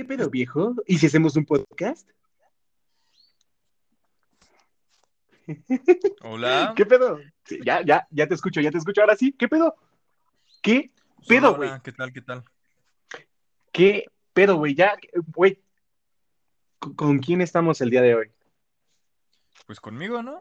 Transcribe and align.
¿Qué 0.00 0.06
pedo, 0.06 0.30
viejo? 0.30 0.76
¿Y 0.86 0.96
si 0.96 1.08
hacemos 1.08 1.36
un 1.36 1.44
podcast? 1.44 2.08
Hola. 6.22 6.72
¿Qué 6.76 6.86
pedo? 6.86 7.20
Sí, 7.44 7.58
ya, 7.62 7.82
ya, 7.84 8.06
ya 8.10 8.26
te 8.26 8.32
escucho, 8.32 8.62
ya 8.62 8.70
te 8.70 8.78
escucho. 8.78 9.02
Ahora 9.02 9.14
sí, 9.14 9.32
¿qué 9.32 9.46
pedo? 9.46 9.76
¿Qué 10.62 10.90
pedo, 11.28 11.54
güey? 11.54 11.70
¿Qué 11.84 11.92
tal? 11.92 12.14
¿Qué 12.14 12.22
tal? 12.22 12.42
¿Qué 13.72 14.06
pedo, 14.32 14.56
güey? 14.56 14.74
Ya, 14.74 14.98
güey. 15.34 15.62
¿Con- 16.78 16.94
¿Con 16.94 17.18
quién 17.18 17.42
estamos 17.42 17.82
el 17.82 17.90
día 17.90 18.00
de 18.00 18.14
hoy? 18.14 18.30
Pues 19.66 19.80
conmigo, 19.80 20.22
¿no? 20.22 20.40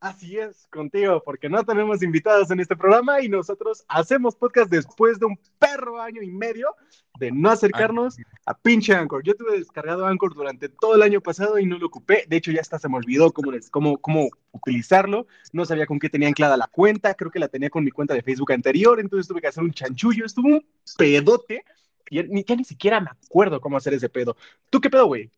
Así 0.00 0.38
es, 0.38 0.66
contigo, 0.70 1.22
porque 1.22 1.50
no 1.50 1.62
tenemos 1.62 2.02
invitados 2.02 2.50
en 2.50 2.60
este 2.60 2.74
programa 2.74 3.20
y 3.20 3.28
nosotros 3.28 3.84
hacemos 3.86 4.34
podcast 4.34 4.70
después 4.70 5.18
de 5.20 5.26
un 5.26 5.38
perro 5.58 6.00
año 6.00 6.22
y 6.22 6.30
medio 6.30 6.74
de 7.18 7.30
no 7.30 7.50
acercarnos 7.50 8.16
a 8.46 8.56
pinche 8.56 8.94
Anchor. 8.94 9.22
Yo 9.22 9.34
tuve 9.34 9.58
descargado 9.58 10.06
Anchor 10.06 10.34
durante 10.34 10.70
todo 10.70 10.94
el 10.94 11.02
año 11.02 11.20
pasado 11.20 11.58
y 11.58 11.66
no 11.66 11.76
lo 11.78 11.86
ocupé. 11.88 12.24
De 12.26 12.36
hecho, 12.38 12.50
ya 12.50 12.62
hasta 12.62 12.78
se 12.78 12.88
me 12.88 12.96
olvidó 12.96 13.30
cómo, 13.30 13.52
les- 13.52 13.68
cómo, 13.68 13.98
cómo 13.98 14.30
utilizarlo. 14.52 15.26
No 15.52 15.66
sabía 15.66 15.84
con 15.84 15.98
qué 15.98 16.08
tenía 16.08 16.28
anclada 16.28 16.56
la 16.56 16.68
cuenta. 16.68 17.12
Creo 17.12 17.30
que 17.30 17.38
la 17.38 17.48
tenía 17.48 17.68
con 17.68 17.84
mi 17.84 17.90
cuenta 17.90 18.14
de 18.14 18.22
Facebook 18.22 18.52
anterior, 18.52 19.00
entonces 19.00 19.28
tuve 19.28 19.42
que 19.42 19.48
hacer 19.48 19.62
un 19.62 19.72
chanchullo. 19.72 20.24
Estuvo 20.24 20.48
un 20.48 20.64
pedote. 20.96 21.62
Y 22.08 22.16
ya 22.16 22.22
ni, 22.22 22.42
ya 22.42 22.56
ni 22.56 22.64
siquiera 22.64 23.00
me 23.00 23.10
acuerdo 23.10 23.60
cómo 23.60 23.76
hacer 23.76 23.92
ese 23.92 24.08
pedo. 24.08 24.34
¿Tú 24.70 24.80
qué 24.80 24.88
pedo, 24.88 25.04
güey? 25.06 25.30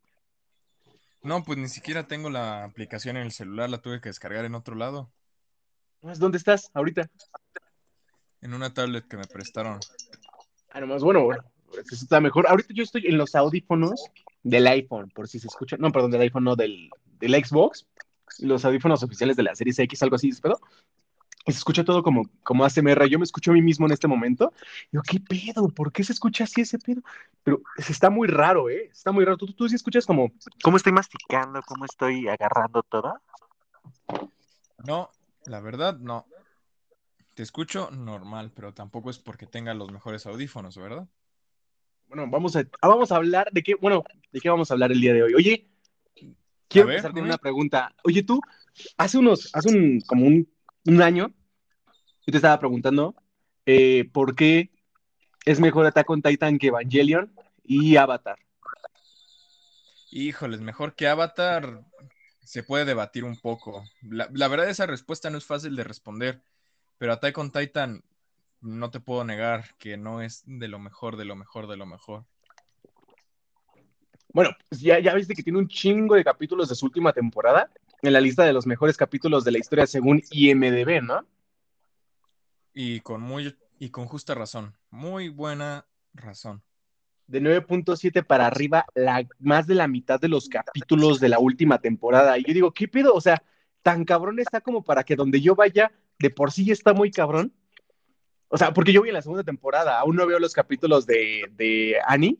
No, 1.23 1.43
pues 1.43 1.57
ni 1.57 1.69
siquiera 1.69 2.05
tengo 2.05 2.29
la 2.29 2.65
aplicación 2.65 3.15
en 3.17 3.23
el 3.23 3.31
celular, 3.31 3.69
la 3.69 3.81
tuve 3.81 4.01
que 4.01 4.09
descargar 4.09 4.43
en 4.45 4.55
otro 4.55 4.75
lado, 4.75 5.09
Pues, 6.01 6.19
¿Dónde 6.19 6.37
estás 6.37 6.69
ahorita? 6.73 7.09
en 8.41 8.53
una 8.53 8.73
tablet 8.73 9.07
que 9.07 9.15
me 9.15 9.25
prestaron. 9.25 9.79
Ah, 10.71 10.81
nomás, 10.81 11.01
bueno, 11.01 11.23
bueno, 11.23 11.43
eso 11.71 11.95
está 11.95 12.19
mejor. 12.19 12.45
Ahorita 12.49 12.73
yo 12.73 12.83
estoy 12.83 13.07
en 13.07 13.17
los 13.17 13.35
audífonos 13.35 14.03
del 14.43 14.67
iPhone, 14.67 15.09
por 15.11 15.29
si 15.29 15.39
se 15.39 15.47
escucha. 15.47 15.77
No, 15.77 15.93
perdón, 15.93 16.11
del 16.11 16.21
iPhone, 16.21 16.43
no, 16.43 16.57
del, 16.57 16.89
del 17.19 17.45
Xbox. 17.45 17.87
Los 18.39 18.65
audífonos 18.65 19.01
oficiales 19.01 19.37
de 19.37 19.43
la 19.43 19.55
Series 19.55 19.79
X, 19.79 20.03
algo 20.03 20.17
así, 20.17 20.31
¿pero? 20.41 20.59
Y 21.45 21.51
se 21.51 21.57
escucha 21.57 21.83
todo 21.83 22.03
como, 22.03 22.29
como 22.43 22.63
ASMR. 22.63 23.07
Yo 23.09 23.19
me 23.19 23.25
escucho 23.25 23.51
a 23.51 23.53
mí 23.53 23.61
mismo 23.61 23.85
en 23.85 23.91
este 23.91 24.07
momento. 24.07 24.53
Digo, 24.91 25.03
¿qué 25.05 25.19
pedo? 25.19 25.67
¿Por 25.69 25.91
qué 25.91 26.03
se 26.03 26.13
escucha 26.13 26.45
así 26.45 26.61
ese 26.61 26.79
pedo? 26.79 27.01
Pero 27.43 27.61
se 27.77 27.91
está 27.91 28.09
muy 28.09 28.27
raro, 28.27 28.69
¿eh? 28.69 28.89
Está 28.91 29.11
muy 29.11 29.25
raro. 29.25 29.37
¿Tú, 29.37 29.47
tú, 29.47 29.53
tú 29.53 29.69
sí 29.69 29.75
escuchas 29.75 30.05
como, 30.05 30.31
cómo 30.63 30.77
estoy 30.77 30.93
masticando, 30.93 31.61
cómo 31.67 31.85
estoy 31.85 32.27
agarrando 32.29 32.83
todo? 32.83 33.19
No, 34.85 35.09
la 35.45 35.59
verdad, 35.59 35.97
no. 35.97 36.25
Te 37.33 37.43
escucho 37.43 37.89
normal, 37.91 38.51
pero 38.53 38.73
tampoco 38.73 39.09
es 39.09 39.17
porque 39.17 39.47
tenga 39.47 39.73
los 39.73 39.91
mejores 39.91 40.25
audífonos, 40.25 40.77
¿verdad? 40.77 41.07
Bueno, 42.07 42.29
vamos 42.29 42.55
a, 42.55 42.59
ah, 42.81 42.87
vamos 42.87 43.11
a 43.11 43.15
hablar 43.15 43.49
de 43.51 43.63
qué, 43.63 43.75
bueno, 43.75 44.03
¿de 44.31 44.39
qué 44.39 44.49
vamos 44.49 44.69
a 44.69 44.75
hablar 44.75 44.91
el 44.91 45.01
día 45.01 45.13
de 45.13 45.23
hoy? 45.23 45.33
Oye, 45.33 45.67
quiero 46.67 46.87
ver, 46.87 46.97
empezar 46.97 47.13
con 47.13 47.23
una 47.23 47.37
pregunta. 47.37 47.95
Oye, 48.03 48.21
tú, 48.21 48.39
hace 48.97 49.17
unos, 49.17 49.49
hace 49.53 49.69
un, 49.69 50.01
como 50.01 50.27
un, 50.27 50.47
un 50.85 51.01
año, 51.01 51.33
yo 52.25 52.31
te 52.31 52.37
estaba 52.37 52.59
preguntando 52.59 53.15
eh, 53.65 54.09
por 54.11 54.35
qué 54.35 54.71
es 55.45 55.59
mejor 55.59 55.85
Attack 55.85 56.09
on 56.09 56.21
Titan 56.21 56.57
que 56.57 56.67
Evangelion 56.67 57.33
y 57.63 57.95
Avatar. 57.95 58.37
Híjoles, 60.11 60.61
mejor 60.61 60.95
que 60.95 61.07
Avatar 61.07 61.83
se 62.41 62.63
puede 62.63 62.85
debatir 62.85 63.23
un 63.23 63.37
poco. 63.37 63.83
La, 64.01 64.29
la 64.33 64.47
verdad, 64.47 64.69
esa 64.69 64.85
respuesta 64.85 65.29
no 65.29 65.37
es 65.37 65.45
fácil 65.45 65.75
de 65.75 65.83
responder, 65.83 66.41
pero 66.97 67.13
Attack 67.13 67.37
on 67.37 67.51
Titan 67.51 68.03
no 68.61 68.91
te 68.91 68.99
puedo 68.99 69.23
negar 69.23 69.75
que 69.77 69.97
no 69.97 70.21
es 70.21 70.43
de 70.45 70.67
lo 70.67 70.79
mejor, 70.79 71.17
de 71.17 71.25
lo 71.25 71.35
mejor, 71.35 71.67
de 71.67 71.77
lo 71.77 71.85
mejor. 71.85 72.25
Bueno, 74.33 74.55
pues 74.69 74.81
ya, 74.81 74.99
ya 74.99 75.13
viste 75.13 75.35
que 75.35 75.43
tiene 75.43 75.59
un 75.59 75.67
chingo 75.67 76.15
de 76.15 76.23
capítulos 76.23 76.69
de 76.69 76.75
su 76.75 76.85
última 76.85 77.13
temporada 77.13 77.69
en 78.03 78.13
la 78.13 78.21
lista 78.21 78.43
de 78.43 78.53
los 78.53 78.67
mejores 78.67 78.97
capítulos 78.97 79.43
de 79.45 79.51
la 79.51 79.57
historia 79.57 79.87
según 79.87 80.21
IMDB, 80.29 81.01
¿no? 81.01 81.25
Y 82.73 82.99
con 82.99 83.21
muy 83.21 83.55
y 83.79 83.89
con 83.89 84.05
justa 84.05 84.35
razón, 84.35 84.75
muy 84.89 85.29
buena 85.29 85.87
razón. 86.13 86.61
de 87.27 87.41
9.7 87.41 88.25
para 88.25 88.45
arriba, 88.45 88.85
la, 88.93 89.25
más 89.39 89.65
de 89.65 89.75
la 89.75 89.87
mitad 89.87 90.19
de 90.19 90.27
los 90.27 90.49
capítulos 90.49 91.19
de 91.19 91.29
la 91.29 91.39
última 91.39 91.79
temporada. 91.79 92.37
Y 92.37 92.43
yo 92.43 92.53
digo, 92.53 92.71
¿qué 92.73 92.87
pedo? 92.87 93.13
O 93.13 93.21
sea, 93.21 93.41
tan 93.81 94.03
cabrón 94.03 94.39
está 94.39 94.61
como 94.61 94.83
para 94.83 95.03
que 95.03 95.15
donde 95.15 95.41
yo 95.41 95.55
vaya, 95.55 95.91
de 96.19 96.29
por 96.29 96.51
sí 96.51 96.65
ya 96.65 96.73
está 96.73 96.93
muy 96.93 97.11
cabrón. 97.11 97.53
O 98.49 98.57
sea, 98.57 98.73
porque 98.73 98.91
yo 98.91 98.99
voy 98.99 99.09
en 99.09 99.15
la 99.15 99.21
segunda 99.21 99.43
temporada, 99.43 99.99
aún 99.99 100.15
no 100.15 100.27
veo 100.27 100.39
los 100.39 100.53
capítulos 100.53 101.05
de, 101.05 101.49
de 101.55 101.95
Annie, 102.05 102.39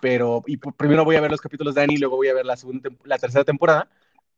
pero 0.00 0.42
y 0.46 0.56
primero 0.56 1.04
voy 1.04 1.16
a 1.16 1.20
ver 1.20 1.30
los 1.30 1.40
capítulos 1.40 1.74
de 1.74 1.82
Annie, 1.82 1.98
luego 1.98 2.16
voy 2.16 2.28
a 2.28 2.34
ver 2.34 2.46
la, 2.46 2.56
segunda, 2.56 2.88
la 3.04 3.18
tercera 3.18 3.44
temporada, 3.44 3.90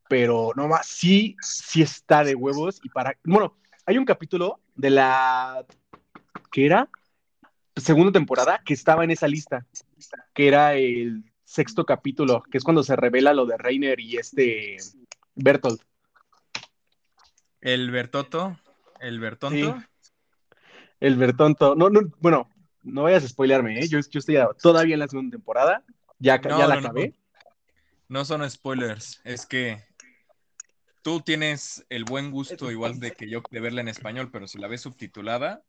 pero 0.07 0.51
no 0.55 0.67
más, 0.67 0.85
sí, 0.87 1.35
sí 1.41 1.81
está 1.81 2.23
de 2.23 2.35
huevos. 2.35 2.79
Y 2.83 2.89
para, 2.89 3.17
bueno, 3.23 3.57
hay 3.85 3.97
un 3.97 4.05
capítulo 4.05 4.59
de 4.75 4.89
la, 4.89 5.65
¿qué 6.51 6.65
era? 6.65 6.89
Segunda 7.75 8.11
temporada 8.11 8.61
que 8.63 8.73
estaba 8.73 9.03
en 9.03 9.11
esa 9.11 9.27
lista 9.27 9.65
que 10.33 10.47
era 10.47 10.75
el 10.75 11.23
sexto 11.43 11.85
capítulo, 11.85 12.43
que 12.43 12.57
es 12.57 12.63
cuando 12.63 12.83
se 12.83 12.95
revela 12.95 13.33
lo 13.33 13.45
de 13.45 13.57
Reiner 13.57 13.99
y 13.99 14.17
este 14.17 14.77
Bertolt. 15.35 15.81
El 17.61 17.89
Bertoto, 17.91 18.59
el 18.99 19.19
Bertonto, 19.19 19.81
El 20.99 21.15
Bertonto. 21.15 21.75
No, 21.75 21.89
no, 21.89 22.01
bueno, 22.19 22.49
no 22.83 23.03
vayas 23.03 23.23
a 23.23 23.27
spoilearme, 23.27 23.79
¿eh? 23.79 23.87
Yo, 23.87 23.99
yo 23.99 24.19
estoy 24.19 24.37
todavía 24.61 24.93
en 24.93 24.99
la 24.99 25.07
segunda 25.07 25.35
temporada. 25.35 25.83
Ya, 26.19 26.37
No, 26.37 26.59
ya 26.59 26.67
la 26.67 26.75
no, 26.75 26.81
no. 26.81 26.87
acabé. 26.87 27.13
no 28.07 28.25
son 28.25 28.47
spoilers, 28.49 29.21
es 29.23 29.45
que 29.45 29.83
tú 31.05 31.21
tienes 31.21 31.85
el 31.89 32.03
buen 32.03 32.31
gusto 32.31 32.71
igual 32.71 32.99
de 32.99 33.11
que 33.11 33.29
yo 33.29 33.43
de 33.51 33.59
verla 33.59 33.81
en 33.81 33.89
español, 33.89 34.31
pero 34.31 34.47
si 34.47 34.57
la 34.57 34.67
ves 34.67 34.81
subtitulada, 34.81 35.61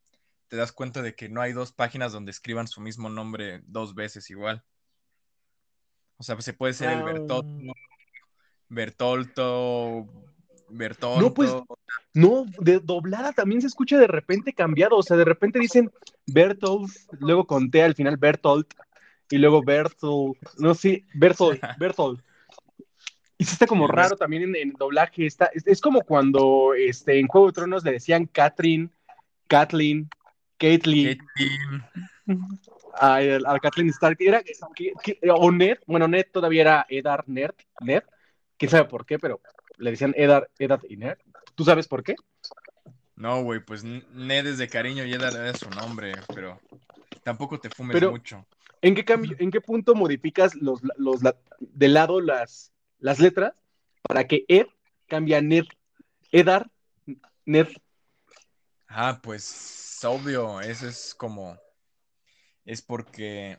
te 0.49 0.57
das 0.57 0.73
cuenta 0.73 1.03
de 1.03 1.15
que 1.15 1.29
no 1.29 1.43
hay 1.43 1.53
dos 1.53 1.73
páginas 1.73 2.11
donde 2.11 2.31
escriban 2.31 2.67
su 2.67 2.81
mismo 2.81 3.11
nombre 3.11 3.61
dos 3.67 3.95
veces 3.95 4.31
igual. 4.31 4.65
O 6.17 6.23
sea, 6.23 6.41
se 6.41 6.55
puede 6.55 6.73
ser 6.73 6.89
el 6.91 7.01
Ah. 7.01 7.05
Bertotto, 7.05 7.75
Bertolto, 8.71 10.07
Bertonto. 10.71 11.21
No, 11.21 11.35
pues, 11.35 11.55
No, 12.15 12.47
de 12.59 12.81
doblada 12.81 13.35
también 13.35 13.61
se 13.61 13.67
escucha 13.67 13.99
de 13.99 14.07
repente 14.07 14.55
cambiado. 14.55 14.97
O 14.97 15.03
sea, 15.03 15.19
de 15.19 15.27
repente 15.27 15.59
dicen 15.59 15.93
Bertolt, 16.27 16.91
luego 17.21 17.47
conté 17.47 17.83
al 17.83 17.95
final 17.95 18.17
Bertolt, 18.17 18.73
y 19.29 19.37
luego 19.37 19.63
Bertolt. 19.63 20.39
No, 20.57 20.75
sí, 20.75 21.05
Bertolt, 21.13 21.61
Bertolt. 21.79 22.25
Y 23.39 23.45
sí 23.45 23.53
está 23.53 23.67
como 23.67 23.87
raro 23.87 24.17
también 24.17 24.43
en, 24.45 24.57
en 24.57 24.73
doblaje. 24.73 25.27
Está, 25.27 25.47
es, 25.53 25.67
es 25.67 25.81
como 25.81 26.01
cuando 26.03 26.73
este, 26.75 27.19
en 27.19 27.27
Juego 27.29 27.49
de 27.49 27.53
Tronos 27.53 27.85
le 27.85 27.93
decían 27.93 28.27
Catherine, 28.27 28.89
Kathleen, 29.47 30.09
Caitlyn, 30.59 31.19
Caitlyn. 31.37 31.83
a, 32.99 33.17
a 33.17 33.59
Kathleen 33.61 33.91
Stark. 33.91 34.17
Era, 34.21 34.43
que- 34.75 34.93
que- 35.03 35.19
o 35.31 35.51
Ned, 35.53 35.79
bueno, 35.87 36.09
Ned 36.09 36.27
todavía 36.33 36.63
era 36.63 36.87
Eddard 36.89 37.25
Ned, 37.27 37.51
Ned, 37.81 38.03
quién 38.57 38.71
sabe 38.71 38.85
por 38.87 39.05
qué, 39.05 39.19
pero 39.19 39.41
le 39.77 39.91
decían 39.91 40.15
Eddard, 40.17 40.49
Eddard 40.59 40.83
y 40.89 40.97
Ned. 40.97 41.19
¿Tú 41.55 41.65
sabes 41.65 41.87
por 41.89 42.03
qué? 42.03 42.15
No, 43.17 43.43
güey, 43.43 43.61
pues 43.61 43.85
Ned 43.85 44.47
es 44.47 44.59
de 44.59 44.69
cariño 44.69 45.05
y 45.05 45.13
Eddard 45.13 45.37
era 45.37 45.55
su 45.55 45.69
nombre, 45.71 46.13
pero 46.35 46.59
tampoco 47.23 47.59
te 47.61 47.69
fumes 47.71 47.95
Pero- 47.95 48.11
mucho. 48.13 48.47
¿En 48.83 48.95
qué, 48.95 49.05
cambio, 49.07 49.35
¿En 49.39 49.51
qué 49.51 49.61
punto 49.61 49.95
modificas 49.95 50.55
los, 50.55 50.81
los, 50.99 51.23
la- 51.23 51.35
de 51.61 51.89
lado 51.89 52.21
las, 52.21 52.73
las 52.99 53.19
letras 53.19 53.55
para 54.03 54.27
que 54.27 54.45
Ed 54.49 54.67
cambie 55.07 55.37
a 55.37 55.43
Ned? 55.43 55.65
Eddard, 56.33 56.67
Ned. 57.45 57.69
Ah, 58.89 59.21
pues 59.23 59.99
obvio, 60.05 60.61
eso 60.61 60.89
es 60.89 61.15
como, 61.15 61.59
es 62.65 62.83
porque, 62.83 63.59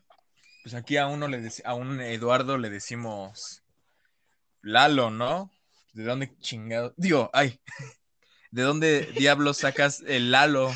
pues 0.64 0.76
aquí 0.76 0.98
a 0.98 1.08
uno 1.08 1.28
le 1.28 1.50
a 1.64 1.74
un 1.74 2.02
Eduardo 2.02 2.58
le 2.58 2.70
decimos 2.70 3.64
Lalo, 4.62 5.10
¿no? 5.10 5.52
¿De 5.94 6.04
dónde 6.04 6.38
chingado? 6.40 6.94
Digo, 6.98 7.30
ay, 7.34 7.60
¿de 8.52 8.62
dónde 8.62 9.02
diablos 9.18 9.58
sacas 9.58 10.04
el 10.08 10.32
Lalo? 10.32 10.72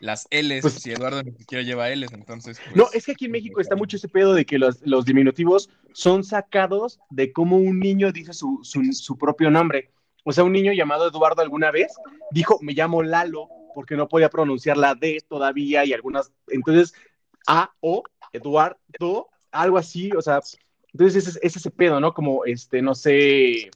Las 0.00 0.26
L's, 0.30 0.62
Pues- 0.62 0.74
si 0.74 0.90
Eduardo 0.92 1.22
ni 1.22 1.32
siquiera 1.32 1.62
lleva 1.62 1.88
L's, 1.90 2.12
entonces. 2.12 2.58
pues, 2.64 2.74
No, 2.76 2.88
es 2.92 3.04
que 3.06 3.12
aquí 3.12 3.26
en 3.26 3.32
México 3.32 3.60
está 3.60 3.76
mucho 3.76 3.96
ese 3.96 4.08
pedo 4.08 4.34
de 4.34 4.44
que 4.46 4.58
los, 4.58 4.80
los 4.82 5.04
diminutivos 5.04 5.68
son 5.92 6.24
sacados 6.24 6.98
de 7.10 7.32
cómo 7.32 7.56
un 7.58 7.78
niño 7.78 8.10
dice 8.10 8.32
su, 8.32 8.60
su, 8.62 8.82
su 8.92 9.16
propio 9.18 9.50
nombre. 9.50 9.90
O 10.24 10.32
sea, 10.32 10.44
un 10.44 10.52
niño 10.52 10.72
llamado 10.72 11.08
Eduardo 11.08 11.42
alguna 11.42 11.70
vez 11.70 11.92
dijo, 12.30 12.58
me 12.62 12.72
llamo 12.72 13.02
Lalo, 13.02 13.48
porque 13.74 13.94
no 13.96 14.08
podía 14.08 14.28
pronunciar 14.28 14.76
la 14.76 14.94
D 14.94 15.22
todavía 15.28 15.84
y 15.84 15.92
algunas, 15.92 16.32
entonces, 16.48 16.92
A, 17.46 17.72
O, 17.80 18.02
Eduardo, 18.32 19.28
algo 19.50 19.78
así, 19.78 20.10
o 20.16 20.20
sea, 20.22 20.40
entonces 20.92 21.26
ese 21.26 21.38
es 21.42 21.56
ese 21.56 21.70
pedo, 21.70 22.00
¿no? 22.00 22.12
Como, 22.12 22.44
este, 22.44 22.82
no 22.82 22.94
sé, 22.94 23.70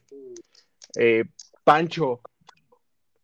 eh, 0.97 1.25
Pancho, 1.63 2.21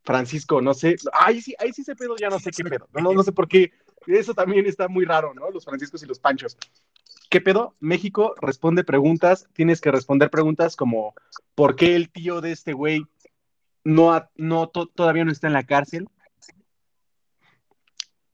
Francisco, 0.04 0.62
no 0.62 0.74
sé, 0.74 0.96
ahí 1.14 1.42
sí, 1.42 1.54
ahí 1.60 1.72
sí 1.74 1.82
ese 1.82 1.96
pedo 1.96 2.16
ya 2.18 2.30
no 2.30 2.40
sé 2.40 2.52
qué 2.52 2.64
pedo, 2.64 2.88
no, 2.94 3.14
no, 3.14 3.24
sé 3.24 3.32
por 3.32 3.48
qué, 3.48 3.72
eso 4.08 4.34
también 4.34 4.66
está 4.66 4.88
muy 4.88 5.06
raro, 5.06 5.34
¿no? 5.34 5.50
Los 5.52 5.66
Franciscos 5.66 6.02
y 6.04 6.08
los 6.08 6.20
Panchos. 6.20 6.58
¿qué 7.32 7.40
pedo? 7.40 7.76
México 7.80 8.36
responde 8.42 8.84
preguntas, 8.84 9.48
tienes 9.54 9.80
que 9.80 9.90
responder 9.90 10.30
preguntas 10.30 10.76
como 10.76 11.16
¿por 11.56 11.78
qué 11.78 11.96
el 11.96 12.12
tío 12.12 12.42
de 12.42 12.52
este 12.52 12.74
güey 12.74 13.08
no, 13.86 14.30
no 14.36 14.68
todavía 14.68 15.24
no 15.24 15.32
está 15.32 15.48
en 15.48 15.54
la 15.54 15.64
cárcel? 15.64 16.10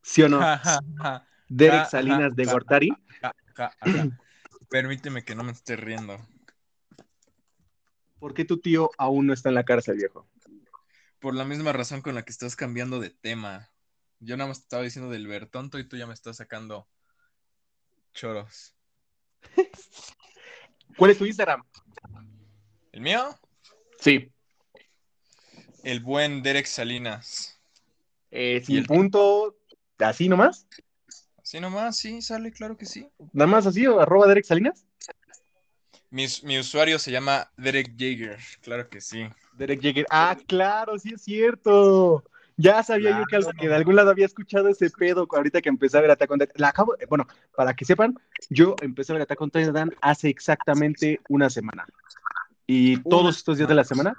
¿Sí 0.02 0.24
o 0.24 0.30
no? 0.30 0.42
Derek 1.48 1.88
Salinas 1.88 2.36
de 2.36 2.46
Gortari. 2.46 2.92
Permíteme 4.70 5.24
que 5.24 5.36
no 5.36 5.44
me 5.44 5.52
esté 5.52 5.76
riendo. 5.76 6.18
¿Por 8.20 8.34
qué 8.34 8.46
tu 8.46 8.58
tío 8.58 8.90
aún 8.98 9.28
no 9.28 9.34
está 9.34 9.50
en 9.50 9.56
la 9.56 9.64
cárcel, 9.64 9.98
viejo? 9.98 10.28
Por 11.20 11.34
la 11.34 11.46
misma 11.46 11.74
razón 11.74 12.02
con 12.02 12.16
la 12.16 12.24
que 12.24 12.32
estás 12.32 12.56
cambiando 12.56 13.00
de 13.00 13.10
tema. 13.10 13.72
Yo 14.20 14.38
nada 14.38 14.48
más 14.50 14.60
estaba 14.60 14.84
diciendo 14.84 15.12
del 15.12 15.28
Bertonto 15.28 15.80
y 15.80 15.88
tú 15.88 15.98
ya 15.98 16.08
me 16.08 16.14
estás 16.14 16.38
sacando 16.38 16.88
choros. 18.14 18.76
¿Cuál 20.98 21.12
es 21.12 21.18
tu 21.18 21.26
Instagram? 21.26 21.64
¿El 22.92 23.02
mío? 23.02 23.38
Sí. 24.00 24.32
El 25.84 26.00
buen 26.00 26.42
Derek 26.42 26.66
Salinas. 26.66 27.60
Eh, 28.32 28.62
sin 28.66 28.78
el... 28.78 28.86
punto, 28.86 29.56
así 30.00 30.28
nomás. 30.28 30.68
Así 31.38 31.60
nomás, 31.60 31.98
sí, 31.98 32.22
sale, 32.22 32.52
claro 32.52 32.76
que 32.76 32.86
sí. 32.86 33.08
Nada 33.32 33.50
más 33.50 33.66
así, 33.68 33.86
arroba 33.86 34.28
Derek 34.28 34.46
Salinas. 34.46 34.86
Mi, 36.10 36.26
mi, 36.44 36.60
usuario 36.60 37.00
se 37.00 37.12
llama 37.12 37.52
Derek 37.58 37.94
Jaeger, 37.98 38.40
claro 38.62 38.90
que 38.90 39.00
sí. 39.00 39.28
Derek 39.58 39.82
Jaeger, 39.82 40.06
ah, 40.10 40.38
claro, 40.48 40.98
sí 41.00 41.14
es 41.16 41.22
cierto. 41.22 42.24
Ya 42.60 42.82
sabía 42.82 43.20
yo 43.20 43.26
que, 43.26 43.40
que, 43.60 43.68
de 43.68 43.76
algún 43.76 43.96
lado 43.96 44.10
había 44.10 44.26
escuchado 44.26 44.68
ese 44.68 44.90
pedo 44.90 45.28
ahorita 45.32 45.62
que 45.62 45.70
empecé 45.70 45.98
a 45.98 46.02
ver 46.02 46.12
Attack 46.12 46.32
on 46.32 46.40
Titan. 46.40 46.56
La 46.56 46.70
acabo, 46.70 46.96
bueno, 47.08 47.28
para 47.56 47.76
que 47.76 47.86
sepan, 47.86 48.20
yo 48.50 48.76
empecé 48.82 49.12
a 49.12 49.16
ver 49.16 49.22
Attack 49.24 49.42
on 49.42 49.52
Titan 49.52 49.94
hace 50.02 50.30
exactamente 50.30 51.20
una 51.30 51.52
semana. 51.52 51.86
Y 52.66 52.98
todos 53.04 53.38
estos 53.38 53.58
días 53.58 53.70
de 53.70 53.76
la 53.76 53.84
semana, 53.84 54.16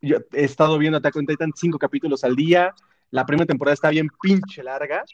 yo 0.00 0.18
he 0.32 0.44
estado 0.44 0.78
viendo 0.78 0.98
Attack 0.98 1.16
on 1.16 1.26
Titan 1.26 1.52
cinco 1.54 1.78
capítulos 1.78 2.24
al 2.24 2.36
día. 2.36 2.74
La 3.10 3.26
primera 3.26 3.46
temporada 3.46 3.74
está 3.74 3.90
bien 3.90 4.08
pinche 4.20 4.62
larga. 4.62 5.04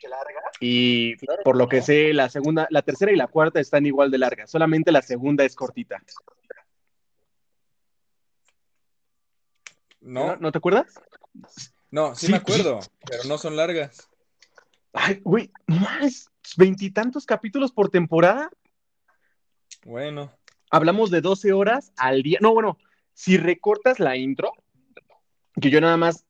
Y 0.60 1.16
por 1.44 1.56
lo 1.56 1.68
que 1.68 1.82
sé, 1.82 2.12
la 2.12 2.28
segunda, 2.28 2.68
la 2.70 2.82
tercera 2.82 3.10
y 3.10 3.16
la 3.16 3.26
cuarta 3.26 3.58
están 3.58 3.84
igual 3.84 4.10
de 4.10 4.18
largas. 4.18 4.50
Solamente 4.50 4.92
la 4.92 5.02
segunda 5.02 5.44
es 5.44 5.56
cortita. 5.56 6.00
¿No? 10.02 10.36
¿No, 10.36 10.52
te 10.52 10.58
acuerdas? 10.58 11.00
No, 11.90 12.14
sí, 12.14 12.30
me 12.30 12.38
acuerdo, 12.38 12.80
pero 13.08 13.24
no 13.24 13.38
son 13.38 13.56
largas. 13.56 14.08
Ay, 14.92 15.20
güey, 15.22 15.50
más 15.66 16.30
veintitantos 16.56 17.24
capítulos 17.24 17.72
por 17.72 17.88
temporada. 17.88 18.50
Bueno. 19.84 20.30
Hablamos 20.70 21.10
de 21.10 21.20
12 21.20 21.52
horas 21.52 21.92
al 21.96 22.22
día. 22.22 22.38
No, 22.40 22.52
bueno, 22.52 22.78
si 23.14 23.36
recortas 23.36 24.00
la 24.00 24.16
intro, 24.16 24.52
que 25.60 25.70
yo 25.70 25.80
nada 25.80 25.96
más. 25.96 26.24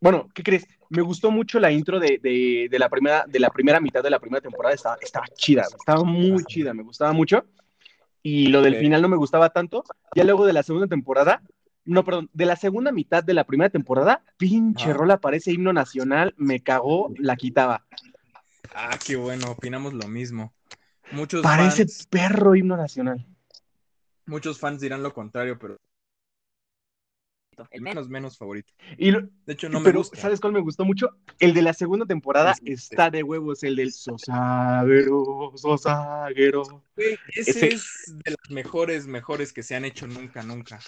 Bueno, 0.00 0.28
¿qué 0.34 0.42
crees? 0.42 0.66
Me 0.88 1.02
gustó 1.02 1.30
mucho 1.30 1.60
la 1.60 1.70
intro 1.70 2.00
de, 2.00 2.68
la, 2.70 2.88
primera, 2.88 3.24
de 3.26 3.38
la 3.38 3.50
primera 3.50 3.80
mitad 3.80 4.02
de 4.02 4.10
la 4.10 4.18
primera 4.18 4.40
temporada. 4.40 4.74
Estaba, 4.74 4.98
estaba 5.00 5.26
chida, 5.28 5.62
estaba 5.62 6.04
muy 6.04 6.44
chida, 6.44 6.72
me 6.74 6.82
gustaba 6.82 7.12
mucho. 7.12 7.44
Y 8.22 8.48
lo 8.48 8.60
del 8.60 8.76
final 8.76 9.00
no 9.00 9.08
me 9.08 9.16
gustaba 9.16 9.50
tanto. 9.50 9.84
Ya 10.14 10.24
luego 10.24 10.46
de 10.46 10.52
la 10.52 10.62
segunda 10.62 10.86
temporada, 10.86 11.42
no, 11.84 12.04
perdón, 12.04 12.30
de 12.32 12.46
la 12.46 12.56
segunda 12.56 12.92
mitad 12.92 13.24
de 13.24 13.34
la 13.34 13.44
primera 13.44 13.70
temporada, 13.70 14.22
pinche 14.36 14.92
rola 14.92 15.20
parece 15.20 15.52
himno 15.52 15.72
nacional, 15.72 16.34
me 16.36 16.62
cagó, 16.62 17.12
la 17.16 17.36
quitaba. 17.36 17.86
Ah, 18.74 18.98
qué 19.04 19.16
bueno, 19.16 19.50
opinamos 19.50 19.94
lo 19.94 20.06
mismo. 20.06 20.52
Muchos 21.12 21.42
parece 21.42 21.86
perro 22.08 22.54
himno 22.54 22.76
nacional. 22.76 23.26
Muchos 24.26 24.58
fans 24.58 24.80
dirán 24.80 25.02
lo 25.02 25.12
contrario, 25.12 25.58
pero 25.58 25.76
el 27.70 27.82
menos 27.82 28.08
menos 28.08 28.38
favorito. 28.38 28.72
Y 28.96 29.10
de 29.10 29.28
hecho, 29.46 29.68
no 29.68 29.80
me 29.80 29.92
gusta. 29.92 30.18
¿Sabes 30.18 30.40
cuál 30.40 30.52
me 30.52 30.60
gustó 30.60 30.84
mucho? 30.84 31.10
El 31.38 31.52
de 31.54 31.62
la 31.62 31.74
segunda 31.74 32.06
temporada 32.06 32.54
está 32.64 33.10
de 33.10 33.22
huevos, 33.22 33.62
el 33.62 33.76
del 33.76 33.92
Sosaguero, 33.92 35.52
Sosaguero. 35.56 36.84
ese, 36.96 37.68
es 37.68 38.14
de 38.24 38.30
los 38.30 38.50
mejores, 38.50 39.06
mejores 39.06 39.52
que 39.52 39.62
se 39.62 39.74
han 39.74 39.84
hecho 39.84 40.06
nunca, 40.06 40.42
nunca. 40.42 40.80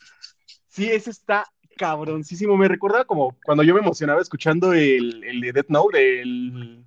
Sí, 0.73 0.91
ese 0.91 1.11
está 1.11 1.45
cabroncísimo. 1.77 2.57
Me 2.57 2.67
recuerda 2.67 3.05
como 3.05 3.37
cuando 3.45 3.63
yo 3.63 3.75
me 3.75 3.81
emocionaba 3.81 4.23
escuchando 4.23 4.73
el, 4.73 5.21
de 5.21 5.53
Death 5.53 5.69
Note, 5.69 6.23
el. 6.23 6.83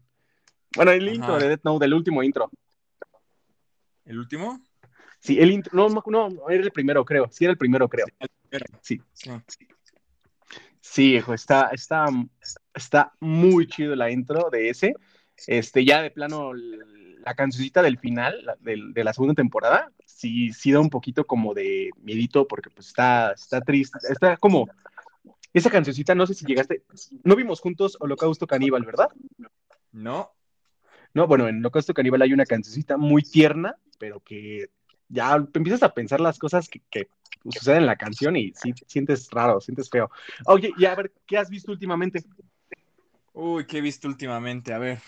Bueno, 0.76 0.92
el 0.92 1.08
intro 1.08 1.38
de 1.38 1.50
Death 1.50 1.64
Note, 1.64 1.86
el 1.86 1.94
último 1.94 2.24
intro. 2.24 2.50
¿El 4.06 4.18
último? 4.18 4.60
Sí, 5.20 5.40
el 5.40 5.52
intro. 5.52 5.72
No, 5.88 6.30
no, 6.30 6.50
era 6.50 6.64
el 6.64 6.72
primero, 6.72 7.06
creo. 7.06 7.30
Sí, 7.32 7.46
era 7.46 7.52
el 7.52 7.60
primero, 7.60 7.88
creo. 7.88 8.08
Sí. 8.82 9.00
Sí, 10.82 11.16
hijo, 11.16 11.36
está, 11.36 11.70
está, 11.72 12.08
está 12.74 13.14
muy 13.20 13.68
chido 13.68 13.96
la 13.96 14.10
intro 14.10 14.50
de 14.50 14.70
ese. 14.70 14.96
Este, 15.46 15.86
ya 15.86 16.02
de 16.02 16.10
plano, 16.10 16.54
la 17.26 17.34
cancioncita 17.34 17.82
del 17.82 17.98
final 17.98 18.56
de 18.62 19.04
la 19.04 19.12
segunda 19.12 19.34
temporada 19.34 19.92
sí, 20.06 20.54
sí 20.54 20.72
da 20.72 20.80
un 20.80 20.92
poquito 20.92 21.26
como 21.26 21.56
de 21.56 21.90
miedito 22.04 22.48
porque 22.48 22.70
pues 22.70 22.88
está, 22.88 23.32
está 23.32 23.62
triste, 23.62 23.98
está 24.10 24.38
como, 24.38 24.68
esa 25.52 25.72
cancioncita, 25.72 26.14
no 26.14 26.28
sé 26.28 26.36
si 26.36 26.46
llegaste, 26.46 26.84
no 27.24 27.36
vimos 27.36 27.62
juntos 27.62 27.98
Holocausto 28.00 28.46
Caníbal, 28.46 28.86
¿verdad? 28.86 29.10
No. 29.92 30.32
No, 31.16 31.28
bueno, 31.28 31.48
en 31.48 31.58
Holocausto 31.60 31.96
Caníbal 31.96 32.22
hay 32.22 32.34
una 32.34 32.46
cancioncita 32.46 32.96
muy 32.96 33.24
tierna, 33.24 33.76
pero 33.98 34.20
que 34.20 34.70
ya 35.10 35.36
empiezas 35.36 35.82
a 35.82 35.94
pensar 35.94 36.22
las 36.22 36.38
cosas 36.38 36.70
que, 36.70 36.82
que 36.92 37.08
suceden 37.50 37.80
en 37.80 37.86
la 37.88 37.96
canción 37.96 38.36
y 38.36 38.54
sí 38.54 38.74
sientes 38.86 39.30
raro, 39.32 39.60
sientes 39.62 39.90
feo. 39.90 40.12
Oye, 40.46 40.72
y 40.78 40.86
a 40.86 40.94
ver, 40.94 41.12
¿qué 41.26 41.40
has 41.40 41.50
visto 41.50 41.72
últimamente? 41.72 42.24
Uy, 43.34 43.66
¿qué 43.66 43.80
he 43.80 43.82
visto 43.82 44.08
últimamente? 44.08 44.74
A 44.74 44.78
ver. 44.78 45.00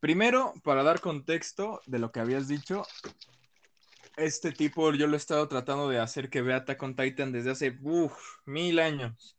Primero, 0.00 0.54
para 0.62 0.82
dar 0.82 1.00
contexto 1.00 1.80
de 1.86 1.98
lo 1.98 2.12
que 2.12 2.20
habías 2.20 2.48
dicho, 2.48 2.86
este 4.16 4.52
tipo 4.52 4.92
yo 4.94 5.06
lo 5.06 5.14
he 5.14 5.16
estado 5.16 5.46
tratando 5.48 5.88
de 5.88 5.98
hacer 5.98 6.30
que 6.30 6.42
vea 6.42 6.56
Attack 6.56 6.82
on 6.82 6.96
Titan 6.96 7.32
desde 7.32 7.50
hace 7.50 7.78
mil 8.44 8.78
años. 8.78 9.36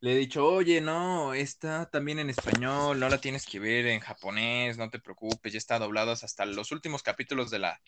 Le 0.00 0.12
he 0.12 0.16
dicho, 0.16 0.46
oye, 0.46 0.80
no, 0.80 1.34
está 1.34 1.90
también 1.90 2.18
en 2.18 2.30
español, 2.30 2.98
no 2.98 3.08
la 3.10 3.20
tienes 3.20 3.46
que 3.46 3.58
ver 3.58 3.86
en 3.86 4.00
japonés, 4.00 4.78
no 4.78 4.88
te 4.88 4.98
preocupes, 4.98 5.52
ya 5.52 5.58
está 5.58 5.78
dobladas 5.78 6.24
hasta 6.24 6.46
los 6.46 6.72
últimos 6.72 7.02
capítulos 7.02 7.50
de 7.50 7.58
la 7.58 7.82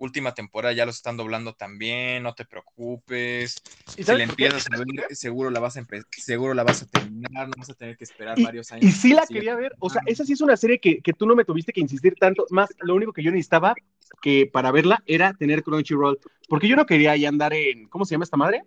última 0.00 0.34
temporada, 0.34 0.72
ya 0.72 0.86
los 0.86 0.96
están 0.96 1.16
doblando 1.16 1.52
también, 1.54 2.22
no 2.22 2.34
te 2.34 2.46
preocupes. 2.46 3.62
¿Y 3.96 4.02
si 4.02 4.12
le 4.14 4.24
empiezas 4.24 4.66
a 4.72 4.76
ver, 4.78 5.14
seguro 5.14 5.50
la 5.50 5.60
vas 5.60 5.76
a 5.76 5.84
seguro 6.10 6.54
la 6.54 6.64
vas 6.64 6.82
a 6.82 6.86
terminar, 6.86 7.48
no 7.48 7.54
vas 7.56 7.68
a 7.68 7.74
tener 7.74 7.96
que 7.98 8.04
esperar 8.04 8.40
varios 8.40 8.72
años. 8.72 8.84
Y 8.84 8.92
sí 8.92 9.12
la 9.12 9.26
quería 9.26 9.54
ver, 9.54 9.74
o 9.78 9.90
sea, 9.90 10.00
esa 10.06 10.24
sí 10.24 10.32
es 10.32 10.40
una 10.40 10.56
serie 10.56 10.80
que, 10.80 11.00
que 11.00 11.12
tú 11.12 11.26
no 11.26 11.36
me 11.36 11.44
tuviste 11.44 11.72
que 11.72 11.80
insistir 11.80 12.14
tanto, 12.18 12.46
más 12.50 12.70
lo 12.80 12.94
único 12.94 13.12
que 13.12 13.22
yo 13.22 13.30
necesitaba 13.30 13.74
que 14.22 14.48
para 14.50 14.72
verla 14.72 15.02
era 15.06 15.34
tener 15.34 15.62
Crunchyroll, 15.62 16.18
porque 16.48 16.66
yo 16.66 16.76
no 16.76 16.86
quería 16.86 17.12
ahí 17.12 17.26
andar 17.26 17.52
en, 17.52 17.86
¿cómo 17.88 18.06
se 18.06 18.14
llama 18.14 18.24
esta 18.24 18.38
madre? 18.38 18.64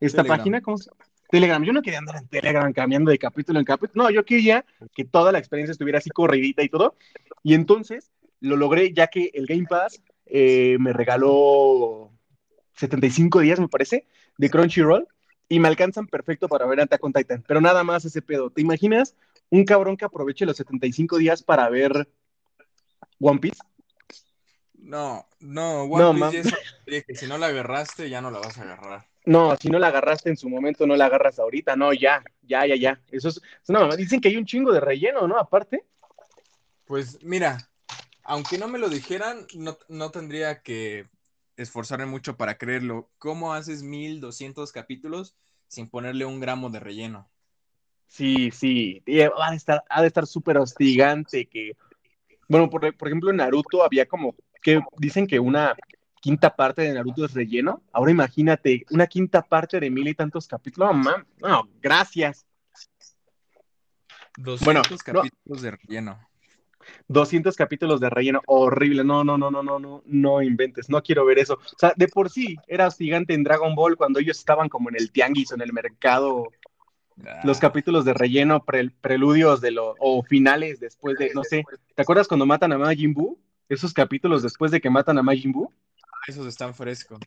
Esta 0.00 0.24
página, 0.24 0.62
¿cómo 0.62 0.78
se 0.78 0.90
llama? 0.90 1.04
Telegram, 1.30 1.62
yo 1.64 1.72
no 1.72 1.80
quería 1.82 1.98
andar 1.98 2.16
en 2.16 2.28
Telegram 2.28 2.72
cambiando 2.72 3.10
de 3.10 3.18
capítulo 3.18 3.58
en 3.58 3.64
capítulo, 3.64 4.04
no, 4.04 4.10
yo 4.10 4.24
quería 4.24 4.64
que 4.94 5.04
toda 5.04 5.32
la 5.32 5.38
experiencia 5.38 5.72
estuviera 5.72 5.98
así 5.98 6.10
corridita 6.10 6.62
y 6.62 6.68
todo, 6.68 6.96
y 7.42 7.54
entonces 7.54 8.10
lo 8.40 8.56
logré 8.56 8.92
ya 8.92 9.06
que 9.06 9.30
el 9.32 9.46
Game 9.46 9.66
Pass 9.66 10.02
eh, 10.34 10.78
me 10.80 10.94
regaló 10.94 12.10
75 12.76 13.40
días, 13.40 13.60
me 13.60 13.68
parece, 13.68 14.06
de 14.38 14.48
Crunchyroll, 14.48 15.06
y 15.46 15.60
me 15.60 15.68
alcanzan 15.68 16.06
perfecto 16.06 16.48
para 16.48 16.64
ver 16.64 16.80
Attack 16.80 17.04
on 17.04 17.12
Titan, 17.12 17.44
pero 17.46 17.60
nada 17.60 17.84
más 17.84 18.06
ese 18.06 18.22
pedo, 18.22 18.48
¿te 18.48 18.62
imaginas 18.62 19.14
un 19.50 19.66
cabrón 19.66 19.98
que 19.98 20.06
aproveche 20.06 20.46
los 20.46 20.56
75 20.56 21.18
días 21.18 21.42
para 21.42 21.68
ver 21.68 22.08
One 23.20 23.40
Piece? 23.40 23.58
No, 24.72 25.26
no, 25.38 25.82
One 25.82 26.30
Piece 26.30 26.50
que 26.86 27.14
si 27.14 27.26
no 27.26 27.36
la 27.36 27.48
agarraste, 27.48 28.08
ya 28.08 28.22
no 28.22 28.30
la 28.30 28.38
vas 28.38 28.56
a 28.56 28.62
agarrar. 28.62 29.06
No, 29.26 29.54
si 29.56 29.68
no 29.68 29.78
la 29.78 29.88
agarraste 29.88 30.30
en 30.30 30.38
su 30.38 30.48
momento, 30.48 30.86
no 30.86 30.96
la 30.96 31.06
agarras 31.06 31.38
ahorita, 31.38 31.76
no, 31.76 31.92
ya, 31.92 32.24
ya, 32.40 32.66
ya, 32.66 32.76
ya. 32.76 33.00
Eso 33.10 33.28
es, 33.28 33.40
no, 33.68 33.94
dicen 33.96 34.18
que 34.18 34.28
hay 34.28 34.38
un 34.38 34.46
chingo 34.46 34.72
de 34.72 34.80
relleno, 34.80 35.28
¿no? 35.28 35.38
Aparte. 35.38 35.84
Pues 36.86 37.22
mira, 37.22 37.58
aunque 38.24 38.58
no 38.58 38.68
me 38.68 38.78
lo 38.78 38.88
dijeran, 38.88 39.46
no, 39.54 39.78
no 39.88 40.10
tendría 40.10 40.62
que 40.62 41.08
esforzarme 41.56 42.06
mucho 42.06 42.36
para 42.36 42.58
creerlo. 42.58 43.10
¿Cómo 43.18 43.54
haces 43.54 43.82
1200 43.82 44.72
capítulos 44.72 45.36
sin 45.68 45.88
ponerle 45.88 46.24
un 46.24 46.40
gramo 46.40 46.70
de 46.70 46.80
relleno? 46.80 47.28
Sí, 48.08 48.50
sí, 48.50 49.02
ha 49.38 49.50
de 49.50 49.56
estar, 49.56 49.82
ha 49.88 50.02
de 50.02 50.08
estar 50.08 50.26
súper 50.26 50.58
hostigante 50.58 51.46
que, 51.46 51.72
bueno, 52.46 52.68
por, 52.68 52.94
por 52.96 53.08
ejemplo, 53.08 53.30
en 53.30 53.36
Naruto 53.36 53.82
había 53.82 54.06
como 54.06 54.34
que 54.62 54.80
dicen 54.98 55.26
que 55.26 55.40
una 55.40 55.74
quinta 56.20 56.54
parte 56.54 56.82
de 56.82 56.92
Naruto 56.92 57.24
es 57.24 57.32
relleno. 57.32 57.82
Ahora 57.90 58.10
imagínate, 58.10 58.84
una 58.90 59.06
quinta 59.06 59.42
parte 59.42 59.80
de 59.80 59.90
mil 59.90 60.06
y 60.06 60.14
tantos 60.14 60.46
capítulos. 60.46 60.94
No, 60.94 61.24
no 61.38 61.68
gracias. 61.80 62.46
200 64.36 65.02
capítulos 65.02 65.62
de 65.62 65.70
relleno. 65.72 66.28
200 67.08 67.56
capítulos 67.56 68.00
de 68.00 68.10
relleno, 68.10 68.42
horrible, 68.46 69.04
no, 69.04 69.24
no, 69.24 69.38
no, 69.38 69.50
no, 69.50 69.62
no, 69.62 69.78
no, 69.78 70.02
no 70.06 70.42
inventes, 70.42 70.88
no 70.90 71.02
quiero 71.02 71.24
ver 71.24 71.38
eso. 71.38 71.54
O 71.54 71.78
sea, 71.78 71.92
de 71.96 72.08
por 72.08 72.30
sí 72.30 72.56
era 72.66 72.90
gigante 72.90 73.34
en 73.34 73.44
Dragon 73.44 73.74
Ball 73.74 73.96
cuando 73.96 74.18
ellos 74.20 74.38
estaban 74.38 74.68
como 74.68 74.88
en 74.90 74.96
el 74.96 75.10
tianguis 75.12 75.52
o 75.52 75.54
en 75.54 75.62
el 75.62 75.72
mercado, 75.72 76.52
los 77.42 77.58
Ah, 77.58 77.60
capítulos 77.60 78.04
de 78.04 78.14
relleno, 78.14 78.64
pre- 78.64 78.90
preludios 79.00 79.60
de 79.60 79.72
lo, 79.72 79.96
o 79.98 80.22
finales 80.22 80.80
después 80.80 81.18
de, 81.18 81.32
no 81.34 81.44
sé, 81.44 81.64
¿te 81.94 82.02
acuerdas 82.02 82.28
cuando 82.28 82.46
matan 82.46 82.72
a 82.72 82.78
Majin 82.78 83.14
Buu? 83.14 83.38
Esos 83.68 83.92
capítulos 83.92 84.42
después 84.42 84.70
de 84.70 84.80
que 84.80 84.90
matan 84.90 85.18
a 85.18 85.22
Majin 85.22 85.52
Buu. 85.52 85.72
esos 86.28 86.46
están 86.46 86.74
frescos. 86.74 87.20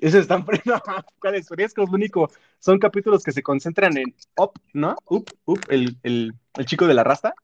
Esos 0.00 0.20
están 0.22 0.44
no, 0.64 0.80
¿cuáles 1.20 1.48
frescos? 1.48 1.88
Lo 1.88 1.96
único, 1.96 2.30
son 2.60 2.78
capítulos 2.78 3.22
que 3.24 3.32
se 3.32 3.42
concentran 3.42 3.96
en 3.96 4.14
Up, 4.36 4.52
¿no? 4.72 4.96
Up, 5.06 5.26
Up, 5.44 5.60
el, 5.70 5.96
el, 6.04 6.34
el 6.56 6.66
chico 6.66 6.86
de 6.86 6.94
la 6.94 7.02
rasta. 7.04 7.34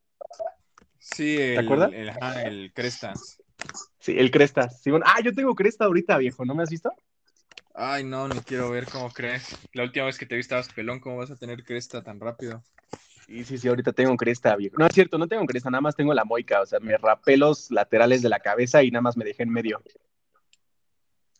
Sí, 1.04 1.38
el, 1.38 1.58
acuerdas? 1.58 1.92
El, 1.92 2.72
Cresta. 2.72 3.12
Sí, 3.98 4.18
el 4.18 4.30
Cresta. 4.30 4.70
Sí, 4.70 4.90
bueno, 4.90 5.04
ah, 5.06 5.20
yo 5.22 5.34
tengo 5.34 5.54
Cresta 5.54 5.84
ahorita, 5.84 6.16
viejo, 6.16 6.46
¿no 6.46 6.54
me 6.54 6.62
has 6.62 6.70
visto? 6.70 6.94
Ay, 7.74 8.04
no, 8.04 8.26
ni 8.26 8.40
quiero 8.40 8.70
ver 8.70 8.88
cómo 8.88 9.10
crees. 9.10 9.42
La 9.74 9.82
última 9.82 10.06
vez 10.06 10.16
que 10.16 10.24
te 10.24 10.34
vi 10.34 10.40
estabas 10.40 10.70
pelón, 10.70 11.00
¿cómo 11.00 11.18
vas 11.18 11.30
a 11.30 11.36
tener 11.36 11.62
cresta 11.62 12.02
tan 12.02 12.18
rápido? 12.20 12.64
Sí, 13.26 13.44
sí, 13.44 13.58
sí, 13.58 13.68
ahorita 13.68 13.92
tengo 13.92 14.16
cresta, 14.16 14.56
viejo. 14.56 14.76
No 14.78 14.86
es 14.86 14.94
cierto, 14.94 15.18
no 15.18 15.28
tengo 15.28 15.44
cresta, 15.44 15.70
nada 15.70 15.82
más 15.82 15.94
tengo 15.94 16.14
la 16.14 16.24
moica, 16.24 16.62
o 16.62 16.66
sea, 16.66 16.80
me 16.80 16.96
rapé 16.96 17.36
los 17.36 17.70
laterales 17.70 18.22
de 18.22 18.30
la 18.30 18.40
cabeza 18.40 18.82
y 18.82 18.90
nada 18.90 19.02
más 19.02 19.16
me 19.16 19.26
dejé 19.26 19.42
en 19.42 19.50
medio. 19.50 19.82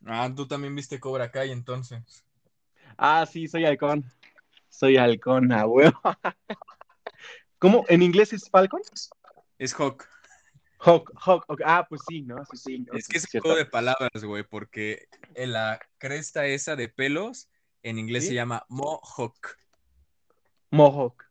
Ah, 0.04 0.30
tú 0.36 0.46
también 0.46 0.74
viste 0.74 1.00
Cobra 1.00 1.30
Kai 1.30 1.50
entonces. 1.50 2.22
Ah, 2.98 3.24
sí, 3.24 3.48
soy 3.48 3.64
halcón. 3.64 4.04
Soy 4.68 4.98
halcón, 4.98 5.52
ah, 5.52 5.66
huevo. 5.66 5.98
¿Cómo? 7.58 7.86
¿En 7.88 8.02
inglés 8.02 8.34
es 8.34 8.50
Falcon? 8.50 8.82
Es 9.58 9.74
Hawk. 9.74 10.08
Hawk, 10.80 11.12
Hawk. 11.16 11.62
Ah, 11.64 11.86
pues 11.88 12.02
sí, 12.06 12.22
¿no? 12.22 12.44
Sí, 12.50 12.56
sí. 12.56 12.78
no, 12.80 12.92
Es 12.94 13.08
que 13.08 13.18
es 13.18 13.34
un 13.34 13.40
juego 13.40 13.56
de 13.56 13.64
palabras, 13.66 14.22
güey, 14.24 14.42
porque 14.44 15.08
en 15.34 15.52
la 15.52 15.80
cresta 15.98 16.46
esa 16.46 16.76
de 16.76 16.88
pelos 16.88 17.48
en 17.82 17.98
inglés 17.98 18.24
¿Sí? 18.24 18.28
se 18.30 18.34
llama 18.34 18.64
Mohawk. 18.68 19.56
Mohawk. 20.70 21.24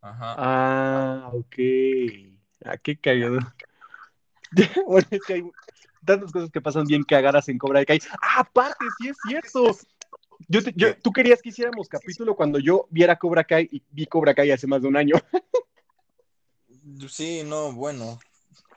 Ajá. 0.00 0.34
Ah, 0.36 1.30
ok. 1.32 1.54
Ah, 2.64 2.76
qué 2.76 2.98
cagado. 2.98 3.38
bueno, 4.86 5.06
es 5.10 5.20
que 5.26 5.34
hay 5.34 5.42
tantas 6.04 6.32
cosas 6.32 6.50
que 6.50 6.60
pasan 6.60 6.84
bien 6.84 7.02
cagadas 7.04 7.48
en 7.48 7.56
Cobra 7.58 7.84
Kai. 7.84 8.00
Ah, 8.20 8.40
aparte, 8.40 8.84
sí 8.98 9.08
es 9.08 9.16
cierto. 9.26 9.76
Yo 10.48 10.62
te- 10.62 10.72
yo- 10.76 10.96
tú 10.98 11.10
querías 11.12 11.40
que 11.40 11.48
hiciéramos 11.48 11.88
capítulo 11.88 12.34
cuando 12.36 12.58
yo 12.58 12.86
viera 12.90 13.16
Cobra 13.18 13.44
Kai 13.44 13.68
y 13.70 13.82
vi 13.90 14.06
Cobra 14.06 14.34
Kai 14.34 14.50
hace 14.50 14.66
más 14.66 14.82
de 14.82 14.88
un 14.88 14.96
año. 14.96 15.14
Sí, 17.08 17.42
no, 17.44 17.72
bueno. 17.72 18.18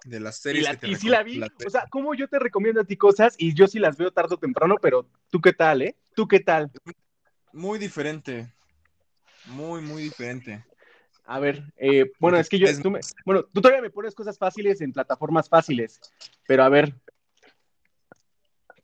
De 0.04 0.20
las 0.20 0.38
Y, 0.38 0.42
series 0.42 0.64
la- 0.66 0.72
que 0.72 0.78
te 0.78 0.90
y 0.90 0.96
sí 0.96 1.10
la 1.10 1.24
vi. 1.24 1.42
O 1.66 1.70
sea, 1.70 1.86
¿cómo 1.90 2.14
yo 2.14 2.28
te 2.28 2.40
recomiendo 2.40 2.82
a 2.82 2.86
ti 2.86 2.96
cosas 2.96 3.36
y 3.38 3.54
yo 3.54 3.68
sí 3.68 3.80
las 3.80 3.98
veo 3.98 4.12
tarde 4.12 4.36
o 4.36 4.40
temprano, 4.40 4.76
pero 4.82 5.08
tú 5.30 5.42
qué 5.42 5.54
tal, 5.54 5.82
eh? 5.82 5.96
¿Tú 6.16 6.28
qué 6.28 6.40
tal? 6.40 6.72
Muy 7.52 7.78
diferente. 7.80 8.54
Muy, 9.46 9.82
muy 9.82 10.04
diferente. 10.04 10.66
A 11.26 11.40
ver, 11.40 11.62
eh, 11.76 12.12
bueno, 12.20 12.38
es 12.38 12.48
que 12.48 12.58
yo, 12.58 12.68
tú 12.82 12.90
me- 12.90 13.02
bueno, 13.26 13.44
tú 13.44 13.62
todavía 13.62 13.82
me 13.82 13.90
pones 13.90 14.16
cosas 14.16 14.38
fáciles 14.38 14.80
en 14.80 14.94
plataformas 14.94 15.50
fáciles, 15.50 16.00
pero 16.48 16.64
a 16.64 16.70
ver, 16.70 16.94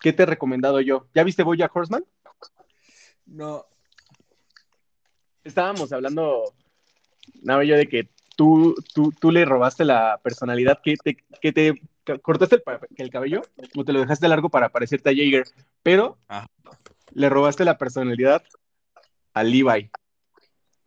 ¿qué 0.02 0.12
te 0.12 0.24
he 0.24 0.26
recomendado 0.26 0.82
yo? 0.82 1.08
¿Ya 1.14 1.24
viste 1.24 1.44
Bojack 1.44 1.74
Horseman? 1.74 2.06
No, 3.26 3.66
Estábamos 5.46 5.92
hablando, 5.92 6.54
nada, 7.42 7.64
yo 7.66 7.76
de 7.76 7.88
que 7.90 8.10
tú, 8.36 8.76
tú, 8.94 9.14
tú 9.20 9.32
le 9.32 9.46
robaste 9.46 9.86
la 9.86 10.20
personalidad, 10.24 10.80
que 10.82 10.96
te, 10.98 11.18
que 11.42 11.52
te 11.52 11.82
cortaste 12.22 12.62
el, 12.98 13.10
cabello 13.10 13.42
o 13.76 13.86
te 13.86 13.94
lo 13.94 14.00
dejaste 14.00 14.28
largo 14.28 14.50
para 14.50 14.70
parecerte 14.70 15.10
a 15.10 15.14
Jaeger, 15.14 15.46
pero 15.82 16.18
Ajá. 16.28 16.48
le 17.12 17.30
robaste 17.30 17.66
la 17.66 17.78
personalidad 17.78 18.44
a 19.34 19.44
Levi. 19.44 19.90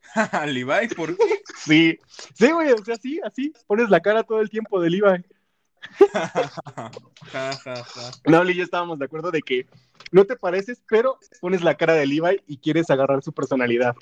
Levi, 0.47 0.89
¿por 0.95 1.17
qué? 1.17 1.43
Sí, 1.67 1.99
sí, 2.35 2.53
güey, 2.53 2.71
o 2.73 2.85
sea, 2.85 2.97
sí, 2.97 3.21
así, 3.25 3.53
pones 3.67 3.91
la 3.91 4.01
cara 4.01 4.23
todo 4.23 4.41
el 4.41 4.51
tiempo 4.51 4.81
de 4.81 4.91
Levi. 4.91 5.25
No, 8.25 8.49
y 8.49 8.55
yo 8.55 8.65
estábamos 8.65 8.99
de 8.99 9.05
acuerdo 9.05 9.31
de 9.31 9.43
que 9.43 9.67
no 10.13 10.25
te 10.25 10.37
pareces, 10.37 10.83
pero 10.89 11.19
pones 11.41 11.63
la 11.63 11.77
cara 11.77 11.95
de 11.95 12.07
Levi 12.07 12.41
y 12.47 12.59
quieres 12.59 12.89
agarrar 12.91 13.23
su 13.23 13.33
personalidad. 13.33 13.95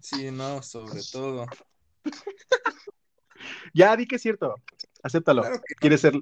Sí, 0.00 0.30
no, 0.30 0.62
sobre 0.62 1.02
todo. 1.12 1.46
Ya 3.74 3.96
di 3.96 4.06
que 4.06 4.16
es 4.16 4.22
cierto, 4.22 4.62
acéptalo. 5.02 5.42
Claro 5.42 5.56
que 5.66 5.74
no. 5.74 5.78
Quieres 5.80 6.00
ser. 6.00 6.14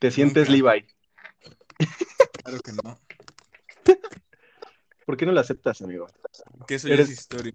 Te 0.00 0.10
sientes 0.10 0.48
Nunca. 0.50 0.72
Levi. 0.74 0.86
Claro 2.42 2.58
que 2.60 2.72
no. 2.72 2.98
¿Por 5.06 5.16
qué 5.16 5.26
no 5.26 5.32
lo 5.32 5.40
aceptas, 5.40 5.80
amigo? 5.82 6.06
Que 6.66 6.74
eso 6.76 6.88
ya 6.88 6.94
Eres- 6.94 7.08
es 7.08 7.18
historia. 7.20 7.54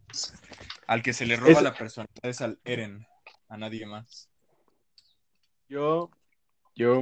Al 0.87 1.01
que 1.03 1.13
se 1.13 1.25
le 1.25 1.35
roba 1.35 1.51
Es- 1.51 1.61
la 1.61 1.73
personalidad 1.75 2.23
es 2.23 2.41
al 2.41 2.59
Eren, 2.63 3.05
a 3.49 3.57
nadie 3.57 3.85
más. 3.85 4.29
Yo, 5.69 6.09
yo 6.75 7.01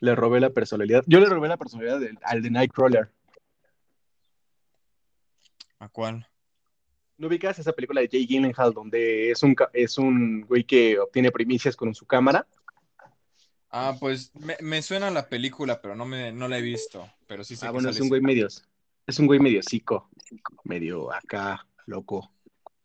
le 0.00 0.14
robé 0.14 0.40
la 0.40 0.50
personalidad. 0.50 1.04
Yo 1.06 1.20
le 1.20 1.26
robé 1.26 1.48
la 1.48 1.56
personalidad 1.56 2.00
del- 2.00 2.18
al 2.22 2.42
de 2.42 2.50
Nightcrawler. 2.50 3.12
¿A 5.78 5.88
cuál? 5.88 6.26
¿No 7.18 7.26
ubicas 7.26 7.58
esa 7.58 7.72
película 7.72 8.00
de 8.00 8.08
Jay 8.08 8.26
Gyllenhaal 8.26 8.72
donde 8.72 9.30
es 9.32 9.42
un, 9.42 9.54
es 9.72 9.98
un 9.98 10.42
güey 10.42 10.64
que 10.64 10.98
obtiene 11.00 11.32
primicias 11.32 11.76
con 11.76 11.94
su 11.94 12.06
cámara? 12.06 12.46
Ah, 13.70 13.96
pues 13.98 14.32
me, 14.34 14.56
me 14.60 14.80
suena 14.82 15.10
la 15.10 15.28
película, 15.28 15.82
pero 15.82 15.94
no, 15.94 16.06
me, 16.06 16.32
no 16.32 16.48
la 16.48 16.58
he 16.58 16.62
visto. 16.62 17.06
Pero 17.26 17.44
sí 17.44 17.56
sé 17.56 17.66
Ah, 17.66 17.68
que 17.68 17.72
bueno, 17.74 17.90
es 17.90 18.00
un 18.00 18.08
güey 18.08 18.20
medio, 18.20 18.46
es 19.06 19.18
un 19.18 19.26
güey 19.26 19.40
medio 19.40 19.62
psico, 19.62 20.08
medio 20.64 21.12
acá, 21.12 21.66
loco, 21.86 22.30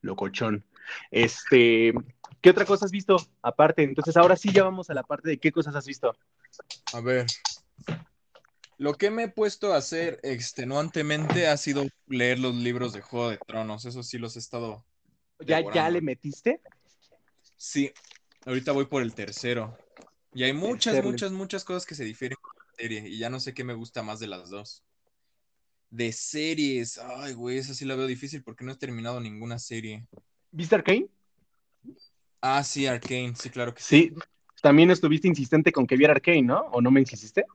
locochón. 0.02 0.66
Este, 1.12 1.94
¿qué 2.42 2.50
otra 2.50 2.66
cosa 2.66 2.86
has 2.86 2.92
visto 2.92 3.18
aparte? 3.42 3.84
Entonces, 3.84 4.18
ahora 4.18 4.36
sí 4.36 4.52
ya 4.52 4.64
vamos 4.64 4.90
a 4.90 4.94
la 4.94 5.04
parte 5.04 5.30
de 5.30 5.38
qué 5.38 5.52
cosas 5.52 5.76
has 5.76 5.86
visto. 5.86 6.16
A 6.92 7.00
ver. 7.02 7.28
Lo 8.84 8.96
que 8.96 9.10
me 9.10 9.24
he 9.24 9.28
puesto 9.30 9.72
a 9.72 9.78
hacer 9.78 10.20
extenuantemente 10.24 11.48
ha 11.48 11.56
sido 11.56 11.86
leer 12.06 12.38
los 12.38 12.54
libros 12.54 12.92
de 12.92 13.00
Juego 13.00 13.30
de 13.30 13.38
Tronos. 13.38 13.86
Eso 13.86 14.04
sí 14.04 14.18
los 14.18 14.36
he 14.36 14.40
estado. 14.40 14.84
¿Ya, 15.40 15.62
ya 15.74 15.90
le 15.90 16.02
metiste? 16.02 16.60
Sí, 17.56 17.94
ahorita 18.46 18.74
voy 18.74 18.84
por 18.88 19.02
el 19.02 19.14
tercero. 19.14 19.78
Y 20.34 20.44
hay 20.44 20.52
muchas, 20.52 20.96
Tercero. 20.96 21.10
muchas, 21.10 21.32
muchas 21.32 21.64
cosas 21.64 21.86
que 21.86 21.96
se 21.96 22.04
difieren 22.04 22.38
con 22.42 22.52
la 22.58 22.74
serie. 22.76 23.08
Y 23.08 23.20
ya 23.20 23.30
no 23.30 23.40
sé 23.40 23.54
qué 23.54 23.64
me 23.64 23.74
gusta 23.74 24.04
más 24.04 24.20
de 24.20 24.28
las 24.28 24.50
dos. 24.50 24.84
De 25.90 26.12
series. 26.12 26.98
Ay, 26.98 27.32
güey, 27.36 27.60
esa 27.60 27.74
sí 27.74 27.86
la 27.86 27.96
veo 27.96 28.06
difícil 28.06 28.44
porque 28.44 28.66
no 28.66 28.74
he 28.74 28.76
terminado 28.76 29.22
ninguna 29.22 29.60
serie. 29.60 30.06
¿Viste 30.52 30.76
Arkane? 30.76 31.08
Ah, 32.42 32.62
sí, 32.66 32.86
Arcane, 32.86 33.34
sí, 33.38 33.50
claro 33.50 33.74
que 33.74 33.82
sí. 33.82 34.12
Sí. 34.14 34.16
También 34.62 34.92
estuviste 34.92 35.30
insistente 35.30 35.72
con 35.72 35.88
que 35.88 35.96
viera 35.96 36.12
Arkane, 36.12 36.42
¿no? 36.42 36.64
¿O 36.74 36.82
no 36.82 36.92
me 36.92 37.00
insististe? 37.00 37.46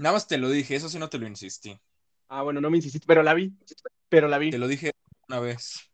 Nada 0.00 0.14
más 0.14 0.26
te 0.26 0.38
lo 0.38 0.48
dije, 0.48 0.76
eso 0.76 0.88
sí 0.88 0.98
no 0.98 1.10
te 1.10 1.18
lo 1.18 1.26
insistí. 1.26 1.78
Ah, 2.28 2.40
bueno, 2.40 2.58
no 2.62 2.70
me 2.70 2.78
insististe, 2.78 3.06
pero 3.06 3.22
la 3.22 3.34
vi. 3.34 3.52
Pero 4.08 4.28
la 4.28 4.38
vi. 4.38 4.50
Te 4.50 4.56
lo 4.56 4.66
dije 4.66 4.92
una 5.28 5.40
vez. 5.40 5.90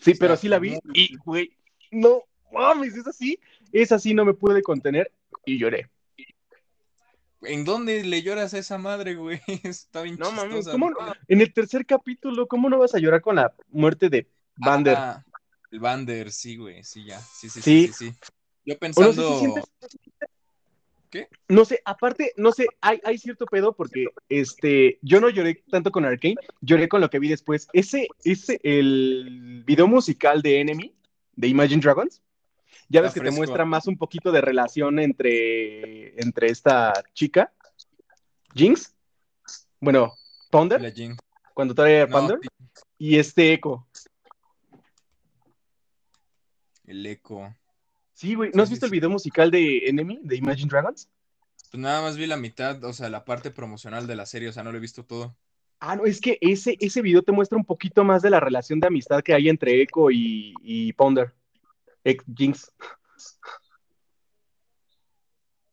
Sí, 0.00 0.14
pero 0.14 0.36
sí 0.36 0.48
la 0.48 0.58
vi. 0.58 0.70
muy 0.70 0.80
Y, 0.94 1.16
güey, 1.18 1.56
no 1.92 2.24
mames, 2.52 2.96
es 2.96 3.06
así. 3.06 3.38
Es 3.70 3.92
así, 3.92 4.14
no 4.14 4.24
me 4.24 4.34
pude 4.34 4.62
contener 4.62 5.12
y 5.44 5.58
lloré. 5.58 5.88
¿En 7.42 7.64
dónde 7.64 8.02
le 8.02 8.22
lloras 8.22 8.52
a 8.52 8.58
esa 8.58 8.78
madre, 8.78 9.14
güey? 9.14 9.40
Está 9.62 10.02
bien 10.02 10.16
No 10.18 10.32
mames, 10.32 10.56
chistosa. 10.56 10.72
¿cómo 10.72 10.90
no? 10.90 10.96
En 11.28 11.40
el 11.40 11.52
tercer 11.52 11.86
capítulo, 11.86 12.48
¿cómo 12.48 12.68
no 12.68 12.80
vas 12.80 12.96
a 12.96 12.98
llorar 12.98 13.20
con 13.20 13.36
la 13.36 13.54
muerte 13.68 14.08
de 14.08 14.28
Vander? 14.56 14.96
Ah, 14.98 15.24
el 15.70 15.78
Vander, 15.78 16.32
sí, 16.32 16.56
güey, 16.56 16.82
sí, 16.82 17.04
ya. 17.04 17.20
Sí, 17.20 17.48
sí, 17.48 17.62
Sí. 17.62 17.86
sí, 17.86 17.92
sí, 17.92 18.10
sí. 18.10 18.18
Yo 18.64 18.76
pensando. 18.76 19.62
¿Qué? 21.10 21.28
No 21.48 21.64
sé, 21.64 21.80
aparte, 21.84 22.32
no 22.36 22.52
sé, 22.52 22.66
hay, 22.80 23.00
hay 23.04 23.18
cierto 23.18 23.46
pedo 23.46 23.74
porque 23.74 24.06
este, 24.28 24.98
yo 25.02 25.20
no 25.20 25.28
lloré 25.28 25.62
tanto 25.70 25.90
con 25.90 26.04
Arkane, 26.04 26.36
lloré 26.60 26.88
con 26.88 27.00
lo 27.00 27.10
que 27.10 27.18
vi 27.18 27.28
después. 27.28 27.68
Ese, 27.72 28.08
ese, 28.24 28.60
el 28.62 29.62
video 29.66 29.86
musical 29.86 30.42
de 30.42 30.60
Enemy, 30.60 30.94
de 31.34 31.48
Imagine 31.48 31.80
Dragons, 31.80 32.22
ya 32.88 33.00
ves 33.00 33.14
que 33.14 33.20
te 33.20 33.30
muestra 33.30 33.64
más 33.64 33.86
un 33.86 33.96
poquito 33.96 34.30
de 34.32 34.40
relación 34.40 34.98
entre, 34.98 36.20
entre 36.20 36.48
esta 36.48 36.92
chica, 37.14 37.52
Jinx, 38.54 38.94
bueno, 39.80 40.14
La 40.80 40.90
Jin. 40.90 41.16
cuando 41.52 41.74
No, 41.74 42.06
Thunder, 42.08 42.38
sí, 42.40 42.48
y 42.98 43.18
este 43.18 43.52
Echo. 43.52 43.86
el 46.86 47.04
eco. 47.06 47.54
Sí, 48.16 48.34
güey, 48.34 48.50
Sí, 48.50 48.56
¿no 48.56 48.62
has 48.62 48.70
sí, 48.70 48.72
visto 48.72 48.86
el 48.86 48.92
video 48.92 49.10
musical 49.10 49.50
de 49.50 49.88
Enemy, 49.88 50.20
de 50.22 50.36
Imagine 50.36 50.68
Dragons? 50.70 51.10
Pues 51.70 51.80
nada 51.80 52.00
más 52.02 52.16
vi 52.16 52.26
la 52.26 52.36
mitad, 52.38 52.82
o 52.84 52.92
sea, 52.94 53.10
la 53.10 53.24
parte 53.24 53.50
promocional 53.50 54.06
de 54.06 54.16
la 54.16 54.24
serie, 54.26 54.48
o 54.48 54.52
sea, 54.52 54.62
no 54.64 54.72
lo 54.72 54.78
he 54.78 54.80
visto 54.80 55.04
todo. 55.04 55.36
Ah, 55.80 55.96
no, 55.96 56.06
es 56.06 56.20
que 56.20 56.38
ese, 56.40 56.76
ese 56.80 57.02
video 57.02 57.22
te 57.22 57.32
muestra 57.32 57.58
un 57.58 57.64
poquito 57.66 58.04
más 58.04 58.22
de 58.22 58.30
la 58.30 58.40
relación 58.40 58.80
de 58.80 58.86
amistad 58.86 59.22
que 59.22 59.34
hay 59.34 59.48
entre 59.50 59.82
Echo 59.82 60.10
y, 60.10 60.54
y 60.62 60.92
Ponder. 60.94 61.34
ex 62.04 62.24
Jinx. 62.34 62.72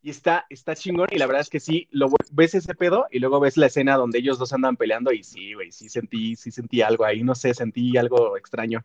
Y 0.02 0.10
está, 0.10 0.46
está 0.50 0.76
chingón, 0.76 1.08
y 1.12 1.18
la 1.18 1.28
verdad 1.28 1.42
es 1.42 1.50
que 1.50 1.62
sí, 1.62 1.88
lo 1.92 2.08
ves 2.32 2.56
ese 2.56 2.76
pedo 2.76 3.08
y 3.10 3.20
luego 3.20 3.40
ves 3.40 3.56
la 3.56 3.68
escena 3.68 3.96
donde 3.96 4.20
ellos 4.20 4.38
dos 4.38 4.52
andan 4.52 4.76
peleando 4.76 5.14
y 5.14 5.24
sí, 5.24 5.54
güey, 5.54 5.72
sí 5.72 5.88
sentí, 5.88 6.36
sí 6.36 6.52
sentí 6.52 6.82
algo 6.82 7.06
ahí, 7.06 7.24
no 7.24 7.36
sé, 7.36 7.54
sentí 7.54 7.96
algo 7.96 8.36
extraño. 8.36 8.84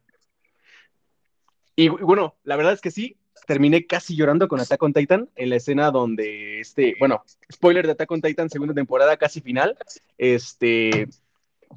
Y 1.75 1.89
bueno, 1.89 2.37
la 2.45 2.55
verdad 2.55 2.73
es 2.73 2.81
que 2.81 2.93
sí, 2.93 3.17
terminé 3.47 3.87
casi 3.87 4.17
llorando 4.17 4.49
con 4.49 4.61
Attack 4.61 4.83
on 4.83 4.93
Titan 4.93 5.29
en 5.37 5.51
la 5.51 5.57
escena 5.57 5.91
donde 5.91 6.61
este, 6.61 6.95
bueno, 6.99 7.25
spoiler 7.53 7.87
de 7.87 7.93
Attack 7.93 8.11
on 8.11 8.21
Titan, 8.21 8.51
segunda 8.51 8.75
temporada, 8.75 9.17
casi 9.17 9.41
final, 9.41 9.77
este, 10.17 11.09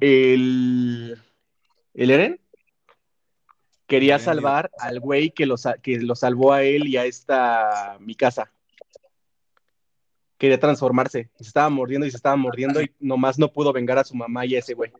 el, 0.00 1.18
el 1.94 2.10
Eren 2.10 2.40
quería 3.86 4.18
salvar 4.18 4.70
al 4.78 5.00
güey 5.00 5.32
que 5.32 5.44
lo, 5.44 5.56
que 5.82 5.98
lo 6.00 6.14
salvó 6.14 6.52
a 6.52 6.62
él 6.62 6.86
y 6.86 6.96
a 6.96 7.04
esta 7.04 7.98
mi 8.00 8.14
casa 8.14 8.50
quería 10.38 10.58
transformarse. 10.58 11.30
Se 11.36 11.44
estaba 11.44 11.68
mordiendo 11.68 12.04
y 12.04 12.10
se 12.10 12.16
estaba 12.16 12.34
mordiendo 12.34 12.82
y 12.82 12.90
nomás 12.98 13.38
no 13.38 13.52
pudo 13.52 13.72
vengar 13.72 13.98
a 13.98 14.04
su 14.04 14.16
mamá 14.16 14.44
y 14.44 14.56
a 14.56 14.58
ese 14.58 14.74
güey. 14.74 14.90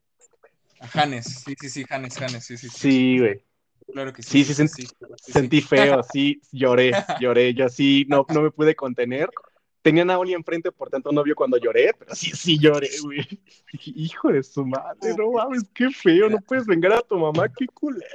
A 0.78 1.00
Hannes, 1.00 1.42
sí, 1.44 1.56
sí, 1.58 1.68
sí, 1.68 1.84
Hannes, 1.88 2.20
Hannes, 2.20 2.44
sí, 2.44 2.56
sí. 2.56 2.68
Sí, 2.68 3.18
güey. 3.18 3.42
Claro 3.90 4.12
que 4.12 4.22
sí. 4.22 4.44
Sí, 4.44 4.54
sí, 4.54 4.68
sí, 4.68 4.86
sentí 5.32 5.60
feo, 5.60 6.02
sí, 6.12 6.40
lloré, 6.52 6.92
lloré. 7.20 7.54
Yo 7.54 7.68
sí, 7.68 8.04
no, 8.08 8.26
no 8.28 8.42
me 8.42 8.50
pude 8.50 8.74
contener. 8.74 9.28
Tenía 9.82 10.04
a 10.04 10.18
Oli 10.18 10.32
enfrente, 10.32 10.70
por 10.70 10.90
tanto 10.90 11.10
no 11.10 11.24
vio 11.24 11.34
cuando 11.34 11.56
lloré, 11.56 11.92
pero 11.98 12.14
sí, 12.14 12.30
sí 12.30 12.56
lloré, 12.56 12.88
güey. 13.02 13.26
Hijo 13.84 14.28
de 14.28 14.42
su 14.44 14.64
madre, 14.64 15.14
no 15.18 15.32
mames, 15.32 15.64
qué 15.74 15.90
feo, 15.90 16.30
no 16.30 16.38
puedes 16.38 16.66
vengar 16.66 16.92
a 16.92 17.00
tu 17.00 17.18
mamá, 17.18 17.48
qué 17.48 17.66
culero. 17.66 18.06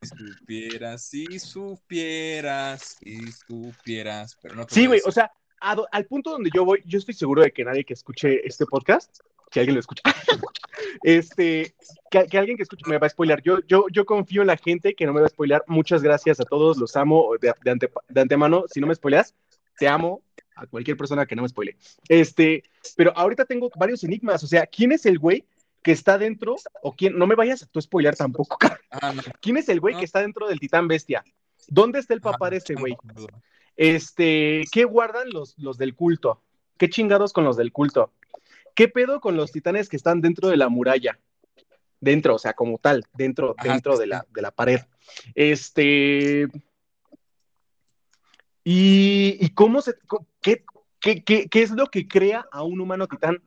Si 0.00 0.08
supieras, 0.08 1.02
si 1.02 1.38
supieras, 1.40 2.96
si 3.02 3.32
supieras, 3.32 4.38
pero 4.40 4.54
no 4.54 4.66
Sí, 4.68 4.86
güey, 4.86 5.00
o 5.04 5.10
sea, 5.10 5.32
al 5.60 6.06
punto 6.06 6.30
donde 6.30 6.50
yo 6.54 6.64
voy, 6.64 6.82
yo 6.86 6.98
estoy 6.98 7.14
seguro 7.14 7.42
de 7.42 7.52
que 7.52 7.64
nadie 7.64 7.84
que 7.84 7.94
escuche 7.94 8.46
este 8.46 8.64
podcast, 8.64 9.18
que 9.50 9.60
alguien 9.60 9.74
lo 9.74 9.80
escuche, 9.80 10.02
este, 11.02 11.74
que, 12.10 12.38
alguien 12.38 12.56
que 12.56 12.62
escuche 12.62 12.84
me 12.86 12.98
va 12.98 13.06
a 13.06 13.10
spoiler. 13.10 13.42
Yo, 13.42 13.58
yo, 13.66 13.86
yo 13.90 14.04
confío 14.04 14.42
en 14.42 14.46
la 14.46 14.56
gente 14.56 14.94
que 14.94 15.06
no 15.06 15.12
me 15.12 15.20
va 15.20 15.26
a 15.26 15.30
spoiler. 15.30 15.62
Muchas 15.66 16.02
gracias 16.02 16.40
a 16.40 16.44
todos, 16.44 16.78
los 16.78 16.96
amo 16.96 17.32
de, 17.40 17.52
de, 17.62 18.20
antemano. 18.20 18.64
Si 18.72 18.80
no 18.80 18.86
me 18.86 18.94
spoileas, 18.94 19.34
te 19.78 19.88
amo 19.88 20.22
a 20.54 20.66
cualquier 20.66 20.96
persona 20.96 21.26
que 21.26 21.34
no 21.34 21.42
me 21.42 21.48
spoile. 21.48 21.76
Este, 22.08 22.62
pero 22.96 23.12
ahorita 23.16 23.44
tengo 23.44 23.70
varios 23.76 24.04
enigmas. 24.04 24.42
O 24.44 24.46
sea, 24.46 24.66
¿quién 24.66 24.92
es 24.92 25.06
el 25.06 25.18
güey 25.18 25.44
que 25.82 25.92
está 25.92 26.18
dentro? 26.18 26.56
O 26.82 26.94
quién, 26.94 27.18
no 27.18 27.26
me 27.26 27.34
vayas 27.34 27.62
a 27.62 27.66
tu 27.66 27.80
spoiler 27.80 28.14
tampoco, 28.14 28.56
ah, 28.90 29.14
¿Quién 29.40 29.56
es 29.56 29.68
el 29.68 29.80
güey 29.80 29.96
que 29.96 30.04
está 30.04 30.20
dentro 30.20 30.48
del 30.48 30.60
titán 30.60 30.86
bestia? 30.86 31.24
¿Dónde 31.68 31.98
está 31.98 32.14
el 32.14 32.20
papá 32.20 32.50
de 32.50 32.58
ese 32.58 32.74
güey? 32.74 32.96
Este, 33.76 34.64
¿qué 34.70 34.84
guardan 34.84 35.30
los, 35.30 35.56
los 35.58 35.78
del 35.78 35.94
culto? 35.94 36.42
¿Qué 36.76 36.88
chingados 36.88 37.32
con 37.32 37.44
los 37.44 37.56
del 37.56 37.72
culto? 37.72 38.12
¿Qué 38.74 38.88
pedo 38.88 39.20
con 39.20 39.36
los 39.36 39.52
titanes 39.52 39.88
que 39.88 39.96
están 39.96 40.20
dentro 40.20 40.48
de 40.48 40.56
la 40.56 40.68
muralla? 40.68 41.18
Dentro, 42.00 42.34
o 42.34 42.38
sea, 42.38 42.54
como 42.54 42.78
tal, 42.78 43.04
dentro, 43.14 43.54
dentro 43.62 43.98
de 43.98 44.06
la, 44.06 44.26
de 44.30 44.42
la 44.42 44.50
pared. 44.50 44.80
Este. 45.34 46.48
¿Y, 48.64 49.50
cómo 49.50 49.82
se. 49.82 49.94
Qué, 50.40 50.64
qué, 51.00 51.22
qué, 51.22 51.62
es 51.62 51.70
lo 51.72 51.86
que 51.86 52.08
crea 52.08 52.46
a 52.50 52.62
un 52.62 52.80
humano 52.80 53.06
titán? 53.06 53.42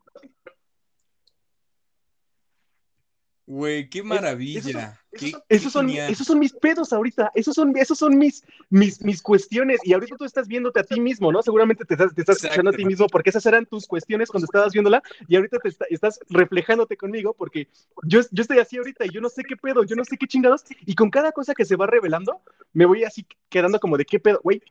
Güey, 3.53 3.88
qué 3.88 4.01
maravilla. 4.01 5.00
Esos, 5.48 5.71
son, 5.71 5.88
esos, 5.88 6.25
son, 6.25 6.39
mis 6.39 6.54
pedos 6.54 6.91
ahorita. 6.91 7.30
Esos 7.36 7.54
son, 7.54 7.78
esos 7.78 7.99
son 7.99 8.17
mis, 8.17 8.43
mis, 8.71 8.99
mis 9.04 9.21
cuestiones. 9.21 9.80
Y 9.84 9.93
ahorita 9.93 10.15
tú 10.17 10.25
estás 10.25 10.47
viéndote 10.47 10.80
a 10.80 10.84
ti 10.84 10.99
mismo, 10.99 11.32
¿no? 11.32 11.43
Seguramente 11.43 11.86
te 11.86 11.93
estás, 11.93 12.15
te 12.15 12.21
estás 12.21 12.43
escuchando 12.43 12.71
a 12.71 12.73
ti 12.73 12.84
mismo 12.84 13.06
porque 13.06 13.30
esas 13.30 13.45
eran 13.45 13.67
tus 13.67 13.86
cuestiones 13.86 14.32
cuando 14.32 14.45
estabas 14.45 14.73
viéndola. 14.73 15.04
Y 15.28 15.36
ahorita 15.36 15.60
te 15.60 15.69
estás 15.91 16.19
reflejándote 16.32 16.97
conmigo 16.97 17.36
porque 17.38 17.67
yo, 18.08 18.21
yo 18.32 18.41
estoy 18.41 18.58
así 18.58 18.78
ahorita 18.78 19.06
y 19.06 19.12
yo 19.12 19.21
no 19.21 19.30
sé 19.30 19.43
qué 19.43 19.56
pedo, 19.56 19.84
yo 19.84 19.95
no 19.95 20.04
sé 20.04 20.17
qué 20.17 20.25
chingados. 20.25 20.63
Y 20.88 20.95
con 20.95 21.12
cada 21.12 21.32
cosa 21.32 21.54
que 21.54 21.65
se 21.65 21.75
va 21.75 21.86
revelando, 21.86 22.41
me 22.73 22.86
voy 22.86 23.04
así 23.04 23.23
quedando 23.49 23.80
como 23.80 23.97
de 23.97 24.06
qué 24.06 24.19
pedo. 24.19 24.39
Güey, 24.43 24.63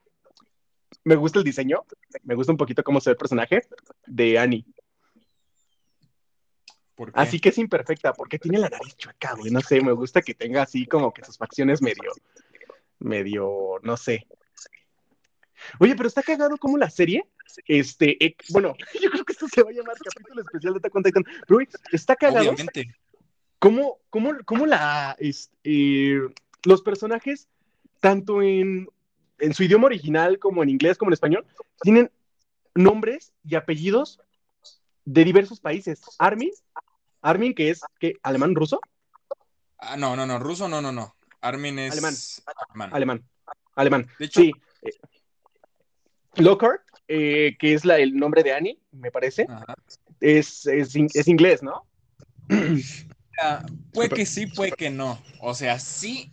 me 1.04 1.14
gusta 1.14 1.38
el 1.38 1.44
diseño. 1.44 1.84
Me 2.24 2.34
gusta 2.34 2.50
un 2.50 2.58
poquito 2.58 2.82
cómo 2.82 3.00
se 3.00 3.10
ve 3.10 3.12
el 3.12 3.18
personaje 3.18 3.62
de 4.08 4.40
Annie. 4.40 4.66
Así 7.14 7.40
que 7.40 7.48
es 7.48 7.58
imperfecta, 7.58 8.12
porque 8.12 8.38
tiene 8.38 8.58
la 8.58 8.68
nariz 8.68 8.96
chueca, 8.96 9.34
güey. 9.34 9.50
No 9.50 9.60
sé, 9.60 9.80
me 9.80 9.92
gusta 9.92 10.22
que 10.22 10.34
tenga 10.34 10.62
así 10.62 10.86
como 10.86 11.12
que 11.12 11.24
sus 11.24 11.38
facciones 11.38 11.80
medio, 11.80 12.12
medio, 12.98 13.80
no 13.82 13.96
sé. 13.96 14.26
Oye, 15.78 15.94
pero 15.94 16.08
está 16.08 16.22
cagado 16.22 16.56
como 16.58 16.76
la 16.76 16.90
serie. 16.90 17.24
Este, 17.66 18.22
eh, 18.24 18.36
bueno, 18.50 18.74
yo 19.02 19.10
creo 19.10 19.24
que 19.24 19.32
esto 19.32 19.48
se 19.48 19.62
va 19.62 19.70
a 19.70 19.72
llamar 19.72 19.96
capítulo 19.98 20.42
especial 20.42 20.74
de 20.74 20.78
Attack 20.78 20.94
on 20.94 21.02
Titan. 21.02 21.24
Pero, 21.46 21.60
está 21.92 22.16
cagado. 22.16 22.50
Obviamente. 22.50 22.94
¿Cómo, 23.58 23.98
cómo, 24.10 24.32
cómo 24.44 24.66
la, 24.66 25.16
este, 25.20 26.20
los 26.64 26.82
personajes, 26.82 27.48
tanto 28.00 28.42
en, 28.42 28.88
en 29.38 29.54
su 29.54 29.62
idioma 29.62 29.86
original 29.86 30.40
como 30.40 30.64
en 30.64 30.68
inglés 30.68 30.98
como 30.98 31.10
en 31.10 31.14
español, 31.14 31.46
tienen 31.80 32.10
nombres 32.74 33.32
y 33.44 33.54
apellidos 33.54 34.20
de 35.04 35.24
diversos 35.24 35.60
países. 35.60 36.02
Armin 36.18 36.50
Armin, 37.22 37.54
que 37.54 37.70
es 37.70 37.80
¿qué? 37.98 38.14
alemán 38.22 38.54
ruso. 38.54 38.80
Ah, 39.78 39.96
no, 39.96 40.14
no, 40.14 40.26
no, 40.26 40.38
ruso 40.38 40.68
no, 40.68 40.80
no, 40.80 40.92
no. 40.92 41.14
Armin 41.40 41.78
es 41.78 41.92
alemán. 41.92 42.92
Alemán. 42.92 43.24
Alemán. 43.74 44.08
De 44.18 44.26
hecho, 44.26 44.40
sí. 44.40 44.52
Lockhart, 46.36 46.82
eh, 47.08 47.56
que 47.58 47.74
es 47.74 47.84
la, 47.84 47.98
el 47.98 48.16
nombre 48.16 48.42
de 48.42 48.52
Annie, 48.52 48.78
me 48.92 49.10
parece, 49.10 49.46
es, 50.20 50.66
es, 50.66 50.94
es, 50.94 51.28
inglés, 51.28 51.62
¿no? 51.62 51.86
puede 53.92 54.08
que 54.08 54.26
sí, 54.26 54.46
puede 54.46 54.72
que 54.72 54.90
no. 54.90 55.20
O 55.40 55.54
sea, 55.54 55.78
sí, 55.78 56.30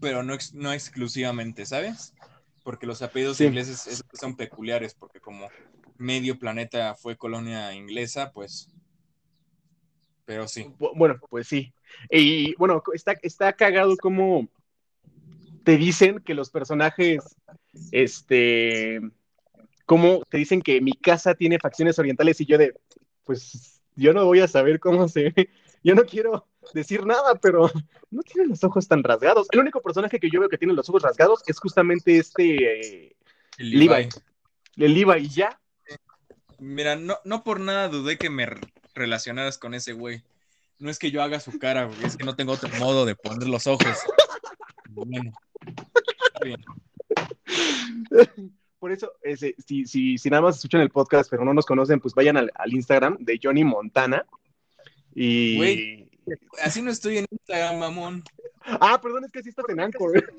pero 0.00 0.22
no, 0.22 0.36
no 0.54 0.72
exclusivamente, 0.72 1.66
¿sabes? 1.66 2.14
Porque 2.62 2.86
los 2.86 3.00
apellidos 3.00 3.40
ingleses 3.40 4.04
son 4.12 4.36
peculiares, 4.36 4.94
porque 4.94 5.20
como 5.20 5.48
medio 5.96 6.38
planeta 6.38 6.94
fue 6.94 7.16
colonia 7.16 7.72
inglesa, 7.74 8.32
pues 8.32 8.68
pero 10.28 10.46
sí. 10.46 10.70
Bueno, 10.78 11.18
pues 11.30 11.48
sí. 11.48 11.72
Y 12.10 12.54
bueno, 12.56 12.82
está, 12.92 13.14
está 13.22 13.54
cagado 13.54 13.96
como 13.96 14.46
te 15.64 15.78
dicen 15.78 16.18
que 16.18 16.34
los 16.34 16.50
personajes, 16.50 17.24
este, 17.92 19.00
como 19.86 20.22
te 20.28 20.36
dicen 20.36 20.60
que 20.60 20.82
mi 20.82 20.92
casa 20.92 21.34
tiene 21.34 21.58
facciones 21.58 21.98
orientales 21.98 22.38
y 22.42 22.44
yo 22.44 22.58
de, 22.58 22.74
pues 23.24 23.80
yo 23.96 24.12
no 24.12 24.26
voy 24.26 24.40
a 24.40 24.48
saber 24.48 24.80
cómo 24.80 25.08
se 25.08 25.30
ve. 25.30 25.48
Yo 25.84 25.94
no 25.94 26.04
quiero 26.04 26.48
decir 26.74 27.06
nada, 27.06 27.36
pero 27.36 27.70
no 28.10 28.22
tiene 28.22 28.48
los 28.48 28.62
ojos 28.64 28.88
tan 28.88 29.04
rasgados. 29.04 29.46
El 29.52 29.60
único 29.60 29.80
personaje 29.80 30.18
que 30.18 30.28
yo 30.28 30.40
veo 30.40 30.48
que 30.48 30.58
tiene 30.58 30.74
los 30.74 30.88
ojos 30.88 31.04
rasgados 31.04 31.40
es 31.46 31.58
justamente 31.60 32.18
este 32.18 33.06
eh, 33.06 33.16
Levi. 33.58 34.08
El 34.76 34.94
Levi, 34.94 35.20
y 35.20 35.28
ya. 35.28 35.58
Mira, 36.58 36.96
no, 36.96 37.16
no 37.24 37.44
por 37.44 37.60
nada 37.60 37.88
dudé 37.88 38.18
que 38.18 38.28
me 38.28 38.44
relacionadas 38.94 39.58
con 39.58 39.74
ese 39.74 39.92
güey. 39.92 40.22
No 40.78 40.90
es 40.90 40.98
que 40.98 41.10
yo 41.10 41.22
haga 41.22 41.40
su 41.40 41.58
cara, 41.58 41.84
güey, 41.84 42.04
es 42.04 42.16
que 42.16 42.24
no 42.24 42.36
tengo 42.36 42.52
otro 42.52 42.68
modo 42.78 43.04
de 43.04 43.16
poner 43.16 43.48
los 43.48 43.66
ojos. 43.66 43.98
Bueno, 44.90 45.32
está 46.26 46.44
bien. 46.44 46.64
Por 48.78 48.92
eso, 48.92 49.12
si, 49.66 49.86
si, 49.86 50.18
si, 50.18 50.30
nada 50.30 50.42
más 50.42 50.56
escuchan 50.56 50.80
el 50.80 50.90
podcast, 50.90 51.28
pero 51.30 51.44
no 51.44 51.52
nos 51.52 51.66
conocen, 51.66 52.00
pues 52.00 52.14
vayan 52.14 52.36
al, 52.36 52.50
Instagram 52.66 53.16
de 53.18 53.38
Johnny 53.42 53.64
Montana. 53.64 54.24
Y. 55.14 55.56
Güey, 55.56 56.10
así 56.62 56.80
no 56.80 56.90
estoy 56.90 57.18
en 57.18 57.26
Instagram, 57.30 57.78
mamón. 57.78 58.22
Ah, 58.64 59.00
perdón, 59.00 59.24
es 59.24 59.32
que 59.32 59.40
así 59.40 59.48
estás 59.48 59.68
en 59.68 59.80
Anchor. 59.80 60.32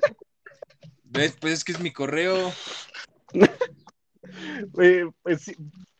¿Ves? 1.04 1.36
Pues 1.40 1.54
es 1.54 1.64
que 1.64 1.72
es 1.72 1.80
mi 1.80 1.92
correo. 1.92 2.52
pues, 4.72 5.06
pues, 5.22 5.52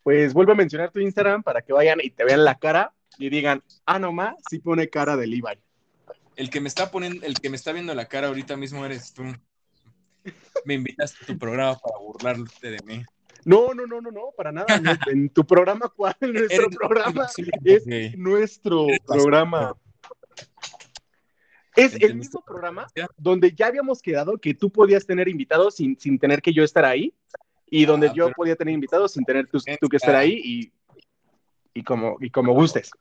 pues 0.03 0.33
vuelvo 0.33 0.53
a 0.53 0.55
mencionar 0.55 0.91
tu 0.91 0.99
Instagram 0.99 1.43
para 1.43 1.61
que 1.61 1.73
vayan 1.73 1.99
y 2.01 2.09
te 2.09 2.23
vean 2.23 2.43
la 2.43 2.55
cara 2.55 2.93
y 3.17 3.29
digan, 3.29 3.63
ah, 3.85 3.99
nomás, 3.99 4.35
sí 4.49 4.59
pone 4.59 4.89
cara 4.89 5.15
de 5.15 5.27
Levi. 5.27 5.59
El 6.35 6.49
que 6.49 6.61
me 6.61 6.67
está 6.67 6.89
poniendo, 6.89 7.25
el 7.25 7.39
que 7.39 7.49
me 7.49 7.55
está 7.55 7.71
viendo 7.71 7.93
la 7.93 8.05
cara 8.05 8.27
ahorita 8.27 8.57
mismo 8.57 8.85
eres 8.85 9.13
tú. 9.13 9.23
Me 10.65 10.75
invitaste 10.75 11.23
a 11.23 11.27
tu 11.27 11.37
programa 11.37 11.77
para 11.77 11.97
burlarte 11.99 12.71
de 12.71 12.79
mí. 12.85 13.03
No, 13.43 13.73
no, 13.73 13.85
no, 13.87 14.01
no, 14.01 14.11
no, 14.11 14.31
para 14.35 14.51
nada. 14.51 14.67
en 15.11 15.29
tu 15.29 15.45
programa, 15.45 15.91
¿cuál? 15.95 16.15
Nuestro 16.21 16.69
programa 16.69 17.27
es 17.65 18.17
nuestro 18.17 18.87
programa. 19.05 19.75
Es 21.75 21.95
el 21.95 22.15
mismo 22.15 22.43
programa 22.43 22.87
donde 23.17 23.51
ya 23.53 23.67
habíamos 23.67 24.01
quedado 24.01 24.37
que 24.37 24.53
tú 24.53 24.71
podías 24.71 25.05
tener 25.05 25.27
invitados 25.27 25.75
sin, 25.75 25.97
sin 25.99 26.19
tener 26.19 26.41
que 26.41 26.53
yo 26.53 26.63
estar 26.63 26.85
ahí 26.85 27.13
y 27.73 27.85
donde 27.85 28.07
ah, 28.07 28.13
yo 28.13 28.31
podía 28.33 28.55
tener 28.55 28.73
invitados 28.73 29.13
sin 29.13 29.23
tener 29.23 29.47
tú, 29.47 29.59
que 29.89 29.95
estar 29.95 30.13
ahí 30.13 30.39
y, 30.43 30.73
y, 31.73 31.83
como, 31.83 32.17
y 32.19 32.29
como 32.29 32.53
gustes. 32.53 32.91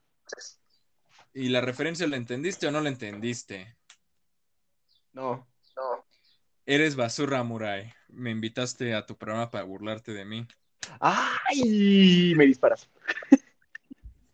¿Y 1.35 1.49
la 1.49 1.61
referencia 1.61 2.07
la 2.07 2.17
entendiste 2.17 2.69
o 2.69 2.71
no 2.71 2.81
la 2.81 2.89
entendiste? 2.89 3.77
No, 5.13 5.49
no. 5.77 6.07
Eres 6.67 6.95
basura, 6.95 7.43
Murai. 7.43 7.93
Me 8.09 8.31
invitaste 8.31 8.95
a 8.95 9.05
tu 9.05 9.19
programa 9.19 9.51
para 9.51 9.65
burlarte 9.65 10.13
de 10.13 10.25
mí. 10.25 10.47
¡Ay! 11.01 12.33
Me 12.37 12.47
disparas. 12.47 12.89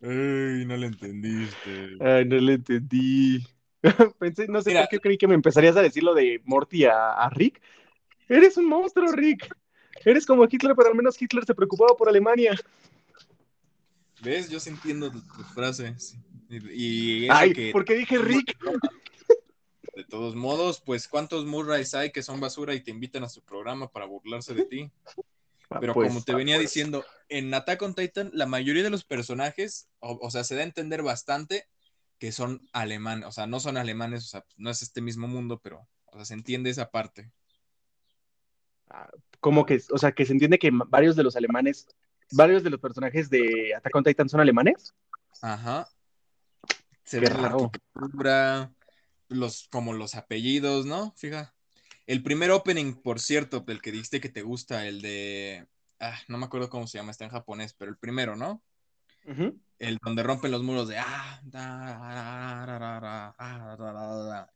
Ay, 0.03 0.65
no 0.67 0.77
lo 0.77 0.85
entendiste. 0.85 1.97
Ay, 1.99 2.25
no 2.25 2.35
le 2.37 2.53
entendí. 2.53 3.43
Pensé, 4.19 4.47
no 4.47 4.61
sé 4.61 4.75
por 4.75 4.87
qué 4.87 4.99
creí 4.99 5.17
que 5.17 5.27
me 5.27 5.33
empezarías 5.33 5.75
a 5.77 5.81
decir 5.81 6.03
lo 6.03 6.13
de 6.13 6.41
Morty 6.45 6.85
a, 6.85 7.13
a 7.13 7.29
Rick. 7.31 7.59
Eres 8.29 8.55
un 8.57 8.67
monstruo, 8.67 9.11
Rick. 9.13 9.49
Eres 10.05 10.25
como 10.25 10.45
Hitler, 10.45 10.75
pero 10.75 10.89
al 10.89 10.95
menos 10.95 11.21
Hitler 11.21 11.45
se 11.45 11.55
preocupaba 11.55 11.95
por 11.95 12.09
Alemania. 12.09 12.55
¿Ves? 14.21 14.49
Yo 14.49 14.59
sí 14.59 14.69
entiendo 14.69 15.11
tus 15.11 15.47
frases. 15.53 16.17
Y, 16.49 17.29
Ay, 17.29 17.71
¿por 17.71 17.85
qué 17.85 17.95
dije 17.95 18.17
Rick? 18.17 18.57
De 19.95 20.03
todos 20.03 20.35
modos, 20.35 20.81
pues, 20.81 21.07
¿cuántos 21.07 21.45
Murrays 21.45 21.93
hay 21.93 22.11
que 22.11 22.23
son 22.23 22.39
basura 22.39 22.73
y 22.75 22.81
te 22.81 22.91
invitan 22.91 23.23
a 23.23 23.29
su 23.29 23.41
programa 23.41 23.91
para 23.91 24.05
burlarse 24.05 24.53
de 24.53 24.65
ti? 24.65 24.91
Ah, 25.69 25.79
pero 25.79 25.93
pues, 25.93 26.09
como 26.09 26.23
te 26.23 26.33
venía 26.33 26.55
pues. 26.55 26.69
diciendo, 26.69 27.03
en 27.29 27.53
Attack 27.53 27.81
on 27.81 27.95
Titan, 27.95 28.31
la 28.33 28.45
mayoría 28.45 28.83
de 28.83 28.89
los 28.89 29.03
personajes, 29.03 29.89
o, 29.99 30.29
sea, 30.31 30.43
se 30.43 30.55
da 30.55 30.61
a 30.61 30.65
entender 30.65 31.03
bastante 31.03 31.67
que 32.19 32.31
son 32.31 32.67
alemanes, 32.73 33.25
o 33.25 33.31
sea, 33.31 33.47
no 33.47 33.59
son 33.59 33.77
alemanes, 33.77 34.23
o 34.23 34.27
sea, 34.27 34.45
no 34.55 34.69
es 34.69 34.81
este 34.81 35.01
mismo 35.01 35.27
mundo, 35.27 35.59
pero, 35.61 35.87
o 36.05 36.15
sea, 36.15 36.25
se 36.25 36.33
entiende 36.35 36.69
esa 36.69 36.89
parte. 36.89 37.31
Ah, 38.89 39.09
como 39.39 39.65
que, 39.65 39.81
o 39.91 39.97
sea, 39.97 40.11
que 40.11 40.25
se 40.25 40.33
entiende 40.33 40.59
que 40.59 40.71
varios 40.71 41.15
de 41.15 41.23
los 41.23 41.35
alemanes, 41.35 41.87
varios 42.31 42.63
de 42.63 42.69
los 42.69 42.79
personajes 42.79 43.29
de 43.29 43.73
Attack 43.75 43.95
on 43.95 44.03
Titan 44.03 44.29
son 44.29 44.39
alemanes. 44.39 44.93
Ajá. 45.41 45.87
Se 47.03 47.19
ve 47.19 47.29
la 47.29 47.47
arquitectura, 47.47 48.73
los, 49.29 49.67
como 49.69 49.93
los 49.93 50.15
apellidos, 50.15 50.85
¿no? 50.85 51.13
Fija. 51.15 51.53
El 52.05 52.23
primer 52.23 52.51
opening, 52.51 52.93
por 52.93 53.19
cierto, 53.19 53.63
el 53.67 53.81
que 53.81 53.91
dijiste 53.91 54.21
que 54.21 54.29
te 54.29 54.41
gusta, 54.41 54.87
el 54.87 55.01
de. 55.01 55.67
Ah, 55.99 56.17
no 56.27 56.37
me 56.37 56.45
acuerdo 56.45 56.69
cómo 56.69 56.87
se 56.87 56.97
llama, 56.97 57.11
está 57.11 57.25
en 57.25 57.31
japonés, 57.31 57.73
pero 57.73 57.91
el 57.91 57.97
primero, 57.97 58.35
¿no? 58.35 58.61
El 59.79 59.97
donde 60.01 60.23
rompen 60.23 60.51
los 60.51 60.63
muros 60.63 60.87
de. 60.87 60.97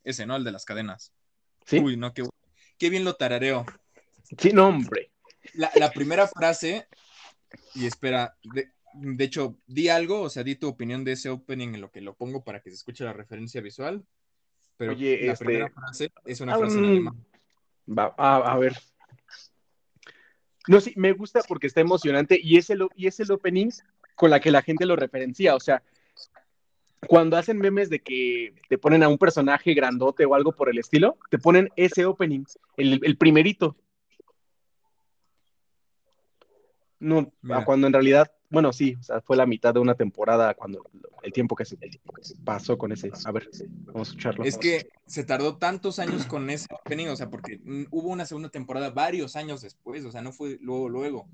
Ese, 0.03 0.25
¿no? 0.25 0.35
El 0.35 0.43
de 0.43 0.51
las 0.51 0.65
cadenas. 0.65 1.11
Sí. 1.65 1.79
Uy, 1.79 1.97
no, 1.97 2.13
qué, 2.13 2.23
qué 2.77 2.89
bien 2.89 3.03
lo 3.03 3.15
tarareo. 3.15 3.65
Sí, 4.37 4.51
no, 4.53 4.67
hombre. 4.67 5.11
La, 5.53 5.71
la 5.75 5.91
primera 5.91 6.27
frase, 6.27 6.87
y 7.75 7.85
espera, 7.85 8.35
de, 8.43 8.71
de 8.93 9.23
hecho, 9.23 9.57
di 9.67 9.89
algo, 9.89 10.21
o 10.21 10.29
sea, 10.29 10.43
di 10.43 10.55
tu 10.55 10.67
opinión 10.67 11.03
de 11.03 11.13
ese 11.13 11.29
opening 11.29 11.75
en 11.75 11.81
lo 11.81 11.91
que 11.91 12.01
lo 12.01 12.15
pongo 12.15 12.43
para 12.43 12.61
que 12.61 12.69
se 12.69 12.75
escuche 12.75 13.03
la 13.03 13.13
referencia 13.13 13.61
visual. 13.61 14.05
Pero 14.77 14.93
Oye, 14.93 15.25
la 15.25 15.33
este... 15.33 15.45
primera 15.45 15.69
frase 15.69 16.11
es 16.25 16.41
una 16.41 16.57
frase 16.57 16.77
en 16.77 16.85
alemán. 16.85 17.25
Va, 17.87 18.13
a, 18.17 18.37
a, 18.37 18.57
ver. 18.57 18.77
No, 20.67 20.79
sí, 20.79 20.93
me 20.95 21.13
gusta 21.13 21.41
porque 21.47 21.67
está 21.67 21.81
emocionante 21.81 22.39
y 22.41 22.57
es, 22.57 22.69
el, 22.69 22.87
y 22.95 23.07
es 23.07 23.19
el 23.19 23.31
opening 23.31 23.69
con 24.15 24.29
la 24.29 24.39
que 24.39 24.51
la 24.51 24.61
gente 24.61 24.85
lo 24.85 24.95
referencia. 24.95 25.55
O 25.55 25.59
sea, 25.59 25.83
cuando 27.07 27.37
hacen 27.37 27.57
memes 27.57 27.89
de 27.89 27.99
que 27.99 28.53
te 28.69 28.77
ponen 28.77 29.03
a 29.03 29.07
un 29.07 29.17
personaje 29.17 29.73
grandote 29.73 30.25
o 30.25 30.35
algo 30.35 30.51
por 30.51 30.69
el 30.69 30.77
estilo, 30.77 31.17
te 31.29 31.39
ponen 31.39 31.69
ese 31.75 32.05
opening, 32.05 32.43
el, 32.77 32.99
el 33.03 33.17
primerito. 33.17 33.75
No, 37.01 37.33
Mira. 37.41 37.65
cuando 37.65 37.87
en 37.87 37.93
realidad 37.93 38.31
bueno, 38.51 38.73
sí, 38.73 38.97
o 38.99 39.03
sea, 39.03 39.21
fue 39.21 39.37
la 39.37 39.45
mitad 39.45 39.73
de 39.73 39.79
una 39.79 39.95
temporada 39.95 40.53
cuando 40.53 40.83
el 41.23 41.31
tiempo 41.31 41.55
que 41.55 41.63
se 41.63 41.77
pasó 42.43 42.77
con 42.77 42.91
ese. 42.91 43.09
A 43.23 43.31
ver, 43.31 43.49
vamos 43.85 44.09
a 44.09 44.11
escucharlo. 44.11 44.43
Es 44.43 44.57
que 44.57 44.89
se 45.05 45.23
tardó 45.23 45.57
tantos 45.57 45.99
años 45.99 46.25
con 46.25 46.49
ese 46.49 46.67
opening, 46.69 47.07
o 47.07 47.15
sea, 47.15 47.29
porque 47.29 47.61
hubo 47.91 48.09
una 48.09 48.25
segunda 48.25 48.49
temporada 48.49 48.89
varios 48.89 49.37
años 49.37 49.61
después, 49.61 50.03
o 50.03 50.11
sea, 50.11 50.21
no 50.21 50.33
fue 50.33 50.57
luego, 50.61 50.89
luego. 50.89 51.29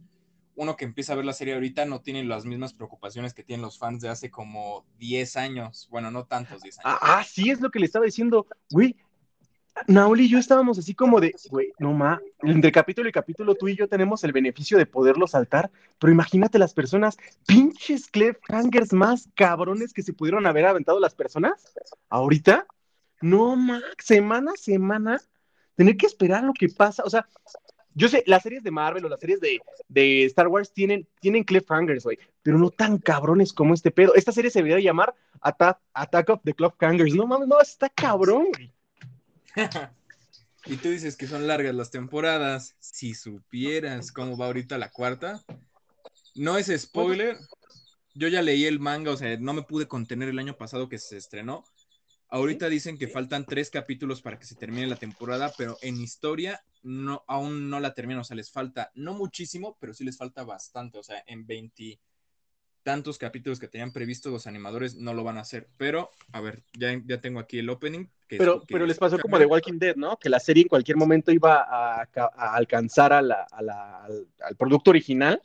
Uno 0.54 0.76
que 0.76 0.86
empieza 0.86 1.14
a 1.14 1.16
ver 1.16 1.26
la 1.26 1.34
serie 1.34 1.56
ahorita 1.56 1.86
no 1.86 2.02
tiene 2.02 2.24
las 2.24 2.46
mismas 2.46 2.74
preocupaciones 2.74 3.34
que 3.34 3.44
tienen 3.44 3.64
los 3.64 3.80
fans 3.80 4.02
de 4.02 4.10
hace 4.10 4.30
como 4.30 4.86
10 5.00 5.38
años. 5.38 5.88
Bueno, 5.90 6.12
no 6.12 6.26
tantos 6.26 6.62
10 6.62 6.80
años. 6.80 7.00
Ah, 7.02 7.20
ah, 7.20 7.24
sí, 7.24 7.50
es 7.50 7.62
lo 7.62 7.72
que 7.72 7.80
le 7.80 7.86
estaba 7.88 8.06
diciendo. 8.06 8.46
Güey, 8.72 8.96
Nauli 9.88 10.26
y 10.26 10.30
yo 10.30 10.40
estábamos 10.40 10.78
así 10.80 10.94
como 10.96 11.20
de, 11.20 11.36
güey, 11.50 11.72
no 11.80 11.94
ma, 11.94 12.20
entre 12.42 12.72
capítulo 12.72 13.08
y 13.08 13.12
capítulo 13.12 13.56
tú 13.56 13.68
y 13.68 13.76
yo 13.76 13.88
tenemos 13.88 14.24
el 14.24 14.32
beneficio 14.32 14.78
de 14.78 14.86
poderlo 14.86 15.28
saltar, 15.28 15.70
pero 16.00 16.12
imagínate 16.12 16.58
las 16.58 16.74
personas, 16.74 17.18
pinches 17.46 18.08
cliffhangers 18.08 18.94
más 18.94 19.30
cabrones 19.36 19.94
que 19.94 20.04
se 20.04 20.14
pudieron 20.14 20.46
haber 20.46 20.66
aventado 20.66 21.00
las 21.00 21.16
personas 21.16 21.74
ahorita. 22.10 22.66
No 23.22 23.56
ma, 23.56 23.82
semana 23.98 24.52
a 24.54 24.58
semana, 24.58 25.22
tener 25.76 25.98
que 25.98 26.06
esperar 26.06 26.44
lo 26.44 26.54
que 26.54 26.70
pasa, 26.70 27.04
o 27.04 27.10
sea, 27.10 27.28
yo 27.98 28.08
sé, 28.08 28.24
las 28.28 28.44
series 28.44 28.62
de 28.62 28.70
Marvel 28.70 29.06
o 29.06 29.10
las 29.10 29.20
series 29.20 29.40
de, 29.42 30.26
Star 30.26 30.48
Wars 30.50 30.72
tienen, 30.72 31.08
tienen 31.20 31.44
cliffhangers, 31.44 32.04
güey, 32.04 32.20
pero 32.44 32.60
no 32.60 32.70
tan 32.70 33.00
cabrones 33.00 33.54
como 33.54 33.74
este 33.74 33.90
pedo. 33.90 34.14
Esta 34.14 34.32
serie 34.32 34.52
se 34.52 34.60
debería 34.60 34.80
llamar 34.80 35.16
Attack, 35.42 35.80
Attack 35.96 36.30
of 36.30 36.42
the 36.44 36.54
Cliffhangers. 36.54 37.16
No 37.16 37.26
mames, 37.26 37.48
no, 37.48 37.60
está 37.60 37.90
cabrón, 37.90 38.50
güey. 38.54 38.72
y 40.66 40.78
tú 40.78 40.90
dices 40.90 41.16
que 41.16 41.28
son 41.28 41.48
largas 41.48 41.76
las 41.76 41.92
temporadas. 41.92 42.76
Si 42.80 43.14
supieras 43.14 44.12
cómo 44.12 44.38
va 44.38 44.48
ahorita 44.48 44.78
la 44.78 44.90
cuarta, 44.90 45.44
no 46.36 46.58
es 46.58 46.72
spoiler. 46.78 47.38
Yo 48.14 48.28
ya 48.28 48.42
leí 48.42 48.66
el 48.66 48.80
manga, 48.80 49.12
o 49.12 49.18
sea, 49.18 49.38
no 49.38 49.54
me 49.54 49.64
pude 49.64 49.88
contener 49.88 50.30
el 50.30 50.40
año 50.40 50.58
pasado 50.58 50.90
que 50.90 50.98
se 50.98 51.18
estrenó. 51.18 51.64
Ahorita 52.30 52.68
dicen 52.68 52.98
que 52.98 53.08
faltan 53.08 53.46
tres 53.46 53.70
capítulos 53.70 54.22
para 54.22 54.38
que 54.38 54.46
se 54.46 54.56
termine 54.56 54.88
la 54.88 54.98
temporada, 54.98 55.54
pero 55.58 55.78
en 55.82 56.02
historia 56.02 56.62
no, 56.84 57.24
aún 57.28 57.70
no 57.70 57.80
la 57.80 57.94
terminan. 57.94 58.22
O 58.22 58.24
sea, 58.24 58.36
les 58.36 58.52
falta, 58.52 58.92
no 58.96 59.14
muchísimo, 59.14 59.78
pero 59.80 59.94
sí 59.94 60.04
les 60.04 60.18
falta 60.18 60.44
bastante. 60.44 60.98
O 60.98 61.04
sea, 61.04 61.24
en 61.28 61.46
20, 61.46 62.00
tantos 62.84 63.18
capítulos 63.18 63.60
que 63.60 63.68
tenían 63.68 63.94
previsto 63.94 64.30
los 64.30 64.48
animadores 64.48 64.96
no 64.96 65.14
lo 65.14 65.24
van 65.24 65.38
a 65.38 65.42
hacer. 65.42 65.70
Pero, 65.78 66.10
a 66.34 66.42
ver, 66.42 66.64
ya, 66.78 67.02
ya 67.06 67.22
tengo 67.22 67.40
aquí 67.40 67.60
el 67.60 67.70
opening. 67.70 68.08
Pero, 68.28 68.64
pero 68.68 68.86
les 68.86 68.98
pasó 68.98 69.18
como 69.20 69.40
de 69.40 69.46
Walking 69.46 69.80
Dead, 69.80 69.96
¿no? 69.96 70.18
Que 70.18 70.30
la 70.30 70.40
serie 70.40 70.64
en 70.64 70.70
cualquier 70.70 70.98
momento 70.98 71.32
iba 71.32 71.62
a, 71.62 72.08
alcanzar 72.36 73.14
a 73.14 73.22
la, 73.22 73.48
al, 73.52 74.56
producto 74.58 74.90
original 74.90 75.42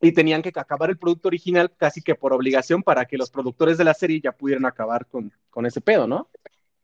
y 0.00 0.12
tenían 0.12 0.42
que 0.42 0.52
acabar 0.54 0.90
el 0.90 0.98
producto 0.98 1.28
original 1.28 1.72
casi 1.76 2.02
que 2.02 2.14
por 2.14 2.32
obligación 2.32 2.82
para 2.82 3.06
que 3.06 3.16
los 3.16 3.30
productores 3.30 3.78
de 3.78 3.84
la 3.84 3.94
serie 3.94 4.20
ya 4.20 4.32
pudieran 4.32 4.66
acabar 4.66 5.06
con, 5.06 5.32
con 5.50 5.66
ese 5.66 5.80
pedo, 5.80 6.06
¿no? 6.06 6.30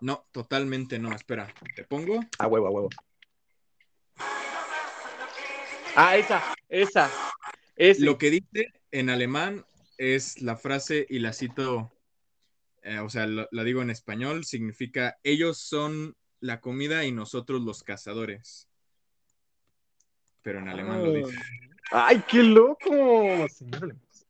No, 0.00 0.24
totalmente 0.32 0.98
no. 0.98 1.14
Espera, 1.14 1.52
te 1.76 1.84
pongo. 1.84 2.20
A 2.38 2.46
huevo, 2.46 2.66
a 2.66 2.70
huevo. 2.70 2.88
Ah, 5.94 6.16
esa, 6.16 6.42
esa. 6.68 7.10
Lo 7.98 8.18
que 8.18 8.30
dice 8.30 8.72
en 8.90 9.10
alemán 9.10 9.64
es 9.98 10.40
la 10.40 10.56
frase, 10.56 11.06
y 11.08 11.18
la 11.18 11.32
cito, 11.32 11.92
eh, 12.82 12.98
o 12.98 13.08
sea, 13.08 13.26
la 13.26 13.64
digo 13.64 13.82
en 13.82 13.90
español, 13.90 14.44
significa, 14.44 15.18
ellos 15.22 15.58
son 15.58 16.16
la 16.40 16.60
comida 16.60 17.04
y 17.04 17.12
nosotros 17.12 17.60
los 17.62 17.82
cazadores. 17.82 18.68
Pero 20.42 20.60
en 20.60 20.68
alemán 20.68 21.04
lo 21.04 21.12
dice. 21.12 21.38
¡Ay, 21.92 22.22
qué 22.28 22.42
loco! 22.42 23.46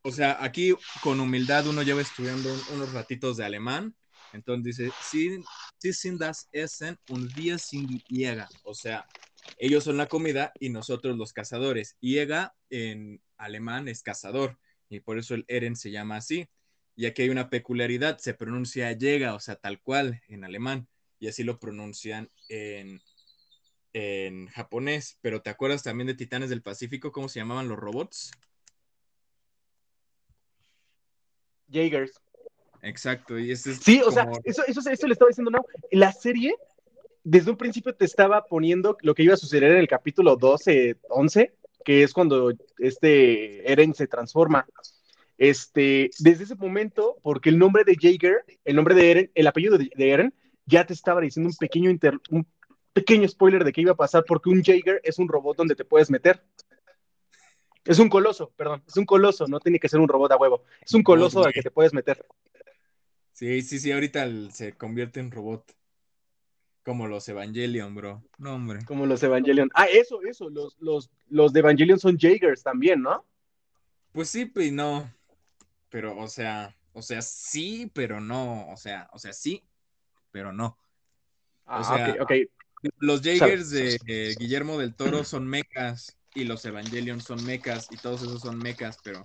O 0.02 0.10
sea, 0.10 0.42
aquí 0.42 0.74
con 1.02 1.20
humildad 1.20 1.66
uno 1.66 1.82
lleva 1.82 2.00
estudiando 2.00 2.50
unos 2.72 2.92
ratitos 2.92 3.36
de 3.36 3.44
alemán. 3.44 3.94
Entonces 4.32 4.76
dice, 4.76 4.92
sí, 5.02 5.42
sí 5.78 5.92
sind 5.92 6.20
das 6.20 6.48
Essen 6.52 6.98
und 7.08 7.36
wir 7.36 7.58
sind 7.58 8.02
Jäger. 8.08 8.46
O 8.64 8.74
sea, 8.74 9.06
ellos 9.58 9.84
son 9.84 9.96
la 9.96 10.06
comida 10.06 10.52
y 10.58 10.70
nosotros 10.70 11.16
los 11.16 11.32
cazadores. 11.32 11.96
Jäger 12.00 12.50
en 12.70 13.20
alemán 13.36 13.88
es 13.88 14.02
cazador 14.02 14.58
y 14.88 15.00
por 15.00 15.18
eso 15.18 15.34
el 15.34 15.44
Eren 15.48 15.76
se 15.76 15.90
llama 15.90 16.16
así. 16.16 16.48
Y 16.96 17.06
aquí 17.06 17.22
hay 17.22 17.30
una 17.30 17.50
peculiaridad, 17.50 18.18
se 18.18 18.34
pronuncia 18.34 18.92
llega, 18.92 19.34
o 19.34 19.40
sea, 19.40 19.56
tal 19.56 19.80
cual 19.80 20.20
en 20.28 20.44
alemán, 20.44 20.88
y 21.18 21.28
así 21.28 21.44
lo 21.44 21.58
pronuncian 21.58 22.30
en, 22.48 23.00
en 23.92 24.48
japonés. 24.48 25.18
Pero 25.20 25.42
¿te 25.42 25.50
acuerdas 25.50 25.82
también 25.82 26.08
de 26.08 26.14
Titanes 26.14 26.50
del 26.50 26.62
Pacífico? 26.62 27.12
¿Cómo 27.12 27.28
se 27.28 27.40
llamaban 27.40 27.68
los 27.68 27.78
robots? 27.78 28.32
Jaegers. 31.70 32.20
Exacto, 32.82 33.38
y 33.38 33.52
ese 33.52 33.72
es 33.72 33.78
Sí, 33.78 34.00
o 34.04 34.10
sea, 34.10 34.26
eso, 34.44 34.62
eso, 34.66 34.80
eso 34.88 35.06
le 35.06 35.12
estaba 35.12 35.28
diciendo, 35.28 35.50
no, 35.50 35.64
la 35.90 36.12
serie 36.12 36.54
desde 37.22 37.50
un 37.50 37.56
principio 37.56 37.94
te 37.94 38.04
estaba 38.04 38.44
poniendo 38.44 38.96
lo 39.02 39.14
que 39.14 39.22
iba 39.22 39.34
a 39.34 39.38
suceder 39.38 39.72
en 39.72 39.78
el 39.78 39.88
capítulo 39.88 40.36
12, 40.36 40.96
11, 41.08 41.54
que 41.84 42.02
es 42.02 42.12
cuando 42.12 42.52
este 42.78 43.70
Eren 43.70 43.94
se 43.94 44.06
transforma. 44.06 44.66
Este, 45.40 46.10
desde 46.18 46.44
ese 46.44 46.54
momento, 46.54 47.16
porque 47.22 47.48
el 47.48 47.58
nombre 47.58 47.82
de 47.84 47.96
Jaeger, 47.98 48.44
el 48.62 48.76
nombre 48.76 48.94
de 48.94 49.10
Eren, 49.10 49.30
el 49.34 49.46
apellido 49.46 49.78
de, 49.78 49.90
Eren, 49.96 50.34
ya 50.66 50.84
te 50.84 50.92
estaba 50.92 51.22
diciendo 51.22 51.48
un 51.48 51.56
pequeño, 51.56 51.98
un 52.28 52.46
pequeño 52.92 53.26
spoiler 53.26 53.64
de 53.64 53.72
qué 53.72 53.80
iba 53.80 53.92
a 53.92 53.96
pasar, 53.96 54.22
porque 54.26 54.50
un 54.50 54.62
Jaeger 54.62 55.00
es 55.02 55.18
un 55.18 55.28
robot 55.28 55.56
donde 55.56 55.74
te 55.74 55.86
puedes 55.86 56.10
meter. 56.10 56.44
Es 57.86 57.98
un 57.98 58.10
coloso, 58.10 58.52
perdón, 58.54 58.82
es 58.86 58.98
un 58.98 59.06
coloso, 59.06 59.46
no 59.48 59.60
tiene 59.60 59.80
que 59.80 59.88
ser 59.88 59.98
un 59.98 60.08
robot 60.08 60.30
a 60.32 60.36
huevo, 60.36 60.62
es 60.82 60.92
un 60.92 61.02
coloso 61.02 61.42
al 61.42 61.54
que 61.54 61.62
te 61.62 61.70
puedes 61.70 61.94
meter. 61.94 62.22
Sí, 63.32 63.62
sí, 63.62 63.78
sí, 63.78 63.92
ahorita 63.92 64.28
se 64.50 64.74
convierte 64.74 65.20
en 65.20 65.30
robot. 65.30 65.74
Como 66.82 67.06
los 67.06 67.26
Evangelion, 67.30 67.94
bro. 67.94 68.22
No, 68.36 68.56
hombre. 68.56 68.84
Como 68.84 69.06
los 69.06 69.22
Evangelion. 69.22 69.70
Ah, 69.72 69.86
eso, 69.86 70.20
eso. 70.22 70.50
Los, 70.50 70.76
los, 70.80 71.10
los 71.28 71.52
de 71.54 71.60
Evangelion 71.60 71.98
son 71.98 72.18
Jaegers 72.18 72.62
también, 72.62 73.00
¿no? 73.00 73.24
Pues 74.12 74.28
sí, 74.28 74.44
pues 74.44 74.70
no. 74.72 75.10
Pero, 75.90 76.16
o 76.16 76.28
sea, 76.28 76.76
o 76.92 77.02
sea, 77.02 77.20
sí, 77.22 77.90
pero 77.94 78.20
no. 78.20 78.68
O 78.70 78.76
sea, 78.76 79.08
o 79.12 79.18
sea, 79.18 79.32
sí, 79.32 79.62
pero 80.30 80.52
no. 80.52 80.78
Ah, 81.66 81.80
O 81.80 81.84
sea, 81.84 82.16
ok. 82.22 82.32
Los 82.98 83.20
Jaegers 83.20 83.70
de 83.70 83.98
eh, 84.06 84.34
Guillermo 84.38 84.78
del 84.78 84.94
Toro 84.94 85.22
son 85.24 85.46
mechas 85.46 86.16
y 86.34 86.44
los 86.44 86.64
Evangelion 86.64 87.20
son 87.20 87.44
mechas 87.44 87.88
y 87.90 87.96
todos 87.96 88.22
esos 88.22 88.40
son 88.40 88.58
mechas, 88.58 88.98
pero 89.02 89.24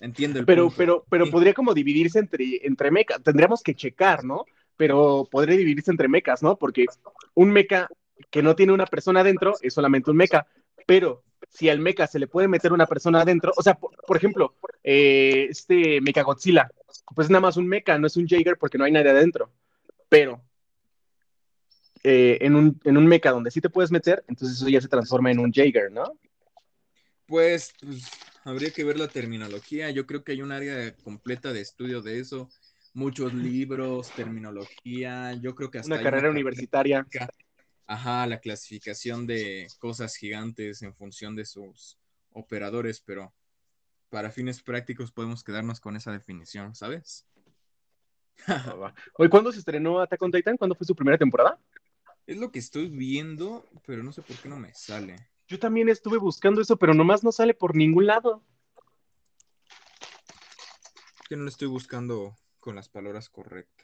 entiendo 0.00 0.40
el 0.40 0.46
Pero, 0.46 0.64
punto. 0.64 0.76
pero, 0.76 1.04
pero 1.08 1.24
Sí. 1.26 1.30
podría 1.30 1.54
como 1.54 1.74
dividirse 1.74 2.18
entre, 2.18 2.66
entre 2.66 2.90
mechas. 2.90 3.22
Tendríamos 3.22 3.62
que 3.62 3.74
checar, 3.74 4.24
¿no? 4.24 4.44
Pero 4.76 5.28
podría 5.30 5.56
dividirse 5.56 5.90
entre 5.90 6.08
mechas, 6.08 6.42
¿no? 6.42 6.56
Porque 6.56 6.86
un 7.34 7.50
mecha 7.50 7.88
que 8.30 8.42
no 8.42 8.56
tiene 8.56 8.72
una 8.72 8.86
persona 8.86 9.20
adentro 9.20 9.54
es 9.60 9.72
solamente 9.74 10.10
un 10.10 10.16
mecha. 10.16 10.46
Pero 10.86 11.22
si 11.50 11.68
al 11.68 11.78
mecha 11.78 12.06
se 12.06 12.18
le 12.18 12.26
puede 12.26 12.48
meter 12.48 12.72
una 12.72 12.86
persona 12.86 13.20
adentro, 13.22 13.52
o 13.56 13.62
sea, 13.62 13.74
por, 13.74 13.96
por 14.06 14.16
ejemplo, 14.16 14.54
eh, 14.82 15.46
este 15.50 16.00
Mecha 16.00 16.22
Godzilla, 16.22 16.70
pues 17.14 17.26
es 17.26 17.30
nada 17.30 17.40
más 17.40 17.56
un 17.56 17.66
mecha, 17.66 17.98
no 17.98 18.06
es 18.06 18.16
un 18.16 18.26
Jaeger 18.26 18.56
porque 18.58 18.78
no 18.78 18.84
hay 18.84 18.92
nadie 18.92 19.10
adentro. 19.10 19.50
Pero 20.08 20.42
eh, 22.02 22.38
en, 22.42 22.54
un, 22.54 22.78
en 22.84 22.96
un 22.96 23.06
mecha 23.06 23.30
donde 23.30 23.50
sí 23.50 23.60
te 23.60 23.70
puedes 23.70 23.90
meter, 23.90 24.24
entonces 24.28 24.58
eso 24.58 24.68
ya 24.68 24.80
se 24.80 24.88
transforma 24.88 25.30
en 25.30 25.38
un 25.38 25.50
Jaeger, 25.50 25.90
¿no? 25.90 26.18
Pues, 27.26 27.72
pues, 27.80 28.10
habría 28.44 28.70
que 28.70 28.84
ver 28.84 28.98
la 28.98 29.08
terminología. 29.08 29.90
Yo 29.90 30.06
creo 30.06 30.22
que 30.22 30.32
hay 30.32 30.42
un 30.42 30.52
área 30.52 30.94
completa 30.96 31.52
de 31.52 31.62
estudio 31.62 32.02
de 32.02 32.20
eso. 32.20 32.50
Muchos 32.92 33.32
libros, 33.32 34.10
terminología. 34.10 35.32
Yo 35.40 35.54
creo 35.54 35.70
que 35.70 35.78
hasta 35.78 35.94
Una 35.94 36.02
carrera 36.02 36.30
universitaria. 36.30 37.06
Ajá, 37.86 38.26
la 38.26 38.40
clasificación 38.40 39.26
de 39.26 39.68
cosas 39.78 40.16
gigantes 40.16 40.82
en 40.82 40.94
función 40.94 41.36
de 41.36 41.44
sus 41.44 41.98
operadores, 42.30 43.00
pero 43.00 43.34
para 44.08 44.30
fines 44.30 44.62
prácticos 44.62 45.12
podemos 45.12 45.44
quedarnos 45.44 45.80
con 45.80 45.96
esa 45.96 46.12
definición, 46.12 46.74
¿sabes? 46.74 47.26
Oye, 49.18 49.30
¿cuándo 49.30 49.52
se 49.52 49.58
estrenó 49.58 50.00
Attack 50.00 50.22
on 50.22 50.32
Titan? 50.32 50.56
¿Cuándo 50.56 50.74
fue 50.74 50.86
su 50.86 50.94
primera 50.94 51.18
temporada? 51.18 51.58
Es 52.26 52.38
lo 52.38 52.50
que 52.50 52.58
estoy 52.58 52.88
viendo, 52.88 53.68
pero 53.86 54.02
no 54.02 54.12
sé 54.12 54.22
por 54.22 54.36
qué 54.36 54.48
no 54.48 54.56
me 54.56 54.72
sale. 54.72 55.16
Yo 55.46 55.58
también 55.58 55.88
estuve 55.90 56.16
buscando 56.16 56.62
eso, 56.62 56.78
pero 56.78 56.94
nomás 56.94 57.22
no 57.22 57.32
sale 57.32 57.52
por 57.52 57.76
ningún 57.76 58.06
lado. 58.06 58.42
Que 61.28 61.36
no 61.36 61.42
lo 61.42 61.48
estoy 61.48 61.68
buscando 61.68 62.34
con 62.60 62.76
las 62.76 62.88
palabras 62.88 63.28
correctas. 63.28 63.83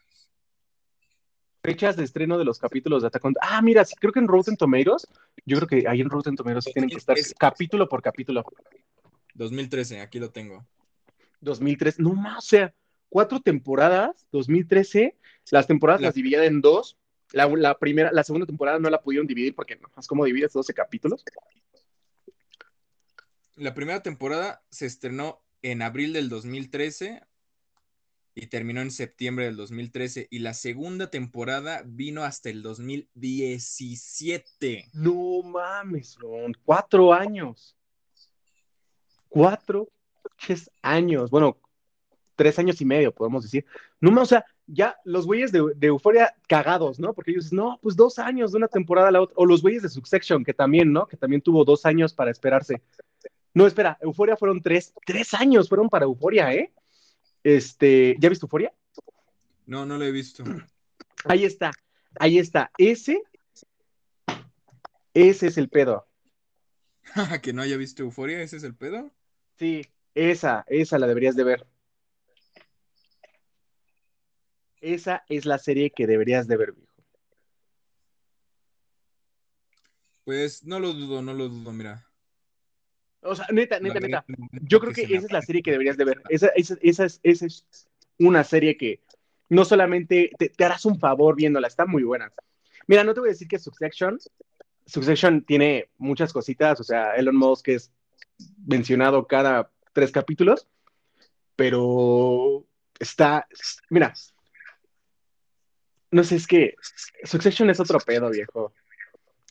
Fechas 1.62 1.96
de 1.96 2.04
estreno 2.04 2.38
de 2.38 2.44
los 2.44 2.58
capítulos 2.58 3.02
de 3.02 3.08
Attack 3.08 3.24
on 3.24 3.34
Ah, 3.40 3.60
mira, 3.60 3.84
sí, 3.84 3.94
creo 3.96 4.12
que 4.12 4.18
en 4.18 4.28
Rotten 4.28 4.56
Tomatoes, 4.56 5.06
yo 5.44 5.56
creo 5.58 5.68
que 5.68 5.88
ahí 5.88 6.00
en 6.00 6.08
Rotten 6.08 6.34
Tomatoes 6.34 6.64
sí 6.64 6.72
tienen 6.72 6.88
que 6.88 6.96
estar 6.96 7.18
Es- 7.18 7.34
capítulo 7.38 7.88
por 7.88 8.00
capítulo. 8.02 8.44
2013, 9.34 10.00
aquí 10.00 10.18
lo 10.18 10.30
tengo. 10.30 10.66
2003, 11.40 11.98
no 12.00 12.14
más, 12.14 12.38
o 12.38 12.48
sea, 12.48 12.74
cuatro 13.10 13.40
temporadas, 13.40 14.26
2013, 14.32 15.16
las 15.50 15.66
temporadas 15.66 16.00
La- 16.00 16.08
las 16.08 16.14
dividían 16.14 16.44
en 16.44 16.60
dos. 16.62 16.96
La, 17.32 17.46
la 17.46 17.78
primera, 17.78 18.10
la 18.10 18.24
segunda 18.24 18.46
temporada 18.46 18.78
no 18.78 18.88
la 18.90 19.02
pudieron 19.02 19.26
dividir 19.26 19.54
porque 19.54 19.76
nomás 19.76 20.06
como 20.08 20.24
divides 20.24 20.52
12 20.52 20.72
capítulos. 20.74 21.24
La 23.56 23.74
primera 23.74 24.02
temporada 24.02 24.62
se 24.70 24.86
estrenó 24.86 25.42
en 25.62 25.82
abril 25.82 26.12
del 26.14 26.28
2013 26.30 27.22
y 28.34 28.46
terminó 28.46 28.80
en 28.80 28.90
septiembre 28.90 29.44
del 29.46 29.56
2013. 29.56 30.28
Y 30.30 30.40
la 30.40 30.54
segunda 30.54 31.10
temporada 31.10 31.82
vino 31.84 32.24
hasta 32.24 32.48
el 32.50 32.62
2017. 32.62 34.88
No 34.92 35.42
mames, 35.42 36.16
son 36.20 36.56
cuatro 36.64 37.12
años. 37.12 37.76
Cuatro 39.28 39.88
años. 40.82 41.30
Bueno, 41.30 41.58
tres 42.36 42.58
años 42.58 42.80
y 42.80 42.84
medio, 42.84 43.12
podemos 43.12 43.42
decir. 43.42 43.64
No 44.00 44.10
más, 44.10 44.22
o 44.22 44.26
sea, 44.26 44.44
ya 44.66 44.96
los 45.04 45.26
güeyes 45.26 45.52
de, 45.52 45.74
Euforia 45.82 46.34
cagados, 46.48 46.98
¿no? 46.98 47.12
Porque 47.12 47.32
ellos 47.32 47.44
dicen, 47.44 47.58
no, 47.58 47.78
pues 47.82 47.96
dos 47.96 48.18
años 48.18 48.52
de 48.52 48.58
una 48.58 48.68
temporada 48.68 49.08
a 49.08 49.10
la 49.10 49.20
otra. 49.20 49.34
O 49.36 49.44
los 49.44 49.62
güeyes 49.62 49.82
de 49.82 49.88
Succession, 49.88 50.44
que 50.44 50.54
también, 50.54 50.92
¿no? 50.92 51.06
Que 51.06 51.16
también 51.16 51.42
tuvo 51.42 51.64
dos 51.64 51.84
años 51.84 52.14
para 52.14 52.30
esperarse. 52.30 52.80
No, 53.52 53.66
espera, 53.66 53.98
Euforia 54.00 54.36
fueron 54.36 54.62
tres, 54.62 54.94
tres 55.04 55.34
años 55.34 55.68
fueron 55.68 55.88
para 55.88 56.04
Euforia, 56.04 56.54
¿eh? 56.54 56.72
Este, 57.42 58.16
¿ya 58.18 58.28
viste 58.28 58.44
Euforia? 58.44 58.72
No, 59.66 59.86
no 59.86 59.96
lo 59.98 60.04
he 60.04 60.12
visto. 60.12 60.44
Ahí 61.24 61.44
está, 61.44 61.70
ahí 62.18 62.38
está. 62.38 62.70
Ese, 62.76 63.22
ese 65.14 65.46
es 65.46 65.58
el 65.58 65.68
pedo. 65.68 66.06
que 67.42 67.52
no 67.52 67.62
haya 67.62 67.76
visto 67.76 68.02
Euforia, 68.02 68.40
ese 68.42 68.56
es 68.56 68.64
el 68.64 68.74
pedo. 68.74 69.10
Sí, 69.58 69.86
esa, 70.14 70.64
esa 70.68 70.98
la 70.98 71.06
deberías 71.06 71.36
de 71.36 71.44
ver. 71.44 71.66
Esa 74.80 75.24
es 75.28 75.44
la 75.44 75.58
serie 75.58 75.90
que 75.90 76.06
deberías 76.06 76.48
de 76.48 76.56
ver, 76.56 76.72
viejo. 76.72 76.90
Pues 80.24 80.64
no 80.64 80.80
lo 80.80 80.92
dudo, 80.92 81.22
no 81.22 81.34
lo 81.34 81.48
dudo, 81.48 81.72
mira. 81.72 82.09
O 83.22 83.34
sea, 83.34 83.46
neta, 83.50 83.80
neta, 83.80 84.00
neta. 84.00 84.24
Yo 84.62 84.80
creo 84.80 84.92
que 84.92 85.02
esa 85.02 85.26
es 85.26 85.32
la 85.32 85.42
serie 85.42 85.62
que 85.62 85.70
deberías 85.72 85.96
de 85.96 86.04
ver. 86.04 86.22
Esa, 86.28 86.48
esa, 86.48 86.76
esa 86.80 87.04
es, 87.04 87.20
esa 87.22 87.46
es 87.46 87.66
una 88.18 88.44
serie 88.44 88.76
que 88.76 89.00
no 89.48 89.64
solamente 89.64 90.30
te, 90.38 90.48
te 90.48 90.64
harás 90.64 90.84
un 90.84 90.98
favor 90.98 91.36
viéndola, 91.36 91.68
está 91.68 91.86
muy 91.86 92.02
buena. 92.02 92.32
Mira, 92.86 93.04
no 93.04 93.14
te 93.14 93.20
voy 93.20 93.28
a 93.28 93.32
decir 93.32 93.48
que 93.48 93.58
Succession, 93.58 94.18
Succession 94.86 95.44
tiene 95.44 95.90
muchas 95.98 96.32
cositas, 96.32 96.80
o 96.80 96.84
sea, 96.84 97.14
Elon 97.14 97.36
Musk 97.36 97.68
es 97.68 97.92
mencionado 98.66 99.26
cada 99.26 99.70
tres 99.92 100.10
capítulos, 100.12 100.66
pero 101.56 102.66
está, 102.98 103.46
mira, 103.90 104.14
no 106.10 106.24
sé, 106.24 106.36
es 106.36 106.46
que 106.46 106.74
Succession 107.24 107.70
es 107.70 107.80
otro 107.80 107.98
pedo, 108.00 108.30
viejo. 108.30 108.72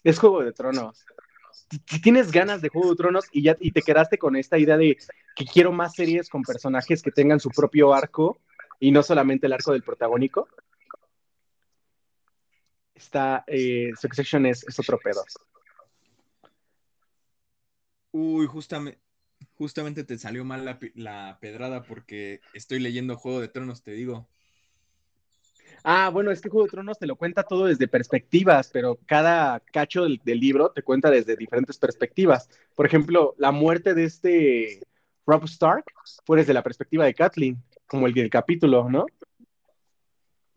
Es 0.03 0.19
Juego 0.19 0.43
de 0.43 0.53
Tronos. 0.53 1.05
Tienes 2.01 2.31
ganas 2.31 2.61
de 2.61 2.69
Juego 2.69 2.91
de 2.91 2.95
Tronos 2.95 3.25
y 3.31 3.43
ya 3.43 3.55
y 3.59 3.71
te 3.71 3.81
quedaste 3.81 4.17
con 4.17 4.35
esta 4.35 4.57
idea 4.57 4.77
de 4.77 4.97
que 5.35 5.45
quiero 5.45 5.71
más 5.71 5.93
series 5.93 6.29
con 6.29 6.43
personajes 6.43 7.01
que 7.01 7.11
tengan 7.11 7.39
su 7.39 7.49
propio 7.49 7.93
arco 7.93 8.39
y 8.79 8.91
no 8.91 9.03
solamente 9.03 9.47
el 9.47 9.53
arco 9.53 9.73
del 9.73 9.83
protagónico, 9.83 10.47
está 12.95 13.43
eh, 13.47 13.91
Succession 13.99 14.45
es, 14.45 14.65
otro 14.79 14.99
pedo. 14.99 15.23
Uy, 18.11 18.47
justamente, 18.47 18.99
justamente 19.53 20.03
te 20.03 20.17
salió 20.17 20.43
mal 20.43 20.79
la 20.95 21.39
pedrada 21.39 21.83
porque 21.83 22.41
estoy 22.53 22.79
leyendo 22.79 23.17
Juego 23.17 23.41
de 23.41 23.49
Tronos, 23.49 23.83
te 23.83 23.91
digo. 23.91 24.27
Ah, 25.83 26.09
bueno, 26.09 26.31
es 26.31 26.41
que 26.41 26.49
Juego 26.49 26.65
de 26.65 26.71
Tronos 26.71 26.99
te 26.99 27.07
lo 27.07 27.15
cuenta 27.15 27.43
todo 27.43 27.65
desde 27.65 27.87
perspectivas, 27.87 28.69
pero 28.71 28.99
cada 29.05 29.59
cacho 29.59 30.03
del, 30.03 30.19
libro 30.25 30.71
te 30.71 30.81
cuenta 30.81 31.09
desde 31.09 31.35
diferentes 31.35 31.77
perspectivas. 31.77 32.49
Por 32.75 32.85
ejemplo, 32.85 33.35
la 33.37 33.51
muerte 33.51 33.93
de 33.93 34.03
este 34.03 34.81
Rob 35.25 35.45
Stark 35.45 35.85
fue 36.25 36.37
desde 36.37 36.53
la 36.53 36.63
perspectiva 36.63 37.05
de 37.05 37.13
Kathleen, 37.13 37.63
como 37.87 38.07
el 38.07 38.13
del 38.13 38.29
capítulo, 38.29 38.89
¿no? 38.89 39.05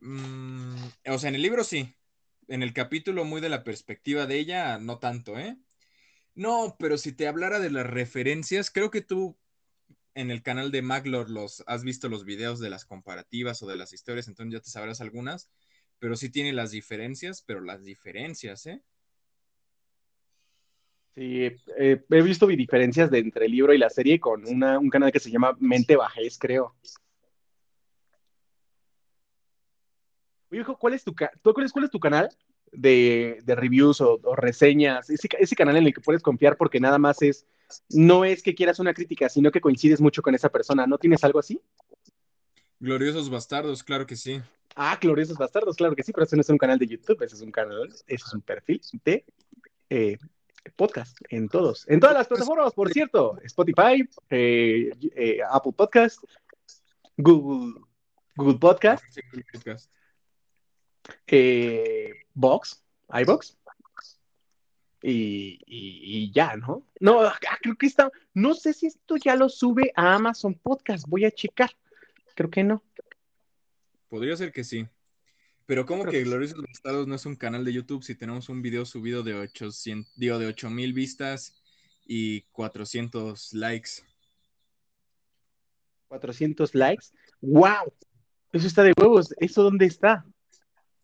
Mm, 0.01 0.75
o 1.09 1.19
sea, 1.19 1.29
en 1.29 1.35
el 1.37 1.43
libro 1.43 1.65
sí. 1.65 1.95
En 2.49 2.63
el 2.63 2.73
capítulo 2.73 3.25
muy 3.25 3.41
de 3.41 3.49
la 3.49 3.65
perspectiva 3.65 4.27
de 4.27 4.39
ella, 4.39 4.79
no 4.79 4.99
tanto, 4.99 5.39
¿eh? 5.39 5.57
No, 6.35 6.77
pero 6.79 6.99
si 6.99 7.13
te 7.13 7.29
hablara 7.29 7.61
de 7.61 7.71
las 7.71 7.87
referencias, 7.87 8.71
creo 8.71 8.91
que 8.91 9.03
tú 9.03 9.37
en 10.15 10.31
el 10.31 10.43
canal 10.43 10.71
de 10.71 10.83
Maglor 10.83 11.31
los 11.31 11.63
has 11.67 11.85
visto 11.85 12.09
los 12.09 12.25
videos 12.25 12.61
de 12.61 12.71
las 12.71 12.85
comparativas 12.85 13.63
o 13.63 13.67
de 13.67 13.77
las 13.77 13.93
historias, 13.93 14.29
entonces 14.29 14.53
ya 14.53 14.61
te 14.61 14.71
sabrás 14.71 15.01
algunas, 15.01 15.51
pero 15.99 16.17
sí 16.17 16.31
tiene 16.31 16.53
las 16.53 16.71
diferencias, 16.71 17.43
pero 17.43 17.61
las 17.61 17.85
diferencias, 17.85 18.67
¿eh? 18.67 18.83
Sí, 21.15 21.45
eh, 21.79 22.03
he 22.11 22.23
visto 22.23 22.47
diferencias 22.47 23.11
de 23.11 23.19
entre 23.19 23.45
el 23.47 23.53
libro 23.53 23.75
y 23.75 23.79
la 23.79 23.91
serie 23.91 24.19
con 24.19 24.47
una, 24.47 24.79
un 24.79 24.89
canal 24.89 25.13
que 25.13 25.21
se 25.21 25.31
llama 25.31 25.55
Mente 25.61 25.95
Bajés, 25.95 26.39
creo. 26.39 26.75
Oye, 30.51 30.65
¿cuál 30.79 30.95
es 30.95 31.05
tu, 31.05 31.15
cuál 31.15 31.67
es, 31.67 31.73
cuál 31.73 31.85
es 31.85 31.91
tu 31.91 32.01
canal 32.01 32.29
de, 32.73 33.39
de 33.45 33.55
reviews 33.55 34.01
o, 34.01 34.19
reseñas? 34.37 35.11
Ese 35.11 35.57
canal 35.57 35.77
en 35.77 35.87
el 35.87 35.95
que 35.95 36.01
puedes 36.01 36.23
confiar 36.23 36.57
porque 36.57 36.81
nada 36.81 36.99
más 36.99 37.21
es, 37.21 37.47
no 37.91 38.25
es 38.25 38.43
que 38.43 38.55
quieras 38.55 38.79
una 38.79 38.95
crítica, 38.95 39.29
sino 39.29 39.51
que 39.51 39.61
coincides 39.61 40.01
mucho 40.01 40.23
con 40.23 40.35
esa 40.35 40.49
persona. 40.49 40.87
¿No 40.87 40.99
tienes 40.99 41.25
algo 41.25 41.39
así? 41.39 41.61
Gloriosos 42.81 43.31
bastardos, 43.31 43.83
claro 43.83 44.07
que 44.07 44.17
sí. 44.17 44.41
Ah, 44.75 44.99
Gloriosos 45.01 45.37
Bastardos, 45.37 45.77
claro 45.77 45.95
que 45.95 46.03
sí, 46.03 46.13
pero 46.13 46.25
ese 46.25 46.37
no 46.37 46.41
es 46.41 46.49
un 46.49 46.59
canal 46.59 46.79
de 46.79 46.87
YouTube, 46.87 47.23
ese 47.23 47.37
es 47.37 47.43
un 47.43 47.51
canal, 47.51 47.89
ese 47.89 48.05
es 48.07 48.33
un 48.33 48.41
perfil 48.41 48.81
de 49.05 49.25
eh, 49.91 50.19
podcast 50.77 51.17
en 51.29 51.49
todos, 51.49 51.87
en 51.89 52.01
todas 52.01 52.17
las 52.17 52.27
plataformas, 52.27 52.73
por 52.73 52.91
cierto, 52.91 53.39
Spotify, 53.43 54.09
eh, 54.31 54.91
eh, 55.15 55.39
Apple 55.51 55.73
Podcast, 55.77 56.25
Google, 57.17 57.75
Google 58.35 58.59
Podcast, 58.59 59.05
Box, 62.35 62.83
iBox. 63.13 63.59
Y, 65.03 65.59
y, 65.67 66.01
y, 66.27 66.33
ya, 66.33 66.57
¿no? 66.57 66.87
No, 67.01 67.23
ah, 67.23 67.39
creo 67.61 67.77
que 67.77 67.87
está. 67.87 68.11
No 68.35 68.55
sé 68.55 68.73
si 68.73 68.87
esto 68.87 69.17
ya 69.17 69.35
lo 69.35 69.49
sube 69.49 69.93
a 69.97 70.15
Amazon 70.15 70.55
Podcast. 70.55 71.07
Voy 71.09 71.25
a 71.25 71.31
checar. 71.31 71.71
Creo 72.37 72.51
que 72.51 72.63
no. 72.63 72.85
Podría 74.09 74.37
ser 74.37 74.53
que 74.53 74.63
sí. 74.63 74.87
Pero 75.67 75.87
¿cómo 75.87 76.05
que 76.05 76.23
Gloriosos 76.23 76.63
Bastardos 76.63 77.07
no 77.07 77.15
es 77.15 77.27
un 77.27 77.37
canal 77.37 77.65
de 77.65 77.73
YouTube 77.73 78.03
si 78.03 78.15
tenemos 78.15 78.49
un 78.49 78.63
video 78.63 78.85
subido 78.85 79.23
de 79.23 79.35
800, 79.35 80.13
digo, 80.17 80.39
de 80.39 80.47
8000 80.47 80.93
vistas 80.93 81.63
y 82.05 82.43
400 82.53 83.55
likes? 83.55 83.91
400 86.09 86.75
likes. 86.75 87.07
¡Wow! 87.41 87.93
Eso 88.53 88.67
está 88.67 88.83
de 88.83 88.93
huevos. 88.97 89.35
¿Eso 89.39 89.63
dónde 89.63 89.87
está? 89.87 90.27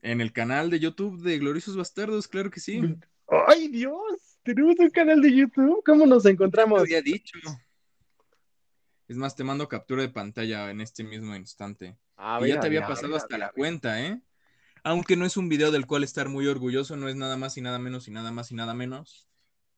En 0.03 0.21
el 0.21 0.33
canal 0.33 0.71
de 0.71 0.81
YouTube 0.81 1.23
de 1.23 1.39
Gloriosos 1.39 1.77
Bastardos, 1.77 2.29
claro 2.29 2.51
que 2.51 2.61
sí. 2.61 2.81
¡Ay, 3.29 3.69
Dios! 3.69 4.39
Tenemos 4.43 4.79
un 4.79 4.91
canal 4.91 5.21
de 5.21 5.35
YouTube. 5.35 5.83
¿Cómo 5.85 6.07
nos 6.07 6.25
encontramos? 6.27 6.81
había 6.81 7.03
dicho. 7.03 7.39
Es 9.07 9.17
más, 9.17 9.37
te 9.37 9.45
mando 9.45 9.69
captura 9.69 10.03
de 10.03 10.09
pantalla 10.09 10.71
en 10.71 10.81
este 10.81 11.05
mismo 11.05 11.35
instante. 11.35 11.97
Ah, 12.17 12.41
y 12.43 12.49
ya 12.49 12.61
te 12.61 12.67
había 12.67 12.87
pasado 12.87 13.17
hasta 13.17 13.39
la 13.39 13.51
cuenta, 13.53 14.03
¿eh? 14.03 14.21
Aunque 14.85 15.17
no 15.17 15.25
es 15.25 15.37
un 15.37 15.49
video 15.49 15.71
del 15.71 15.87
cual 15.87 16.05
estar 16.05 16.29
muy 16.29 16.47
orgulloso, 16.47 16.97
no 16.97 17.09
es 17.09 17.17
nada 17.17 17.37
más 17.37 17.57
y 17.57 17.63
nada 17.63 17.79
menos 17.79 18.09
y 18.09 18.11
nada 18.11 18.33
más 18.33 18.51
y 18.51 18.55
nada 18.55 18.75
menos 18.75 19.29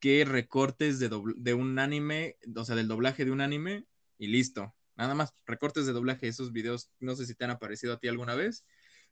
que 0.01 0.25
recortes 0.25 0.99
de, 0.99 1.11
de 1.37 1.55
un 1.55 1.79
anime, 1.79 2.37
o 2.57 2.65
sea, 2.65 2.75
del 2.75 2.89
doblaje 2.89 3.25
de 3.25 3.31
un 3.31 3.41
anime 3.41 3.85
y 4.19 4.29
listo. 4.29 4.75
Nada 4.97 5.15
más, 5.15 5.35
recortes 5.47 5.87
de 5.87 5.93
doblaje, 5.93 6.27
esos 6.27 6.53
videos, 6.53 6.91
no 6.99 7.15
sé 7.15 7.27
si 7.27 7.35
te 7.35 7.45
han 7.45 7.51
aparecido 7.51 7.93
a 7.93 7.99
ti 7.99 8.09
alguna 8.09 8.35
vez, 8.35 8.65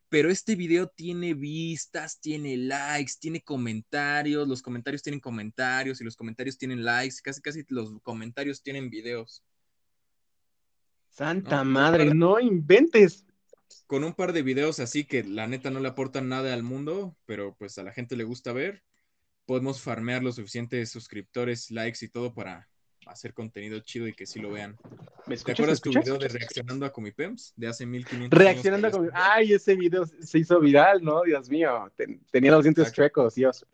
pero 0.08 0.30
este 0.30 0.54
video 0.54 0.88
tiene 0.88 1.34
vistas, 1.34 2.20
tiene 2.20 2.56
likes, 2.56 3.14
tiene 3.20 3.42
comentarios, 3.42 4.48
los 4.48 4.62
comentarios 4.62 5.02
tienen 5.02 5.20
comentarios 5.20 6.00
y 6.00 6.04
los 6.04 6.16
comentarios 6.16 6.56
tienen 6.56 6.84
likes, 6.84 7.16
casi 7.22 7.42
casi 7.42 7.64
los 7.68 8.00
comentarios 8.02 8.62
tienen 8.62 8.88
videos. 8.88 9.44
Santa 11.10 11.64
madre, 11.64 12.14
no 12.14 12.40
inventes. 12.40 13.26
Con 13.86 14.04
un 14.04 14.14
par 14.14 14.32
de 14.32 14.42
videos 14.42 14.80
así 14.80 15.04
que 15.04 15.24
la 15.24 15.46
neta 15.46 15.70
no 15.70 15.80
le 15.80 15.88
aportan 15.88 16.28
nada 16.28 16.54
al 16.54 16.62
mundo, 16.62 17.16
pero 17.26 17.54
pues 17.58 17.76
a 17.78 17.82
la 17.82 17.92
gente 17.92 18.16
le 18.16 18.24
gusta 18.24 18.52
ver, 18.52 18.82
podemos 19.44 19.82
farmear 19.82 20.22
los 20.22 20.36
suficientes 20.36 20.90
suscriptores, 20.90 21.70
likes 21.70 22.04
y 22.04 22.08
todo 22.08 22.34
para 22.34 22.68
hacer 23.08 23.34
contenido 23.34 23.80
chido 23.80 24.06
y 24.06 24.14
que 24.14 24.26
sí 24.26 24.38
lo 24.38 24.50
vean. 24.50 24.76
¿Me 25.26 25.36
¿Te 25.36 25.52
acuerdas 25.52 25.80
tu 25.80 25.90
video 25.90 26.18
de 26.18 26.28
reaccionando 26.28 26.86
a 26.86 26.92
Comipems 26.92 27.52
de 27.56 27.68
hace 27.68 27.86
1500 27.86 28.38
Reaccionando 28.38 28.88
a 28.88 28.90
Comipems. 28.90 29.20
Ay, 29.20 29.52
ese 29.52 29.74
video 29.74 30.06
se 30.06 30.38
hizo 30.38 30.60
viral, 30.60 31.02
¿no? 31.02 31.22
Dios 31.22 31.48
mío. 31.50 31.90
tenía 32.30 32.50
los 32.52 32.62
dientes 32.62 32.92
chuecos, 32.92 33.34
Dios. 33.34 33.66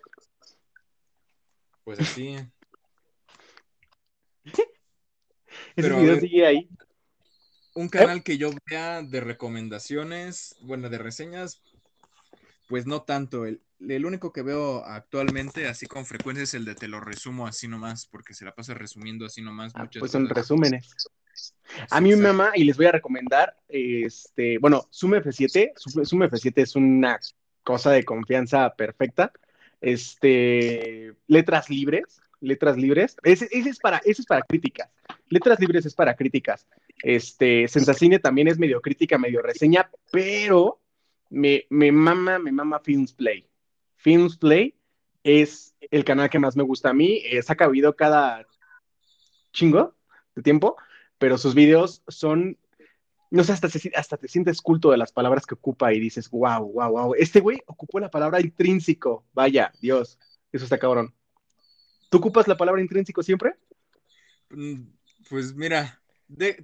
Pues 1.84 2.00
así. 2.00 2.36
ese 5.76 5.90
video 5.90 6.20
sigue 6.20 6.46
ahí. 6.46 6.68
Un 7.74 7.88
canal 7.88 8.22
que 8.22 8.38
yo 8.38 8.50
vea 8.70 9.02
de 9.02 9.20
recomendaciones, 9.20 10.56
bueno, 10.60 10.88
de 10.88 10.98
reseñas, 10.98 11.60
pues 12.68 12.86
no 12.86 13.02
tanto. 13.02 13.46
El, 13.46 13.60
el 13.88 14.06
único 14.06 14.32
que 14.32 14.42
veo 14.42 14.84
actualmente, 14.84 15.66
así 15.66 15.86
con 15.86 16.06
frecuencia, 16.06 16.44
es 16.44 16.54
el 16.54 16.64
de 16.64 16.74
te 16.74 16.88
lo 16.88 17.00
resumo 17.00 17.46
así 17.46 17.68
nomás, 17.68 18.06
porque 18.06 18.34
se 18.34 18.44
la 18.44 18.54
pasa 18.54 18.74
resumiendo 18.74 19.26
así 19.26 19.42
nomás. 19.42 19.72
Ah, 19.74 19.88
pues 19.98 20.12
son 20.12 20.28
resúmenes. 20.28 20.94
A 21.90 22.00
mí 22.00 22.14
mi 22.14 22.20
mamá, 22.20 22.52
y 22.54 22.64
les 22.64 22.76
voy 22.76 22.86
a 22.86 22.92
recomendar, 22.92 23.56
este, 23.68 24.58
bueno, 24.58 24.86
Zoom 24.92 25.14
F7, 25.14 25.72
Zoom 26.04 26.22
F7 26.22 26.52
es 26.56 26.76
una 26.76 27.18
cosa 27.62 27.90
de 27.90 28.04
confianza 28.04 28.74
perfecta. 28.76 29.32
Este, 29.80 31.14
letras 31.26 31.68
libres, 31.68 32.20
letras 32.40 32.76
libres, 32.76 33.16
ese, 33.22 33.48
es 33.50 33.78
para, 33.78 33.98
ese 33.98 34.22
es 34.22 34.26
para 34.26 34.42
críticas. 34.42 34.90
Letras 35.28 35.58
libres 35.60 35.86
es 35.86 35.94
para 35.94 36.14
críticas. 36.14 36.66
Este, 37.02 37.66
Sensacine 37.68 38.18
también 38.18 38.48
es 38.48 38.58
medio 38.58 38.80
crítica, 38.80 39.18
medio 39.18 39.42
reseña, 39.42 39.90
pero 40.10 40.80
me, 41.30 41.66
me 41.70 41.90
mama, 41.90 42.38
me 42.38 42.52
mama 42.52 42.80
Films 42.80 43.12
Play. 43.12 43.48
Films 44.04 44.36
Play 44.36 44.74
es 45.22 45.74
el 45.90 46.04
canal 46.04 46.28
que 46.28 46.38
más 46.38 46.56
me 46.56 46.62
gusta 46.62 46.90
a 46.90 46.92
mí. 46.92 47.22
Eh, 47.24 47.42
saca 47.42 47.66
video 47.68 47.96
cada 47.96 48.46
chingo 49.50 49.96
de 50.36 50.42
tiempo, 50.42 50.76
pero 51.16 51.38
sus 51.38 51.54
videos 51.54 52.02
son, 52.06 52.58
no 53.30 53.44
sé, 53.44 53.52
hasta, 53.52 53.68
hasta 53.96 54.16
te 54.18 54.28
sientes 54.28 54.60
culto 54.60 54.90
de 54.90 54.98
las 54.98 55.10
palabras 55.10 55.46
que 55.46 55.54
ocupa 55.54 55.94
y 55.94 56.00
dices, 56.00 56.28
wow, 56.28 56.70
wow, 56.70 56.90
wow. 56.90 57.14
Este 57.14 57.40
güey 57.40 57.62
ocupó 57.66 57.98
la 57.98 58.10
palabra 58.10 58.42
intrínseco. 58.42 59.24
Vaya, 59.32 59.72
Dios, 59.80 60.18
eso 60.52 60.64
está 60.64 60.76
cabrón. 60.76 61.14
¿Tú 62.10 62.18
ocupas 62.18 62.46
la 62.46 62.58
palabra 62.58 62.82
intrínseco 62.82 63.22
siempre? 63.22 63.54
Mm, 64.50 64.82
pues 65.30 65.54
mira, 65.54 66.02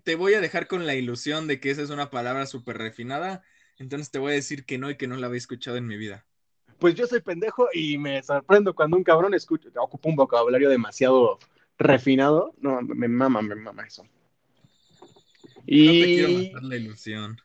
te 0.05 0.15
voy 0.15 0.35
a 0.35 0.43
dejar 0.43 0.67
con 0.67 0.85
la 0.85 0.95
ilusión 0.95 1.47
de 1.47 1.59
que 1.59 1.71
esa 1.71 1.81
es 1.81 1.89
una 1.89 2.11
palabra 2.11 2.45
súper 2.45 2.77
refinada, 2.77 3.43
entonces 3.79 4.11
te 4.11 4.19
voy 4.19 4.33
a 4.33 4.35
decir 4.35 4.67
que 4.67 4.77
no 4.77 4.91
y 4.91 4.99
que 4.99 5.07
no 5.07 5.17
la 5.17 5.29
había 5.29 5.39
escuchado 5.39 5.79
en 5.79 5.87
mi 5.87 5.97
vida 5.97 6.27
pues 6.81 6.95
yo 6.95 7.07
soy 7.07 7.21
pendejo 7.21 7.69
y 7.73 7.99
me 7.99 8.23
sorprendo 8.23 8.75
cuando 8.75 8.97
un 8.97 9.05
cabrón 9.05 9.35
escucha, 9.35 9.69
ocupa 9.77 10.09
un 10.09 10.17
vocabulario 10.17 10.69
demasiado 10.69 11.39
refinado. 11.79 12.55
No, 12.61 12.81
me 12.83 13.07
mama, 13.07 13.43
me 13.43 13.55
mama 13.55 13.87
eso. 13.87 14.05
Y... 15.67 15.87
No 15.87 15.93
te 15.93 16.07
quiero 16.07 16.45
matar 16.45 16.63
la 16.65 16.77
ilusión. 16.77 17.41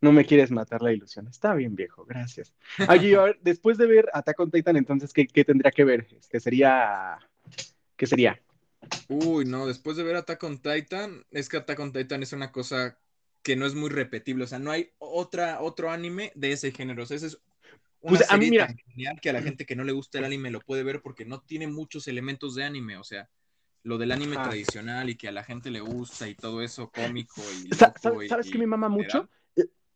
No 0.00 0.12
me 0.12 0.24
quieres 0.24 0.50
matar 0.50 0.82
la 0.82 0.92
ilusión. 0.92 1.28
Está 1.28 1.54
bien, 1.54 1.76
viejo, 1.76 2.04
gracias. 2.04 2.54
Oye, 2.88 3.16
a 3.16 3.22
ver, 3.22 3.38
después 3.42 3.76
de 3.76 3.86
ver 3.86 4.08
Attack 4.14 4.40
on 4.40 4.50
Titan, 4.50 4.76
entonces, 4.76 5.12
¿qué, 5.12 5.44
tendría 5.44 5.70
que 5.70 5.84
ver? 5.84 6.06
¿Qué 6.30 6.40
sería? 6.40 7.18
¿Qué 7.96 8.06
sería? 8.06 8.40
Uy, 9.08 9.44
no, 9.44 9.66
después 9.66 9.96
de 9.96 10.02
ver 10.02 10.16
Attack 10.16 10.42
on 10.42 10.58
Titan, 10.58 11.24
es 11.30 11.48
que 11.48 11.58
Attack 11.58 11.78
on 11.80 11.92
Titan 11.92 12.22
es 12.22 12.32
una 12.32 12.50
cosa 12.50 12.98
que 13.42 13.56
no 13.56 13.66
es 13.66 13.74
muy 13.74 13.90
repetible. 13.90 14.44
O 14.44 14.46
sea, 14.46 14.58
no 14.58 14.70
hay 14.70 14.90
otra, 14.98 15.60
otro 15.60 15.90
anime 15.90 16.32
de 16.34 16.52
ese 16.52 16.72
género. 16.72 17.02
O 17.02 17.06
sea, 17.06 17.18
ese 17.18 17.26
es 17.26 17.40
pues 18.00 18.30
a 18.30 18.36
mí, 18.36 18.50
mira. 18.50 18.74
que 19.20 19.30
a 19.30 19.32
la 19.32 19.42
gente 19.42 19.66
que 19.66 19.76
no 19.76 19.84
le 19.84 19.92
gusta 19.92 20.18
el 20.18 20.24
anime 20.24 20.50
lo 20.50 20.60
puede 20.60 20.82
ver 20.82 21.02
porque 21.02 21.24
no 21.24 21.40
tiene 21.40 21.66
muchos 21.66 22.08
elementos 22.08 22.54
de 22.54 22.64
anime, 22.64 22.96
o 22.96 23.04
sea, 23.04 23.28
lo 23.82 23.98
del 23.98 24.12
anime 24.12 24.36
tradicional 24.36 25.10
y 25.10 25.16
que 25.16 25.28
a 25.28 25.32
la 25.32 25.44
gente 25.44 25.70
le 25.70 25.80
gusta 25.80 26.28
y 26.28 26.34
todo 26.34 26.62
eso 26.62 26.90
cómico 26.90 27.42
y 27.64 27.74
¿Sabes, 27.74 28.50
qué 28.50 28.58
me 28.58 28.66
mama 28.66 28.88
mucho? 28.88 29.28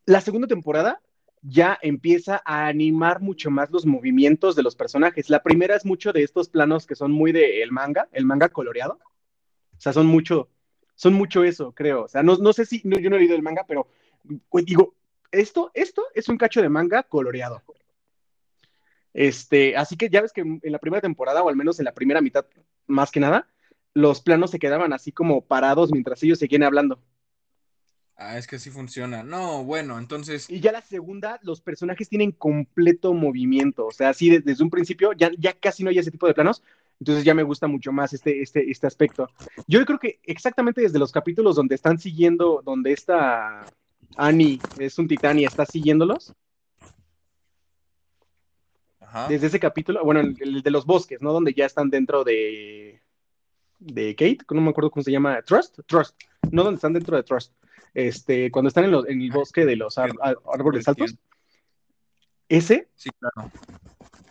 La 0.06 0.20
segunda 0.20 0.46
temporada 0.46 1.00
ya 1.42 1.78
empieza 1.82 2.42
a 2.44 2.66
animar 2.66 3.20
mucho 3.20 3.50
más 3.50 3.70
los 3.70 3.84
movimientos 3.84 4.56
de 4.56 4.62
los 4.62 4.76
personajes. 4.76 5.28
La 5.28 5.42
primera 5.42 5.76
es 5.76 5.84
mucho 5.84 6.12
de 6.12 6.22
estos 6.22 6.48
planos 6.48 6.86
que 6.86 6.94
son 6.94 7.12
muy 7.12 7.32
del 7.32 7.62
el 7.62 7.70
manga, 7.70 8.08
el 8.12 8.24
manga 8.24 8.48
coloreado. 8.48 8.98
O 9.76 9.80
sea, 9.80 9.92
son 9.92 10.06
mucho, 10.06 10.48
son 10.94 11.12
mucho 11.12 11.44
eso, 11.44 11.72
creo. 11.72 12.04
O 12.04 12.08
sea, 12.08 12.22
no, 12.22 12.36
no 12.36 12.52
sé 12.54 12.64
si, 12.64 12.80
yo 12.82 13.10
no 13.10 13.16
he 13.16 13.18
leído 13.18 13.36
el 13.36 13.42
manga, 13.42 13.64
pero 13.68 13.88
digo, 14.64 14.94
esto, 15.30 15.70
esto 15.74 16.06
es 16.14 16.28
un 16.28 16.38
cacho 16.38 16.62
de 16.62 16.70
manga 16.70 17.02
coloreado. 17.02 17.62
Este, 19.14 19.76
así 19.76 19.96
que 19.96 20.10
ya 20.10 20.20
ves 20.20 20.32
que 20.32 20.42
en 20.42 20.60
la 20.62 20.78
primera 20.78 21.00
temporada, 21.00 21.42
o 21.42 21.48
al 21.48 21.56
menos 21.56 21.78
en 21.78 21.84
la 21.84 21.94
primera 21.94 22.20
mitad, 22.20 22.44
más 22.86 23.10
que 23.10 23.20
nada, 23.20 23.48
los 23.94 24.20
planos 24.20 24.50
se 24.50 24.58
quedaban 24.58 24.92
así 24.92 25.12
como 25.12 25.46
parados 25.46 25.92
mientras 25.92 26.22
ellos 26.22 26.40
seguían 26.40 26.64
hablando. 26.64 27.00
Ah, 28.16 28.38
es 28.38 28.46
que 28.46 28.56
así 28.56 28.70
funciona. 28.70 29.22
No, 29.22 29.64
bueno, 29.64 29.98
entonces. 29.98 30.48
Y 30.48 30.60
ya 30.60 30.70
la 30.72 30.82
segunda, 30.82 31.40
los 31.42 31.60
personajes 31.60 32.08
tienen 32.08 32.32
completo 32.32 33.12
movimiento. 33.12 33.86
O 33.86 33.90
sea, 33.90 34.10
así 34.10 34.30
desde, 34.30 34.62
un 34.62 34.70
principio 34.70 35.12
ya, 35.12 35.30
ya 35.38 35.52
casi 35.52 35.82
no 35.82 35.90
hay 35.90 35.98
ese 35.98 36.10
tipo 36.10 36.26
de 36.26 36.34
planos. 36.34 36.62
Entonces 37.00 37.24
ya 37.24 37.34
me 37.34 37.42
gusta 37.42 37.66
mucho 37.66 37.90
más 37.90 38.12
este, 38.12 38.40
este, 38.40 38.70
este 38.70 38.86
aspecto. 38.86 39.28
Yo 39.66 39.84
creo 39.84 39.98
que 39.98 40.20
exactamente 40.22 40.80
desde 40.80 41.00
los 41.00 41.10
capítulos 41.10 41.56
donde 41.56 41.74
están 41.74 41.98
siguiendo, 41.98 42.62
donde 42.64 42.92
esta 42.92 43.66
Annie 44.16 44.60
es 44.78 44.96
un 44.98 45.08
titán 45.08 45.40
y 45.40 45.44
está 45.44 45.66
siguiéndolos, 45.66 46.34
desde 49.28 49.46
ese 49.46 49.60
capítulo, 49.60 50.04
bueno, 50.04 50.20
el, 50.20 50.62
de 50.62 50.70
los 50.70 50.86
bosques, 50.86 51.20
¿no? 51.22 51.32
Donde 51.32 51.54
ya 51.54 51.66
están 51.66 51.90
dentro 51.90 52.24
de, 52.24 53.00
de 53.78 54.14
Kate, 54.14 54.38
no 54.50 54.60
me 54.60 54.70
acuerdo 54.70 54.90
cómo 54.90 55.02
se 55.02 55.12
llama, 55.12 55.40
Trust, 55.42 55.80
Trust, 55.86 56.20
no 56.50 56.64
donde 56.64 56.76
están 56.76 56.92
dentro 56.92 57.16
de 57.16 57.22
Trust, 57.22 57.52
este, 57.92 58.50
cuando 58.50 58.68
están 58.68 58.84
en, 58.84 58.94
en 59.08 59.22
el 59.22 59.30
bosque 59.30 59.64
de 59.64 59.76
los 59.76 59.98
árboles 59.98 60.88
altos, 60.88 61.16
ese, 62.48 62.88
sí, 62.94 63.10
claro. 63.18 63.50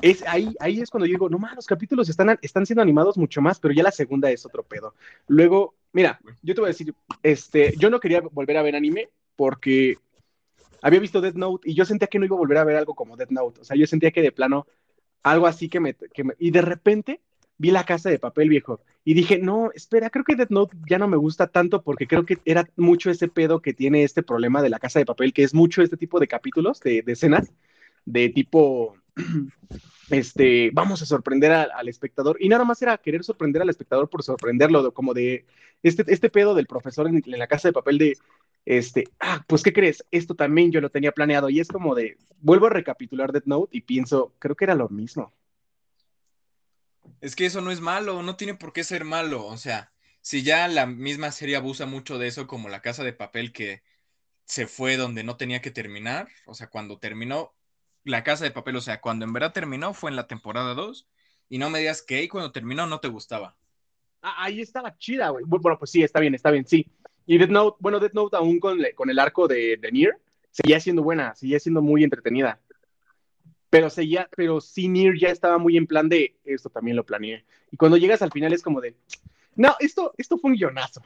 Es, 0.01 0.21
ahí, 0.27 0.53
ahí 0.59 0.81
es 0.81 0.89
cuando 0.89 1.05
yo 1.05 1.13
digo, 1.13 1.29
no 1.29 1.39
más, 1.39 1.55
los 1.55 1.65
capítulos 1.65 2.09
están, 2.09 2.37
están 2.41 2.65
siendo 2.65 2.81
animados 2.81 3.17
mucho 3.17 3.41
más, 3.41 3.59
pero 3.59 3.73
ya 3.73 3.83
la 3.83 3.91
segunda 3.91 4.29
es 4.29 4.45
otro 4.45 4.61
pedo. 4.63 4.95
Luego, 5.27 5.75
mira, 5.93 6.19
yo 6.41 6.53
te 6.53 6.59
voy 6.59 6.67
a 6.67 6.73
decir, 6.73 6.93
este, 7.23 7.73
yo 7.77 7.89
no 7.89 8.01
quería 8.01 8.19
volver 8.19 8.57
a 8.57 8.63
ver 8.63 8.75
anime 8.75 9.09
porque 9.35 9.97
había 10.83 10.99
visto 10.99 11.21
Death 11.21 11.35
Note 11.35 11.69
y 11.69 11.73
yo 11.73 11.85
sentía 11.85 12.07
que 12.09 12.19
no 12.19 12.25
iba 12.25 12.35
a 12.35 12.39
volver 12.39 12.57
a 12.57 12.65
ver 12.65 12.75
algo 12.75 12.93
como 12.93 13.15
Death 13.15 13.31
Note. 13.31 13.61
O 13.61 13.63
sea, 13.63 13.77
yo 13.77 13.87
sentía 13.87 14.11
que 14.11 14.21
de 14.21 14.33
plano, 14.33 14.67
algo 15.23 15.47
así 15.47 15.69
que 15.69 15.79
me, 15.79 15.95
Y 16.37 16.51
de 16.51 16.61
repente 16.61 17.21
vi 17.57 17.71
la 17.71 17.85
casa 17.85 18.09
de 18.09 18.19
papel 18.19 18.49
viejo 18.49 18.81
y 19.05 19.13
dije, 19.13 19.37
no, 19.39 19.71
espera, 19.73 20.09
creo 20.09 20.25
que 20.25 20.35
Death 20.35 20.49
Note 20.49 20.77
ya 20.89 20.99
no 20.99 21.07
me 21.07 21.15
gusta 21.15 21.47
tanto 21.47 21.83
porque 21.83 22.05
creo 22.05 22.25
que 22.25 22.37
era 22.43 22.67
mucho 22.75 23.09
ese 23.09 23.29
pedo 23.29 23.61
que 23.61 23.73
tiene 23.73 24.03
este 24.03 24.23
problema 24.23 24.61
de 24.61 24.69
la 24.69 24.79
casa 24.79 24.99
de 24.99 25.05
papel, 25.05 25.31
que 25.31 25.43
es 25.43 25.53
mucho 25.53 25.81
este 25.81 25.95
tipo 25.95 26.19
de 26.19 26.27
capítulos, 26.27 26.81
de, 26.81 27.01
escenas, 27.07 27.53
de 28.03 28.27
tipo, 28.27 28.97
este, 30.09 30.69
vamos 30.73 31.01
a 31.01 31.05
sorprender 31.05 31.53
al 31.53 31.87
espectador. 31.87 32.35
Y 32.41 32.49
nada 32.49 32.65
más 32.65 32.81
era 32.81 32.97
querer 32.97 33.23
sorprender 33.23 33.61
al 33.61 33.69
espectador 33.69 34.09
por 34.09 34.21
sorprenderlo, 34.21 34.93
como 34.93 35.13
de 35.13 35.45
este, 35.81 36.03
este 36.07 36.29
pedo 36.29 36.55
del 36.55 36.67
profesor 36.67 37.07
en, 37.07 37.21
la 37.25 37.47
casa 37.47 37.69
de 37.69 37.73
papel 37.73 37.97
de, 37.97 38.17
este, 38.65 39.05
ah, 39.19 39.43
pues, 39.47 39.63
¿qué 39.63 39.73
crees? 39.73 40.05
Esto 40.11 40.35
también 40.35 40.71
yo 40.71 40.81
lo 40.81 40.89
tenía 40.89 41.11
planeado. 41.11 41.49
Y 41.49 41.59
es 41.59 41.67
como 41.67 41.95
de, 41.95 42.17
vuelvo 42.39 42.67
a 42.67 42.71
recapitular 42.71 43.31
Death 43.31 43.45
Note 43.45 43.77
y 43.77 43.81
pienso, 43.81 44.33
creo 44.39 44.55
que 44.55 44.65
era 44.65 44.75
lo 44.75 44.89
mismo. 44.89 45.33
Es 47.21 47.35
que 47.35 47.45
eso 47.45 47.61
no 47.61 47.71
es 47.71 47.81
malo, 47.81 48.23
no 48.23 48.35
tiene 48.35 48.55
por 48.55 48.73
qué 48.73 48.83
ser 48.83 49.03
malo. 49.05 49.45
O 49.45 49.57
sea, 49.57 49.91
si 50.21 50.43
ya 50.43 50.67
la 50.67 50.85
misma 50.85 51.31
serie 51.31 51.55
abusa 51.55 51.85
mucho 51.85 52.17
de 52.17 52.27
eso, 52.27 52.47
como 52.47 52.69
la 52.69 52.81
casa 52.81 53.03
de 53.03 53.13
papel 53.13 53.51
que 53.51 53.83
se 54.45 54.67
fue 54.67 54.97
donde 54.97 55.23
no 55.23 55.37
tenía 55.37 55.61
que 55.61 55.71
terminar, 55.71 56.29
o 56.45 56.53
sea, 56.53 56.69
cuando 56.69 56.99
terminó 56.99 57.53
la 58.03 58.23
casa 58.23 58.43
de 58.43 58.51
papel, 58.51 58.75
o 58.75 58.81
sea, 58.81 59.01
cuando 59.01 59.25
en 59.25 59.33
verdad 59.33 59.53
terminó 59.53 59.93
fue 59.93 60.09
en 60.09 60.17
la 60.17 60.27
temporada 60.27 60.73
2, 60.73 61.07
y 61.49 61.57
no 61.57 61.69
me 61.69 61.79
digas 61.79 62.01
que 62.01 62.15
ahí 62.15 62.27
cuando 62.27 62.51
terminó 62.51 62.87
no 62.87 62.99
te 62.99 63.07
gustaba. 63.07 63.55
Ah, 64.21 64.45
ahí 64.45 64.61
estaba 64.61 64.97
chida, 64.97 65.29
güey. 65.29 65.43
Bueno, 65.45 65.77
pues 65.77 65.91
sí, 65.91 66.03
está 66.03 66.19
bien, 66.19 66.33
está 66.33 66.49
bien, 66.49 66.65
sí. 66.65 66.89
Y 67.25 67.37
Death 67.37 67.49
Note, 67.49 67.77
bueno, 67.79 67.99
Death 67.99 68.13
Note 68.13 68.35
aún 68.35 68.59
con, 68.59 68.79
con 68.95 69.09
el 69.09 69.19
arco 69.19 69.47
de, 69.47 69.77
de 69.77 69.91
Nier, 69.91 70.17
seguía 70.51 70.79
siendo 70.79 71.03
buena, 71.03 71.35
seguía 71.35 71.59
siendo 71.59 71.81
muy 71.81 72.03
entretenida. 72.03 72.59
Pero, 73.69 73.89
seguía, 73.89 74.29
pero 74.35 74.61
sí, 74.61 74.87
Nier 74.87 75.17
ya 75.17 75.29
estaba 75.29 75.57
muy 75.57 75.77
en 75.77 75.87
plan 75.87 76.09
de, 76.09 76.35
esto 76.43 76.69
también 76.69 76.97
lo 76.97 77.05
planeé. 77.05 77.43
Y 77.71 77.77
cuando 77.77 77.97
llegas 77.97 78.21
al 78.21 78.31
final 78.31 78.53
es 78.53 78.61
como 78.61 78.81
de, 78.81 78.95
no, 79.55 79.75
esto, 79.79 80.13
esto 80.17 80.37
fue 80.37 80.51
un 80.51 80.57
guionazo 80.57 81.01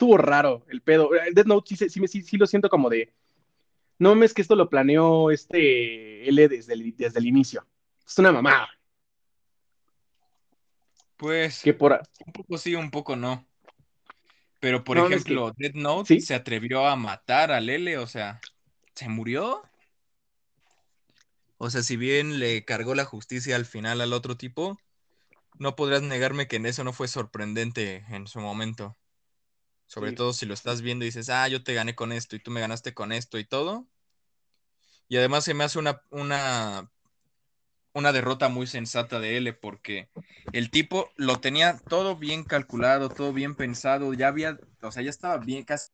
estuvo 0.00 0.16
raro 0.16 0.64
el 0.70 0.80
pedo. 0.80 1.14
El 1.14 1.34
Death 1.34 1.46
Note 1.46 1.76
sí, 1.76 1.88
sí, 1.90 2.22
sí, 2.22 2.36
lo 2.38 2.46
siento 2.46 2.70
como 2.70 2.88
de. 2.88 3.12
No 3.98 4.08
mames 4.08 4.32
que 4.32 4.40
esto 4.40 4.56
lo 4.56 4.70
planeó 4.70 5.30
este 5.30 6.26
L 6.26 6.48
desde 6.48 6.72
el, 6.72 6.96
desde 6.96 7.18
el 7.18 7.26
inicio. 7.26 7.66
Es 8.06 8.18
una 8.18 8.32
mamada. 8.32 8.70
Pues. 11.18 11.60
Que 11.62 11.74
por... 11.74 12.00
Un 12.24 12.32
poco 12.32 12.56
sí, 12.56 12.74
un 12.74 12.90
poco 12.90 13.14
no. 13.14 13.44
Pero, 14.60 14.84
por 14.84 14.98
ejemplo, 14.98 15.52
Death 15.56 15.74
Note 15.74 16.20
se 16.20 16.34
atrevió 16.34 16.86
a 16.86 16.94
matar 16.94 17.50
al 17.50 17.68
L, 17.70 17.96
o 17.98 18.06
sea, 18.06 18.40
¿se 18.94 19.08
murió? 19.08 19.62
O 21.56 21.70
sea, 21.70 21.82
si 21.82 21.96
bien 21.96 22.38
le 22.38 22.64
cargó 22.64 22.94
la 22.94 23.04
justicia 23.04 23.56
al 23.56 23.66
final 23.66 24.00
al 24.00 24.12
otro 24.12 24.36
tipo, 24.36 24.78
no 25.58 25.76
podrás 25.76 26.02
negarme 26.02 26.46
que 26.46 26.56
en 26.56 26.66
eso 26.66 26.84
no 26.84 26.92
fue 26.92 27.08
sorprendente 27.08 28.04
en 28.10 28.26
su 28.26 28.40
momento. 28.40 28.96
Sobre 29.86 30.12
todo 30.12 30.32
si 30.32 30.46
lo 30.46 30.54
estás 30.54 30.82
viendo 30.82 31.04
y 31.04 31.08
dices, 31.08 31.30
ah, 31.30 31.48
yo 31.48 31.64
te 31.64 31.74
gané 31.74 31.94
con 31.94 32.12
esto 32.12 32.36
y 32.36 32.40
tú 32.40 32.50
me 32.50 32.60
ganaste 32.60 32.94
con 32.94 33.12
esto 33.12 33.38
y 33.38 33.44
todo. 33.44 33.88
Y 35.08 35.16
además 35.16 35.44
se 35.44 35.54
me 35.54 35.64
hace 35.64 35.78
una, 35.78 36.02
una, 36.10 36.90
una 37.92 38.12
derrota 38.12 38.48
muy 38.48 38.66
sensata 38.66 39.20
de 39.20 39.36
L 39.36 39.52
porque 39.54 40.08
el 40.52 40.70
tipo 40.70 41.10
lo 41.16 41.40
tenía 41.40 41.78
todo 41.88 42.16
bien 42.16 42.44
calculado, 42.44 43.08
todo 43.08 43.32
bien 43.32 43.54
pensado, 43.54 44.14
ya 44.14 44.28
había, 44.28 44.58
o 44.82 44.92
sea, 44.92 45.02
ya 45.02 45.10
estaba 45.10 45.38
bien 45.38 45.64
casi. 45.64 45.90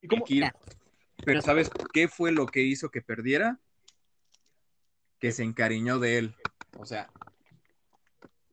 ¿Y 0.00 0.08
cómo? 0.08 0.24
Pero 1.24 1.42
¿sabes 1.42 1.70
qué 1.92 2.08
fue 2.08 2.32
lo 2.32 2.46
que 2.46 2.62
hizo 2.62 2.90
que 2.90 3.02
perdiera? 3.02 3.58
Que 5.18 5.32
se 5.32 5.42
encariñó 5.42 5.98
de 5.98 6.18
él. 6.18 6.36
O 6.78 6.86
sea, 6.86 7.10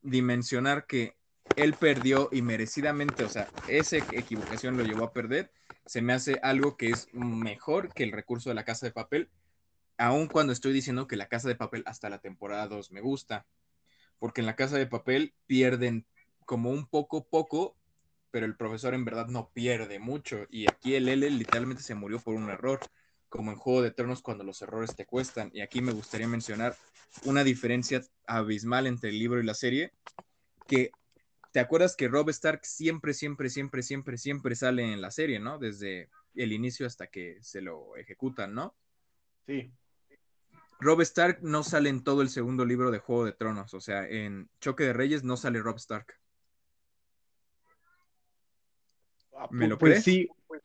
dimensionar 0.01 0.87
que 0.87 1.15
él 1.55 1.73
perdió 1.73 2.29
y 2.31 2.41
merecidamente, 2.41 3.23
o 3.23 3.29
sea, 3.29 3.49
esa 3.67 3.97
equivocación 3.97 4.75
lo 4.77 4.83
llevó 4.83 5.05
a 5.05 5.13
perder, 5.13 5.51
se 5.85 6.01
me 6.01 6.13
hace 6.13 6.39
algo 6.41 6.75
que 6.75 6.89
es 6.89 7.07
mejor 7.13 7.93
que 7.93 8.03
el 8.03 8.11
recurso 8.11 8.49
de 8.49 8.55
la 8.55 8.65
casa 8.65 8.85
de 8.85 8.91
papel, 8.91 9.29
aun 9.97 10.27
cuando 10.27 10.53
estoy 10.53 10.73
diciendo 10.73 11.07
que 11.07 11.15
la 11.15 11.27
casa 11.27 11.47
de 11.47 11.55
papel 11.55 11.83
hasta 11.85 12.09
la 12.09 12.19
temporada 12.19 12.67
2 12.67 12.91
me 12.91 13.01
gusta, 13.01 13.45
porque 14.19 14.41
en 14.41 14.47
la 14.47 14.55
casa 14.55 14.77
de 14.77 14.87
papel 14.87 15.33
pierden 15.47 16.05
como 16.45 16.69
un 16.71 16.87
poco 16.87 17.27
poco, 17.27 17.75
pero 18.31 18.45
el 18.45 18.55
profesor 18.55 18.93
en 18.93 19.05
verdad 19.05 19.27
no 19.27 19.49
pierde 19.49 19.99
mucho, 19.99 20.45
y 20.49 20.67
aquí 20.69 20.95
el 20.95 21.09
L 21.09 21.29
literalmente 21.29 21.83
se 21.83 21.95
murió 21.95 22.19
por 22.19 22.35
un 22.35 22.49
error, 22.49 22.79
como 23.29 23.51
en 23.51 23.57
Juego 23.57 23.81
de 23.81 23.91
Tronos 23.91 24.21
cuando 24.21 24.43
los 24.43 24.61
errores 24.61 24.95
te 24.95 25.05
cuestan, 25.05 25.51
y 25.53 25.61
aquí 25.61 25.81
me 25.81 25.91
gustaría 25.91 26.27
mencionar 26.27 26.75
una 27.25 27.43
diferencia 27.43 28.01
abismal 28.27 28.87
entre 28.87 29.09
el 29.09 29.19
libro 29.19 29.39
y 29.39 29.45
la 29.45 29.53
serie, 29.53 29.91
que 30.67 30.91
¿Te 31.55 31.61
acuerdas 31.61 31.95
que 31.95 32.09
Rob 32.09 32.27
Stark 32.31 32.65
siempre, 32.65 33.13
siempre, 33.13 33.49
siempre, 33.49 33.81
siempre, 33.81 34.17
siempre 34.17 34.55
sale 34.57 34.91
en 34.91 34.99
la 34.99 35.09
serie, 35.09 35.39
¿no? 35.39 35.57
Desde 35.57 36.09
el 36.35 36.51
inicio 36.51 36.85
hasta 36.85 37.07
que 37.07 37.37
se 37.41 37.61
lo 37.61 37.95
ejecutan, 37.95 38.53
¿no? 38.53 38.75
Sí. 39.47 39.71
Rob 40.79 41.01
Stark 41.01 41.39
no 41.41 41.63
sale 41.63 41.89
en 41.89 42.03
todo 42.03 42.21
el 42.21 42.29
segundo 42.29 42.65
libro 42.65 42.91
de 42.91 42.99
Juego 42.99 43.25
de 43.25 43.31
Tronos, 43.31 43.73
o 43.73 43.79
sea, 43.79 44.07
en 44.07 44.49
Choque 44.59 44.83
de 44.83 44.93
Reyes 44.93 45.23
no 45.23 45.37
sale 45.37 45.61
Rob 45.61 45.77
Stark. 45.77 46.07
Ah, 49.37 49.47
¿Me 49.51 49.67
lo 49.67 49.77
pues 49.77 49.91
crees? 49.91 50.03
Sí, 50.03 50.29
pues 50.47 50.61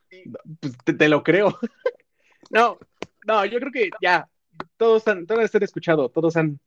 te, 0.84 1.08
lo 1.08 1.22
creo. 1.22 1.58
no, 2.50 2.78
no, 3.26 3.44
yo 3.44 3.58
creo 3.58 3.72
que 3.72 3.90
ya, 4.00 4.28
todos 4.76 5.06
han, 5.08 5.26
todos 5.26 5.44
están 5.44 5.62
escuchado, 5.62 6.08
todos 6.08 6.36
han, 6.36 6.60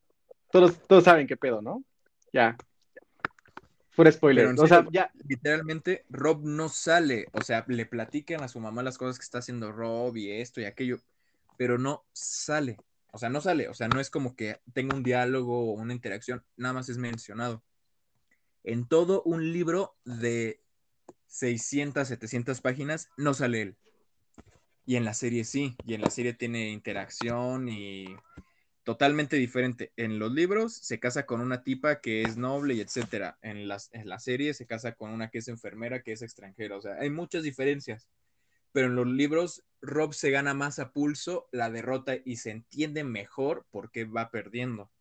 todos, 0.51 0.77
todos 0.87 1.03
saben 1.03 1.27
qué 1.27 1.37
pedo, 1.37 1.61
¿no? 1.61 1.83
Ya. 2.31 2.57
Fuera 3.91 4.11
spoiler. 4.11 4.47
o 4.47 4.67
sea, 4.67 4.85
ya. 4.91 5.11
Literalmente, 5.27 6.03
Rob 6.09 6.43
no 6.43 6.67
sale. 6.67 7.27
O 7.31 7.41
sea, 7.41 7.63
le 7.67 7.85
platican 7.85 8.41
a 8.41 8.47
su 8.47 8.59
mamá 8.59 8.81
las 8.81 8.97
cosas 8.97 9.19
que 9.19 9.23
está 9.23 9.37
haciendo 9.37 9.71
Rob 9.71 10.17
y 10.17 10.31
esto 10.31 10.59
y 10.59 10.65
aquello, 10.65 10.97
pero 11.57 11.77
no 11.77 12.03
sale. 12.11 12.77
O 13.13 13.19
sea, 13.19 13.29
no 13.29 13.41
sale. 13.41 13.69
O 13.69 13.75
sea, 13.75 13.87
no 13.87 13.99
es 13.99 14.09
como 14.09 14.35
que 14.35 14.59
tenga 14.73 14.95
un 14.95 15.03
diálogo 15.03 15.71
o 15.71 15.73
una 15.73 15.93
interacción. 15.93 16.43
Nada 16.57 16.73
más 16.73 16.89
es 16.89 16.97
mencionado. 16.97 17.63
En 18.63 18.87
todo 18.87 19.21
un 19.21 19.53
libro 19.53 19.95
de 20.03 20.63
600, 21.27 22.07
700 22.07 22.59
páginas, 22.61 23.09
no 23.15 23.35
sale 23.35 23.61
él. 23.61 23.77
Y 24.87 24.95
en 24.95 25.05
la 25.05 25.13
serie 25.13 25.43
sí. 25.43 25.75
Y 25.85 25.93
en 25.93 26.01
la 26.01 26.09
serie 26.09 26.33
tiene 26.33 26.71
interacción 26.71 27.69
y 27.69 28.07
totalmente 28.83 29.35
diferente. 29.35 29.93
En 29.95 30.17
los 30.17 30.31
libros 30.31 30.73
se 30.73 30.99
casa 30.99 31.27
con 31.27 31.39
una 31.39 31.63
tipa 31.63 32.01
que 32.01 32.23
es 32.23 32.35
noble 32.35 32.73
y 32.73 32.81
etcétera. 32.81 33.37
En, 33.43 33.67
las, 33.67 33.91
en 33.93 34.09
la 34.09 34.17
serie 34.17 34.55
se 34.55 34.65
casa 34.65 34.93
con 34.93 35.11
una 35.11 35.29
que 35.29 35.37
es 35.37 35.47
enfermera, 35.49 36.01
que 36.01 36.13
es 36.13 36.23
extranjera. 36.23 36.77
O 36.77 36.81
sea, 36.81 36.95
hay 36.99 37.11
muchas 37.11 37.43
diferencias. 37.43 38.07
Pero 38.73 38.87
en 38.87 38.95
los 38.95 39.07
libros, 39.07 39.63
Rob 39.81 40.13
se 40.13 40.31
gana 40.31 40.53
más 40.53 40.79
a 40.79 40.91
pulso 40.91 41.47
la 41.51 41.69
derrota 41.69 42.15
y 42.25 42.37
se 42.37 42.51
entiende 42.51 43.05
mejor 43.05 43.65
por 43.71 43.91
qué 43.91 44.03
va 44.03 44.31
perdiendo. 44.31 44.91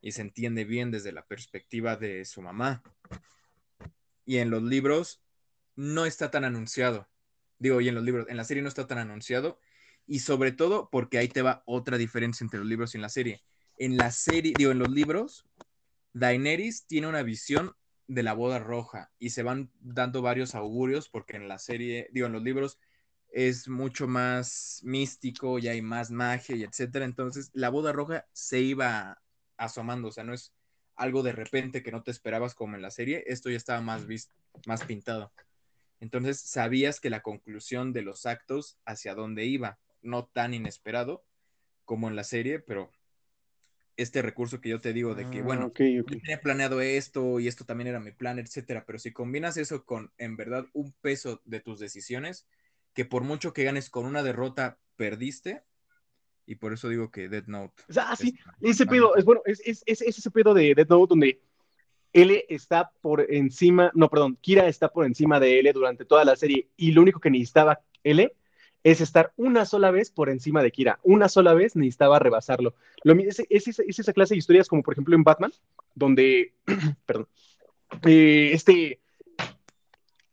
Y 0.00 0.12
se 0.12 0.22
entiende 0.22 0.64
bien 0.64 0.90
desde 0.90 1.12
la 1.12 1.26
perspectiva 1.26 1.96
de 1.96 2.24
su 2.24 2.42
mamá. 2.42 2.82
Y 4.26 4.38
en 4.38 4.50
los 4.50 4.62
libros 4.62 5.22
no 5.76 6.06
está 6.06 6.30
tan 6.30 6.44
anunciado. 6.44 7.08
Digo, 7.58 7.80
y 7.80 7.88
en 7.88 7.94
los 7.94 8.04
libros, 8.04 8.26
en 8.28 8.36
la 8.36 8.44
serie 8.44 8.62
no 8.62 8.68
está 8.68 8.86
tan 8.86 8.98
anunciado 8.98 9.60
y 10.06 10.20
sobre 10.20 10.52
todo 10.52 10.88
porque 10.90 11.18
ahí 11.18 11.28
te 11.28 11.42
va 11.42 11.62
otra 11.66 11.98
diferencia 11.98 12.44
entre 12.44 12.58
los 12.58 12.68
libros 12.68 12.94
y 12.94 12.98
en 12.98 13.02
la 13.02 13.08
serie. 13.08 13.42
En 13.76 13.96
la 13.96 14.10
serie, 14.10 14.54
digo, 14.56 14.70
en 14.70 14.78
los 14.78 14.90
libros, 14.90 15.46
Daenerys 16.12 16.86
tiene 16.86 17.08
una 17.08 17.22
visión 17.22 17.74
de 18.06 18.22
la 18.22 18.34
boda 18.34 18.58
roja 18.58 19.10
y 19.18 19.30
se 19.30 19.42
van 19.42 19.70
dando 19.80 20.22
varios 20.22 20.54
augurios 20.54 21.08
porque 21.08 21.36
en 21.36 21.48
la 21.48 21.58
serie, 21.58 22.08
digo, 22.12 22.26
en 22.26 22.32
los 22.32 22.42
libros 22.42 22.78
es 23.28 23.68
mucho 23.68 24.06
más 24.06 24.80
místico 24.84 25.58
y 25.58 25.68
hay 25.68 25.82
más 25.82 26.10
magia 26.10 26.54
y 26.54 26.62
etcétera. 26.62 27.04
Entonces, 27.04 27.50
la 27.52 27.68
boda 27.68 27.92
roja 27.92 28.26
se 28.32 28.60
iba 28.60 29.20
asomando, 29.56 30.08
o 30.08 30.12
sea, 30.12 30.24
no 30.24 30.34
es 30.34 30.54
algo 30.96 31.22
de 31.22 31.32
repente 31.32 31.82
que 31.82 31.90
no 31.90 32.02
te 32.02 32.12
esperabas 32.12 32.54
como 32.54 32.76
en 32.76 32.82
la 32.82 32.90
serie, 32.90 33.24
esto 33.26 33.50
ya 33.50 33.56
estaba 33.56 33.80
más 33.80 34.06
visto, 34.06 34.34
más 34.66 34.84
pintado. 34.84 35.32
Entonces, 36.00 36.38
sabías 36.40 37.00
que 37.00 37.10
la 37.10 37.22
conclusión 37.22 37.92
de 37.92 38.02
los 38.02 38.26
actos 38.26 38.78
hacia 38.84 39.14
dónde 39.14 39.46
iba 39.46 39.78
no 40.02 40.26
tan 40.26 40.54
inesperado 40.54 41.24
como 41.84 42.08
en 42.08 42.16
la 42.16 42.24
serie, 42.24 42.60
pero 42.60 42.92
este 43.96 44.22
recurso 44.22 44.60
que 44.60 44.68
yo 44.68 44.80
te 44.80 44.92
digo 44.92 45.14
de 45.14 45.28
que, 45.30 45.40
ah, 45.40 45.42
bueno, 45.42 45.72
yo 45.76 46.04
tenía 46.04 46.40
planeado 46.40 46.80
esto 46.80 47.38
y 47.40 47.48
esto 47.48 47.64
también 47.64 47.88
era 47.88 48.00
mi 48.00 48.10
plan, 48.10 48.38
etcétera, 48.38 48.84
pero 48.86 48.98
si 48.98 49.12
combinas 49.12 49.56
eso 49.56 49.84
con, 49.84 50.12
en 50.18 50.36
verdad, 50.36 50.66
un 50.72 50.92
peso 51.00 51.40
de 51.44 51.60
tus 51.60 51.78
decisiones, 51.78 52.46
que 52.92 53.04
por 53.04 53.22
mucho 53.22 53.52
que 53.52 53.64
ganes 53.64 53.90
con 53.90 54.06
una 54.06 54.22
derrota, 54.22 54.78
perdiste, 54.96 55.62
y 56.46 56.56
por 56.56 56.72
eso 56.72 56.88
digo 56.88 57.10
que 57.10 57.28
Dead 57.28 57.46
Note. 57.46 57.82
Ah, 57.96 58.16
sí, 58.16 58.36
ese 58.60 58.86
pedo, 58.86 59.16
es 59.16 59.24
bueno, 59.24 59.40
es, 59.46 59.62
es, 59.64 59.82
es, 59.86 60.02
ese 60.02 60.30
pedo 60.30 60.54
de 60.54 60.74
Dead 60.74 60.88
Note 60.88 61.10
donde 61.10 61.40
L 62.12 62.44
está 62.48 62.90
por 63.00 63.32
encima, 63.32 63.90
no, 63.94 64.08
perdón, 64.08 64.38
Kira 64.40 64.68
está 64.68 64.88
por 64.88 65.06
encima 65.06 65.40
de 65.40 65.60
L 65.60 65.72
durante 65.72 66.04
toda 66.04 66.24
la 66.24 66.36
serie, 66.36 66.68
y 66.76 66.92
lo 66.92 67.02
único 67.02 67.20
que 67.20 67.30
necesitaba 67.30 67.80
L 68.02 68.32
es 68.84 69.00
estar 69.00 69.32
una 69.36 69.64
sola 69.64 69.90
vez 69.90 70.10
por 70.10 70.28
encima 70.28 70.62
de 70.62 70.70
Kira. 70.70 71.00
Una 71.02 71.30
sola 71.30 71.54
vez 71.54 71.74
necesitaba 71.74 72.18
rebasarlo. 72.18 72.74
Lo, 73.02 73.14
es, 73.14 73.42
es, 73.48 73.68
esa 73.78 74.12
clase 74.12 74.34
de 74.34 74.38
historias 74.38 74.68
como 74.68 74.82
por 74.82 74.92
ejemplo 74.92 75.16
en 75.16 75.24
Batman, 75.24 75.52
donde, 75.94 76.52
perdón, 77.06 77.26
eh, 78.04 78.50
este, 78.52 79.00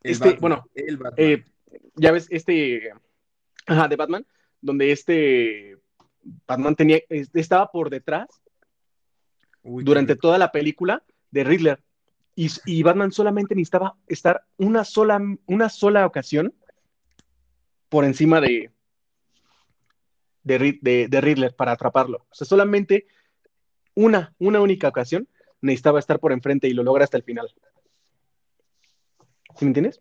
este, 0.03 0.33
bueno, 0.33 0.65
eh, 0.75 1.45
ya 1.95 2.11
ves, 2.11 2.27
este, 2.29 2.91
ajá, 3.67 3.87
de 3.87 3.95
Batman, 3.95 4.25
donde 4.59 4.91
este 4.91 5.77
Batman 6.45 6.75
tenía, 6.75 6.99
estaba 7.09 7.71
por 7.71 7.89
detrás 7.89 8.27
durante 9.63 10.17
toda 10.17 10.37
la 10.37 10.51
película 10.51 11.03
de 11.31 11.43
Riddler. 11.45 11.81
Y, 12.35 12.81
Batman 12.81 13.11
solamente 13.11 13.55
necesitaba 13.55 13.95
estar 14.07 14.43
una 14.57 14.83
sola, 14.83 15.21
una 15.45 15.69
sola 15.69 16.05
ocasión 16.05 16.53
por 17.91 18.05
encima 18.05 18.39
de, 18.39 18.71
de, 20.43 21.07
de, 21.09 21.21
Riddler 21.21 21.53
para 21.53 21.73
atraparlo. 21.73 22.25
O 22.29 22.33
sea, 22.33 22.47
solamente 22.47 23.05
una, 23.95 24.33
una 24.39 24.61
única 24.61 24.87
ocasión 24.87 25.27
necesitaba 25.59 25.99
estar 25.99 26.21
por 26.21 26.31
enfrente 26.31 26.69
y 26.69 26.73
lo 26.73 26.83
logra 26.83 27.03
hasta 27.03 27.17
el 27.17 27.23
final. 27.23 27.53
¿Sí 29.57 29.65
me 29.65 29.71
entiendes? 29.71 29.99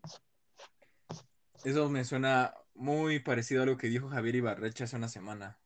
Eso 1.64 1.90
me 1.90 2.04
suena 2.04 2.54
muy 2.74 3.18
parecido 3.18 3.64
a 3.64 3.66
lo 3.66 3.76
que 3.76 3.88
dijo 3.88 4.08
Javier 4.08 4.36
Ibarrecha 4.36 4.84
hace 4.84 4.94
una 4.94 5.08
semana. 5.08 5.58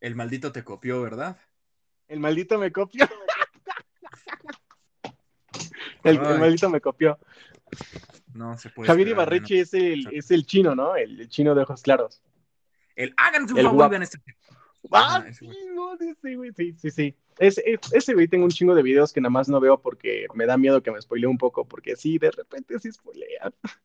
El 0.00 0.14
maldito 0.14 0.50
te 0.50 0.64
copió, 0.64 1.02
¿verdad? 1.02 1.36
El 2.08 2.20
maldito 2.20 2.58
me 2.58 2.72
copió. 2.72 3.06
el, 6.04 6.18
maldito 6.18 6.70
me 6.70 6.80
copió. 6.80 7.18
No 8.34 8.56
se 8.56 8.70
puede. 8.70 8.86
Javier 8.86 9.08
Ibarreche 9.08 9.60
es, 9.60 9.74
el, 9.74 10.08
es 10.12 10.30
el 10.30 10.46
chino, 10.46 10.74
¿no? 10.74 10.96
El, 10.96 11.28
chino 11.28 11.54
de 11.54 11.62
ojos 11.62 11.82
claros. 11.82 12.22
El 12.94 13.14
hagan 13.16 13.48
su 13.48 13.56
favor, 13.56 13.94
en 13.94 14.02
este. 14.02 14.18
Ah, 14.92 15.24
sí, 15.32 15.48
no, 15.74 15.96
sí, 16.22 16.34
güey, 16.34 16.52
sí, 16.52 16.74
sí, 16.78 16.90
sí. 16.90 17.16
ese 17.38 18.14
güey 18.14 18.28
tengo 18.28 18.44
un 18.44 18.50
chingo 18.50 18.74
de 18.74 18.82
videos 18.82 19.12
que 19.12 19.20
nada 19.20 19.30
más 19.30 19.48
no 19.48 19.60
veo 19.60 19.80
porque 19.80 20.26
me 20.34 20.46
da 20.46 20.56
miedo 20.56 20.82
que 20.82 20.90
me 20.90 21.00
spoilee 21.00 21.26
un 21.26 21.38
poco, 21.38 21.66
porque 21.66 21.96
sí, 21.96 22.18
de 22.18 22.30
repente 22.30 22.78
sí 22.78 22.90
spoilean. 22.92 23.52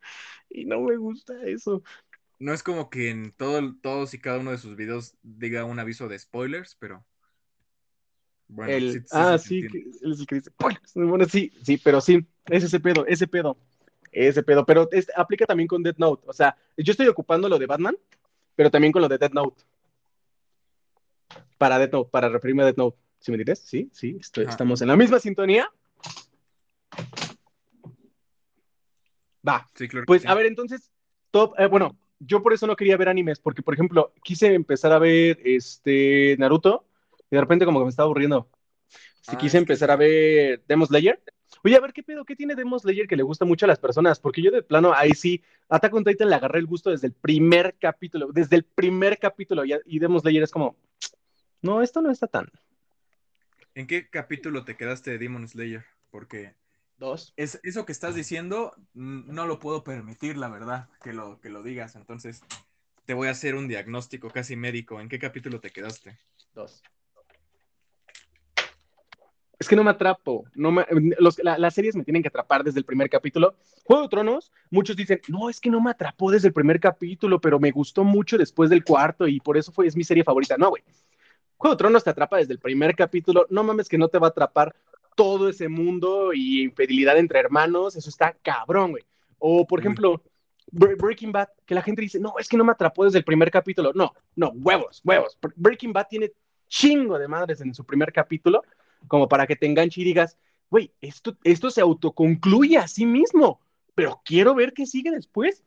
Y 0.49 0.65
no 0.65 0.81
me 0.81 0.97
gusta 0.97 1.33
eso. 1.45 1.81
No 2.37 2.53
es 2.53 2.61
como 2.61 2.89
que 2.89 3.09
en 3.09 3.31
todo, 3.31 3.73
todos 3.81 4.13
y 4.13 4.19
cada 4.19 4.37
uno 4.37 4.51
de 4.51 4.57
sus 4.57 4.75
videos 4.75 5.15
diga 5.23 5.65
un 5.65 5.79
aviso 5.79 6.07
de 6.07 6.19
spoilers, 6.19 6.75
pero. 6.75 7.03
Bueno, 8.47 8.91
sí, 8.91 8.99
ah, 9.11 9.37
sí, 9.37 9.65
es 9.65 10.19
el 10.19 10.27
que 10.27 10.35
dice 10.35 10.51
spoilers. 10.51 10.93
Bueno, 10.93 11.25
sí, 11.25 11.51
sí, 11.63 11.77
pero 11.77 12.01
sí, 12.01 12.27
es 12.45 12.65
ese 12.65 12.79
pedo, 12.79 13.05
ese 13.07 13.27
pedo. 13.27 13.57
Ese 14.13 14.43
pedo. 14.43 14.65
Pero 14.65 14.89
aplica 15.15 15.45
también 15.45 15.67
con 15.67 15.83
Death 15.83 15.97
Note. 15.97 16.23
O 16.27 16.33
sea, 16.33 16.55
yo 16.77 16.91
estoy 16.91 17.07
ocupando 17.07 17.49
lo 17.49 17.59
de 17.59 17.65
Batman, 17.65 17.97
pero 18.55 18.71
también 18.71 18.93
con 18.93 19.01
lo 19.01 19.09
de 19.09 19.17
Death 19.17 19.33
Note 19.33 19.63
para 21.63 21.79
Death 21.79 21.93
Note, 21.93 22.09
para 22.11 22.27
referirme 22.27 22.63
a 22.63 22.65
Death 22.65 22.77
Note. 22.77 22.97
¿Sí 23.19 23.31
me 23.31 23.35
entiendes? 23.35 23.59
Sí, 23.59 23.89
sí, 23.93 24.19
estamos 24.19 24.81
en 24.81 24.89
la 24.89 24.97
misma 24.97 25.17
sintonía. 25.17 25.71
Va. 29.47 29.69
Sí, 29.73 29.87
claro 29.87 30.05
pues 30.05 30.25
a 30.25 30.33
ver, 30.35 30.45
entonces, 30.45 30.91
top, 31.31 31.53
eh, 31.57 31.67
bueno, 31.67 31.97
yo 32.19 32.43
por 32.43 32.51
eso 32.51 32.67
no 32.67 32.75
quería 32.75 32.97
ver 32.97 33.07
animes, 33.07 33.39
porque 33.39 33.61
por 33.61 33.73
ejemplo, 33.73 34.13
quise 34.23 34.53
empezar 34.53 34.91
a 34.91 34.99
ver 34.99 35.39
este 35.45 36.35
Naruto 36.37 36.85
y 37.31 37.35
de 37.35 37.41
repente 37.41 37.63
como 37.63 37.79
que 37.79 37.85
me 37.85 37.89
estaba 37.91 38.07
aburriendo. 38.07 38.49
Si 39.21 39.35
ah, 39.35 39.37
quise 39.37 39.57
empezar 39.57 39.89
a 39.89 39.95
ver 39.95 40.61
Demon 40.67 40.87
Slayer. 40.87 41.21
Oye, 41.63 41.75
a 41.75 41.79
ver 41.79 41.93
qué 41.93 42.03
pedo, 42.03 42.25
qué 42.25 42.35
tiene 42.35 42.55
Demon 42.55 42.79
Slayer 42.79 43.07
que 43.07 43.15
le 43.15 43.23
gusta 43.23 43.45
mucho 43.45 43.65
a 43.65 43.67
las 43.67 43.79
personas, 43.79 44.19
porque 44.19 44.41
yo 44.41 44.51
de 44.51 44.63
plano 44.63 44.93
ahí 44.93 45.11
sí, 45.11 45.43
Attack 45.69 45.93
on 45.93 46.03
Titan 46.03 46.29
le 46.29 46.35
agarré 46.35 46.59
el 46.59 46.65
gusto 46.65 46.89
desde 46.89 47.07
el 47.07 47.13
primer 47.13 47.75
capítulo, 47.79 48.31
desde 48.31 48.55
el 48.55 48.63
primer 48.63 49.19
capítulo, 49.19 49.65
y, 49.65 49.73
y 49.85 49.99
Demon 49.99 50.19
Slayer 50.19 50.43
es 50.43 50.51
como, 50.51 50.75
no, 51.61 51.81
esto 51.81 52.01
no 52.01 52.11
está 52.11 52.27
tan. 52.27 52.51
¿En 53.75 53.87
qué 53.87 54.09
capítulo 54.09 54.65
te 54.65 54.75
quedaste 54.75 55.11
de 55.11 55.17
Demon 55.17 55.47
Slayer? 55.47 55.85
Porque. 56.11 56.55
Dos. 56.97 57.33
Es, 57.37 57.59
eso 57.63 57.85
que 57.85 57.91
estás 57.91 58.15
diciendo, 58.15 58.75
no 58.93 59.47
lo 59.47 59.59
puedo 59.59 59.83
permitir, 59.83 60.37
la 60.37 60.49
verdad, 60.49 60.89
que 61.01 61.13
lo, 61.13 61.39
que 61.39 61.49
lo 61.49 61.63
digas. 61.63 61.95
Entonces, 61.95 62.41
te 63.05 63.13
voy 63.13 63.29
a 63.29 63.31
hacer 63.31 63.55
un 63.55 63.67
diagnóstico 63.67 64.29
casi 64.29 64.55
médico. 64.55 65.01
¿En 65.01 65.09
qué 65.09 65.19
capítulo 65.19 65.59
te 65.59 65.71
quedaste? 65.71 66.19
Dos. 66.53 66.83
Es 69.63 69.69
que 69.69 69.77
no 69.77 69.83
me 69.85 69.91
atrapo. 69.91 70.43
No 70.55 70.75
las 71.41 71.73
series 71.73 71.95
me 71.95 72.03
tienen 72.03 72.21
que 72.21 72.27
atrapar 72.27 72.65
desde 72.65 72.79
el 72.79 72.83
primer 72.83 73.09
capítulo. 73.09 73.55
Juego 73.85 74.03
de 74.03 74.09
Tronos, 74.09 74.51
muchos 74.69 74.97
dicen, 74.97 75.21
no, 75.29 75.49
es 75.49 75.61
que 75.61 75.69
no 75.69 75.79
me 75.79 75.89
atrapó 75.89 76.29
desde 76.31 76.49
el 76.49 76.53
primer 76.53 76.81
capítulo, 76.81 77.39
pero 77.39 77.61
me 77.61 77.71
gustó 77.71 78.03
mucho 78.03 78.37
después 78.37 78.69
del 78.69 78.83
cuarto 78.83 79.25
y 79.25 79.39
por 79.39 79.55
eso 79.55 79.71
fue, 79.71 79.87
es 79.87 79.95
mi 79.95 80.03
serie 80.03 80.25
favorita. 80.25 80.57
No, 80.57 80.71
güey. 80.71 80.83
Juego 81.55 81.75
de 81.75 81.77
Tronos 81.77 82.03
te 82.03 82.09
atrapa 82.09 82.39
desde 82.39 82.51
el 82.51 82.59
primer 82.59 82.93
capítulo. 82.93 83.45
No 83.49 83.63
mames 83.63 83.87
que 83.87 83.97
no 83.97 84.09
te 84.09 84.19
va 84.19 84.27
a 84.27 84.31
atrapar 84.31 84.75
todo 85.15 85.47
ese 85.47 85.69
mundo 85.69 86.33
y 86.33 86.63
infidelidad 86.63 87.17
entre 87.17 87.39
hermanos. 87.39 87.95
Eso 87.95 88.09
está 88.09 88.35
cabrón, 88.43 88.91
güey. 88.91 89.05
O, 89.39 89.65
por 89.65 89.79
ejemplo, 89.79 90.21
Breaking 90.71 91.31
Bad, 91.31 91.47
que 91.65 91.73
la 91.73 91.81
gente 91.81 92.01
dice, 92.01 92.19
no, 92.19 92.33
es 92.37 92.49
que 92.49 92.57
no 92.57 92.65
me 92.65 92.73
atrapó 92.73 93.05
desde 93.05 93.19
el 93.19 93.23
primer 93.23 93.49
capítulo. 93.49 93.93
No, 93.95 94.13
no, 94.35 94.49
huevos, 94.49 95.01
huevos. 95.05 95.37
Breaking 95.55 95.93
Bad 95.93 96.07
tiene 96.09 96.33
chingo 96.67 97.17
de 97.17 97.29
madres 97.29 97.61
en 97.61 97.73
su 97.73 97.85
primer 97.85 98.11
capítulo, 98.11 98.61
como 99.07 99.27
para 99.27 99.47
que 99.47 99.55
te 99.55 99.65
enganche 99.65 100.01
y 100.01 100.03
digas, 100.03 100.37
güey, 100.69 100.91
esto, 101.01 101.37
esto 101.43 101.69
se 101.69 101.81
autoconcluye 101.81 102.77
a 102.77 102.87
sí 102.87 103.05
mismo, 103.05 103.59
pero 103.95 104.21
quiero 104.25 104.55
ver 104.55 104.73
qué 104.73 104.85
sigue 104.85 105.11
después. 105.11 105.63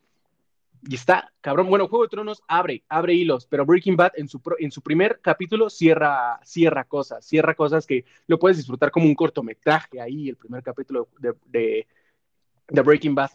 Y 0.83 0.95
está, 0.95 1.33
cabrón. 1.41 1.69
Bueno, 1.69 1.87
Juego 1.87 2.03
de 2.03 2.09
Tronos 2.09 2.41
abre, 2.47 2.83
abre 2.87 3.13
hilos, 3.13 3.47
pero 3.47 3.65
Breaking 3.65 3.95
Bad 3.95 4.11
en 4.15 4.27
su, 4.27 4.41
en 4.59 4.71
su 4.71 4.81
primer 4.81 5.19
capítulo 5.21 5.69
cierra, 5.69 6.39
cierra 6.43 6.83
cosas, 6.83 7.25
cierra 7.25 7.55
cosas 7.55 7.85
que 7.85 8.05
lo 8.27 8.37
puedes 8.37 8.57
disfrutar 8.57 8.91
como 8.91 9.05
un 9.05 9.15
cortometraje 9.15 9.99
ahí, 9.99 10.29
el 10.29 10.35
primer 10.35 10.61
capítulo 10.61 11.09
de, 11.19 11.33
de, 11.45 12.81
Breaking 12.81 13.15
Bad. 13.15 13.31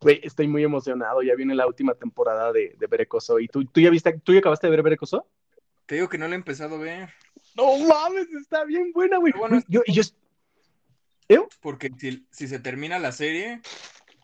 Güey, 0.00 0.20
estoy 0.22 0.48
muy 0.48 0.64
emocionado. 0.64 1.22
Ya 1.22 1.34
viene 1.36 1.54
la 1.54 1.66
última 1.66 1.94
temporada 1.94 2.52
de, 2.52 2.74
de 2.78 2.86
Berecoso. 2.86 3.38
¿Y 3.38 3.46
tú, 3.46 3.64
tú 3.64 3.80
ya 3.80 3.90
viste, 3.90 4.18
tú 4.24 4.32
ya 4.32 4.40
acabaste 4.40 4.66
de 4.66 4.70
ver 4.72 4.82
Berecoso? 4.82 5.26
Te 5.86 5.96
digo 5.96 6.08
que 6.08 6.18
no 6.18 6.26
lo 6.26 6.32
he 6.32 6.36
empezado 6.36 6.76
a 6.76 6.78
ver. 6.78 7.10
No 7.56 7.78
mames, 7.78 8.28
está 8.40 8.64
bien 8.64 8.92
buena, 8.92 9.18
güey. 9.18 9.32
Bueno, 9.36 9.60
yo, 9.68 9.82
yo, 9.86 10.02
Porque 11.60 11.90
si, 11.98 12.26
si 12.30 12.48
se 12.48 12.58
termina 12.58 12.98
la 12.98 13.12
serie, 13.12 13.60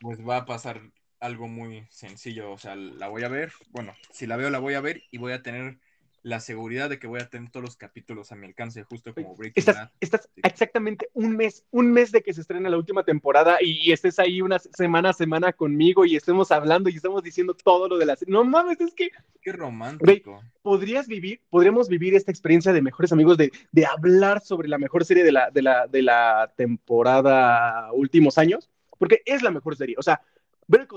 pues 0.01 0.19
va 0.27 0.39
a 0.39 0.47
pasar 0.47 0.81
algo 1.21 1.49
muy 1.49 1.87
sencillo. 1.91 2.53
O 2.53 2.59
sea, 2.59 2.77
la 2.77 3.09
voy 3.09 3.25
a 3.25 3.29
ver. 3.29 3.53
Bueno, 3.71 3.95
si 4.13 4.27
la 4.27 4.37
veo, 4.37 4.51
la 4.51 4.59
voy 4.59 4.75
a 4.75 4.81
ver 4.81 5.03
y 5.11 5.19
voy 5.19 5.33
a 5.33 5.43
tener 5.43 5.79
la 6.23 6.41
seguridad 6.41 6.91
de 6.91 6.99
que 6.99 7.07
voy 7.07 7.21
a 7.21 7.29
tener 7.29 7.51
todos 7.51 7.65
los 7.65 7.77
capítulos 7.77 8.33
a 8.33 8.37
mi 8.37 8.47
alcance, 8.47 8.83
justo 8.83 9.15
como 9.15 9.35
Breaking 9.37 9.61
estás, 9.61 9.91
Estás 10.01 10.29
exactamente 10.37 11.09
un 11.15 11.37
mes, 11.37 11.65
un 11.71 11.93
mes 11.93 12.13
de 12.13 12.23
que 12.23 12.33
se 12.33 12.41
estrena 12.41 12.69
la 12.69 12.77
última 12.77 13.05
temporada 13.05 13.59
y, 13.61 13.93
estés 13.93 14.19
ahí 14.19 14.43
una 14.43 14.59
semana 14.59 15.11
a 15.11 15.13
semana 15.13 15.53
conmigo 15.53 16.05
y 16.05 16.17
estemos 16.17 16.51
hablando 16.51 16.91
y 16.91 16.97
estamos 16.97 17.23
diciendo 17.23 17.55
todo 17.55 17.89
lo 17.89 17.99
de 17.99 18.07
la 18.07 18.17
serie. 18.17 18.33
No 18.33 18.45
mames, 18.45 18.81
es 18.81 18.95
que. 18.95 19.11
Qué 19.41 19.53
romántico. 19.53 20.43
podrías 20.63 21.07
vivir, 21.07 21.41
podríamos 21.49 21.89
vivir 21.89 22.15
esta 22.15 22.31
experiencia 22.31 22.73
de 22.73 22.83
mejores 22.83 23.13
amigos, 23.13 23.39
de, 23.39 23.51
de 23.73 23.87
hablar 23.87 24.41
sobre 24.41 24.69
la 24.69 24.79
mejor 24.79 25.05
serie 25.05 25.25
de 25.25 25.33
la, 25.33 25.51
de 25.51 25.63
la, 25.63 25.87
de 25.87 26.03
la 26.03 26.53
temporada 26.57 27.93
últimos 27.93 28.37
años 28.39 28.69
porque 28.99 29.23
es 29.25 29.43
la 29.43 29.51
mejor 29.51 29.77
serie. 29.77 29.95
O 29.99 30.03
sea, 30.03 30.21
Better 30.67 30.89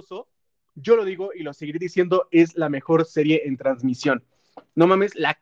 yo 0.75 0.95
lo 0.95 1.05
digo 1.05 1.31
y 1.33 1.43
lo 1.43 1.53
seguiré 1.53 1.79
diciendo, 1.79 2.27
es 2.31 2.57
la 2.57 2.69
mejor 2.69 3.05
serie 3.05 3.43
en 3.45 3.57
transmisión. 3.57 4.23
No 4.75 4.87
mames, 4.87 5.15
la, 5.15 5.37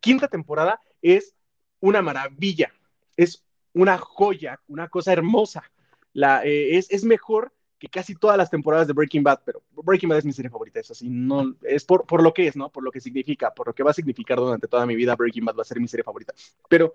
quinta 0.00 0.28
temporada 0.28 0.80
es 1.02 1.34
una 1.80 2.02
maravilla, 2.02 2.72
es 3.16 3.44
una 3.72 3.98
joya, 3.98 4.60
una 4.68 4.88
cosa 4.88 5.12
hermosa. 5.12 5.64
La, 6.12 6.44
eh, 6.44 6.76
es, 6.76 6.90
es, 6.90 7.04
mejor 7.04 7.52
que 7.78 7.88
casi 7.88 8.14
todas 8.14 8.36
las 8.36 8.50
temporadas 8.50 8.86
de 8.86 8.92
Breaking 8.92 9.22
Bad, 9.22 9.40
pero 9.44 9.62
Breaking 9.72 10.08
Bad 10.08 10.18
es 10.18 10.24
mi 10.24 10.32
serie 10.32 10.50
favorita, 10.50 10.80
es 10.80 10.90
así, 10.90 11.08
no, 11.08 11.54
es 11.62 11.84
por, 11.84 12.04
por 12.04 12.22
lo 12.22 12.34
que 12.34 12.46
es, 12.46 12.56
¿no? 12.56 12.68
Por 12.68 12.82
lo 12.82 12.90
que 12.90 13.00
significa, 13.00 13.54
por 13.54 13.68
lo 13.68 13.74
que 13.74 13.82
va 13.82 13.92
a 13.92 13.94
significar 13.94 14.38
durante 14.38 14.68
toda 14.68 14.84
mi 14.84 14.96
vida, 14.96 15.16
Breaking 15.16 15.44
Bad 15.44 15.56
va 15.56 15.62
a 15.62 15.64
ser 15.64 15.80
mi 15.80 15.88
serie 15.88 16.04
favorita. 16.04 16.34
Pero 16.68 16.94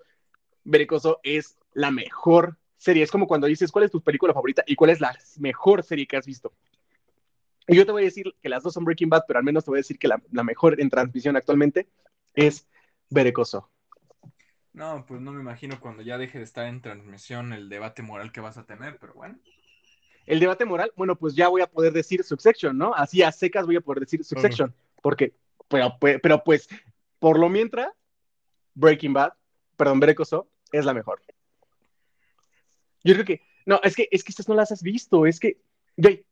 Berecoso 0.64 1.20
es 1.22 1.56
la 1.72 1.90
mejor 1.90 2.56
serie. 2.76 3.02
Es 3.02 3.10
como 3.10 3.26
cuando 3.26 3.46
dices, 3.46 3.70
¿cuál 3.70 3.84
es 3.84 3.90
tu 3.90 4.00
película 4.00 4.34
favorita 4.34 4.62
y 4.66 4.74
cuál 4.74 4.90
es 4.90 5.00
la 5.00 5.16
mejor 5.38 5.82
serie 5.82 6.06
que 6.06 6.16
has 6.16 6.26
visto? 6.26 6.52
Y 7.68 7.76
yo 7.76 7.84
te 7.84 7.92
voy 7.92 8.02
a 8.02 8.04
decir 8.04 8.34
que 8.40 8.48
las 8.48 8.62
dos 8.62 8.74
son 8.74 8.84
Breaking 8.84 9.08
Bad, 9.08 9.24
pero 9.26 9.38
al 9.38 9.44
menos 9.44 9.64
te 9.64 9.70
voy 9.70 9.78
a 9.78 9.80
decir 9.80 9.98
que 9.98 10.08
la, 10.08 10.20
mejor 10.44 10.80
en 10.80 10.88
transmisión 10.88 11.36
actualmente 11.36 11.88
es 12.34 12.66
Berecoso. 13.10 13.70
No, 14.72 15.04
pues 15.06 15.20
no 15.20 15.32
me 15.32 15.40
imagino 15.40 15.80
cuando 15.80 16.02
ya 16.02 16.18
deje 16.18 16.38
de 16.38 16.44
estar 16.44 16.66
en 16.66 16.82
transmisión 16.82 17.52
el 17.52 17.68
debate 17.68 18.02
moral 18.02 18.30
que 18.30 18.40
vas 18.40 18.58
a 18.58 18.66
tener, 18.66 18.98
pero 18.98 19.14
bueno. 19.14 19.38
El 20.26 20.38
debate 20.38 20.64
moral, 20.64 20.92
bueno, 20.96 21.16
pues 21.16 21.34
ya 21.34 21.48
voy 21.48 21.62
a 21.62 21.66
poder 21.66 21.92
decir 21.92 22.22
Succession, 22.22 22.76
¿no? 22.76 22.94
Así 22.94 23.22
a 23.22 23.32
secas 23.32 23.66
voy 23.66 23.76
a 23.76 23.80
poder 23.80 24.00
decir 24.00 24.22
Succession, 24.24 24.74
porque, 25.02 25.34
pero, 25.68 25.96
pero 25.98 26.44
pues, 26.44 26.68
por 27.18 27.38
lo 27.38 27.48
mientras, 27.48 27.88
Breaking 28.74 29.12
Bad, 29.12 29.32
perdón, 29.76 30.00
Berecoso, 30.00 30.48
es 30.72 30.84
la 30.84 30.94
mejor. 30.94 31.22
Yo 33.02 33.14
creo 33.14 33.24
que, 33.24 33.42
no, 33.64 33.80
es 33.82 33.94
que, 33.96 34.08
es 34.10 34.22
que 34.22 34.30
estas 34.30 34.48
no 34.48 34.54
las 34.54 34.72
has 34.72 34.82
visto, 34.82 35.26
es 35.26 35.40
que, 35.40 35.58
güey, 35.96 36.26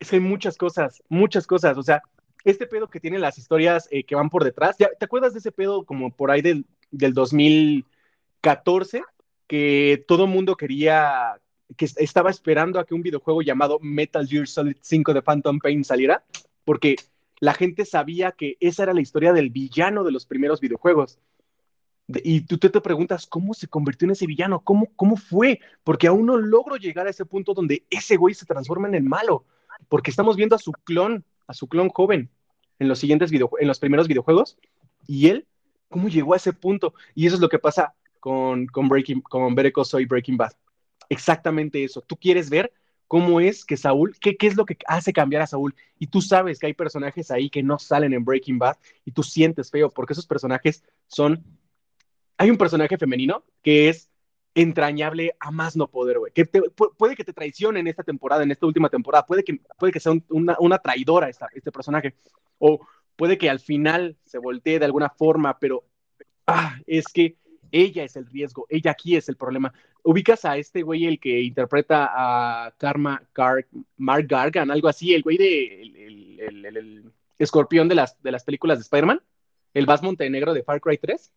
es 0.00 0.10
que 0.10 0.16
hay 0.16 0.20
muchas 0.20 0.56
cosas, 0.56 1.02
muchas 1.08 1.46
cosas, 1.46 1.76
o 1.78 1.82
sea, 1.82 2.02
este 2.44 2.66
pedo 2.66 2.88
que 2.88 3.00
tienen 3.00 3.20
las 3.20 3.36
historias 3.38 3.86
eh, 3.90 4.04
que 4.04 4.14
van 4.14 4.30
por 4.30 4.44
detrás, 4.44 4.76
¿te 4.76 4.86
acuerdas 5.00 5.34
de 5.34 5.40
ese 5.40 5.52
pedo 5.52 5.84
como 5.84 6.10
por 6.10 6.30
ahí 6.30 6.40
del, 6.40 6.64
del 6.90 7.12
2014? 7.12 9.02
Que 9.46 10.04
todo 10.08 10.26
mundo 10.26 10.56
quería, 10.56 11.38
que 11.76 11.84
estaba 11.84 12.30
esperando 12.30 12.80
a 12.80 12.86
que 12.86 12.94
un 12.94 13.02
videojuego 13.02 13.42
llamado 13.42 13.78
Metal 13.80 14.26
Gear 14.26 14.48
Solid 14.48 14.76
5 14.80 15.12
de 15.12 15.22
Phantom 15.22 15.58
Pain 15.58 15.84
saliera, 15.84 16.24
porque 16.64 16.96
la 17.40 17.52
gente 17.52 17.84
sabía 17.84 18.32
que 18.32 18.56
esa 18.60 18.84
era 18.84 18.94
la 18.94 19.02
historia 19.02 19.32
del 19.32 19.50
villano 19.50 20.02
de 20.02 20.12
los 20.12 20.24
primeros 20.24 20.60
videojuegos. 20.60 21.18
y 22.08 22.40
tú 22.40 22.58
te, 22.58 22.70
preguntas, 22.80 23.26
¿cómo 23.26 23.54
se 23.54 23.68
convirtió 23.68 24.06
en 24.06 24.12
ese 24.12 24.26
villano? 24.26 24.60
¿Cómo, 24.60 24.88
¿Cómo 24.96 25.16
fue? 25.16 25.60
Porque 25.84 26.06
aún 26.06 26.26
no 26.26 26.36
logro 26.38 26.76
llegar 26.76 27.06
a 27.06 27.10
ese 27.10 27.24
punto 27.24 27.54
donde 27.54 27.84
ese 27.90 28.16
güey 28.16 28.34
se 28.34 28.46
transforma 28.46 28.88
en 28.88 28.94
el 28.94 29.04
malo. 29.04 29.44
Porque 29.88 30.10
estamos 30.10 30.36
viendo 30.36 30.56
a 30.56 30.58
su 30.58 30.72
clon, 30.72 31.24
a 31.46 31.54
su 31.54 31.68
clon 31.68 31.88
joven, 31.88 32.30
en 32.78 32.88
los 32.88 32.98
siguientes 32.98 33.30
videojuegos, 33.30 33.62
en 33.62 33.68
los 33.68 33.78
primeros 33.78 34.08
videojuegos. 34.08 34.58
Y 35.06 35.28
él, 35.28 35.46
¿cómo 35.88 36.08
llegó 36.08 36.34
a 36.34 36.36
ese 36.38 36.52
punto? 36.52 36.94
Y 37.14 37.26
eso 37.26 37.36
es 37.36 37.40
lo 37.40 37.48
que 37.48 37.58
pasa 37.58 37.94
con, 38.18 38.66
con, 38.66 38.88
Breaking, 38.88 39.20
con 39.20 39.54
Better 39.54 39.72
Call 39.72 40.06
Breaking 40.06 40.36
Bad. 40.36 40.52
Exactamente 41.08 41.82
eso. 41.84 42.00
Tú 42.00 42.16
quieres 42.16 42.50
ver 42.50 42.72
cómo 43.06 43.40
es 43.40 43.64
que 43.64 43.76
Saúl, 43.76 44.16
qué, 44.20 44.36
qué 44.36 44.46
es 44.46 44.56
lo 44.56 44.64
que 44.64 44.76
hace 44.86 45.12
cambiar 45.12 45.42
a 45.42 45.46
Saúl. 45.46 45.74
Y 45.98 46.06
tú 46.06 46.20
sabes 46.20 46.58
que 46.58 46.66
hay 46.66 46.74
personajes 46.74 47.30
ahí 47.30 47.50
que 47.50 47.62
no 47.62 47.78
salen 47.78 48.12
en 48.12 48.24
Breaking 48.24 48.58
Bad 48.58 48.76
y 49.04 49.12
tú 49.12 49.22
sientes 49.22 49.70
feo 49.70 49.90
porque 49.90 50.12
esos 50.12 50.26
personajes 50.26 50.84
son... 51.08 51.44
Hay 52.38 52.50
un 52.50 52.56
personaje 52.56 52.96
femenino 52.96 53.44
que 53.62 53.90
es 53.90 54.09
entrañable 54.54 55.34
a 55.38 55.50
más 55.50 55.76
no 55.76 55.88
poder, 55.88 56.18
güey. 56.18 56.32
Que 56.32 56.44
puede 56.44 57.16
que 57.16 57.24
te 57.24 57.32
traicione 57.32 57.80
en 57.80 57.86
esta 57.86 58.02
temporada, 58.02 58.42
en 58.42 58.50
esta 58.50 58.66
última 58.66 58.88
temporada. 58.88 59.26
Puede 59.26 59.44
que, 59.44 59.60
puede 59.78 59.92
que 59.92 60.00
sea 60.00 60.12
una, 60.28 60.78
traidora 60.78 61.28
esta, 61.28 61.48
este 61.54 61.70
personaje. 61.70 62.14
O 62.58 62.80
puede 63.16 63.38
que 63.38 63.50
al 63.50 63.60
final 63.60 64.16
se 64.24 64.38
voltee 64.38 64.78
de 64.78 64.84
alguna 64.84 65.10
forma, 65.10 65.58
pero 65.58 65.84
ah, 66.46 66.78
es 66.86 67.06
que 67.06 67.36
ella 67.72 68.02
es 68.02 68.16
el 68.16 68.26
riesgo, 68.26 68.66
ella 68.68 68.90
aquí 68.90 69.16
es 69.16 69.28
el 69.28 69.36
problema. 69.36 69.72
Ubicas 70.02 70.44
a 70.44 70.56
este 70.56 70.82
güey, 70.82 71.06
el 71.06 71.20
que 71.20 71.40
interpreta 71.40 72.10
a 72.12 72.72
Karma, 72.76 73.22
Mark 73.96 74.26
Gargan, 74.26 74.70
algo 74.70 74.88
así, 74.88 75.14
el 75.14 75.22
güey 75.22 75.36
de 75.36 75.82
el, 75.82 77.12
escorpión 77.38 77.88
de 77.88 77.94
las, 77.94 78.20
de 78.22 78.32
las 78.32 78.44
películas 78.44 78.78
de 78.78 78.82
Spider-Man, 78.82 79.22
el 79.74 79.86
Vas 79.86 80.02
Montenegro 80.02 80.52
de 80.52 80.62
Far 80.62 80.80
Cry 80.80 80.98
3. 80.98 81.32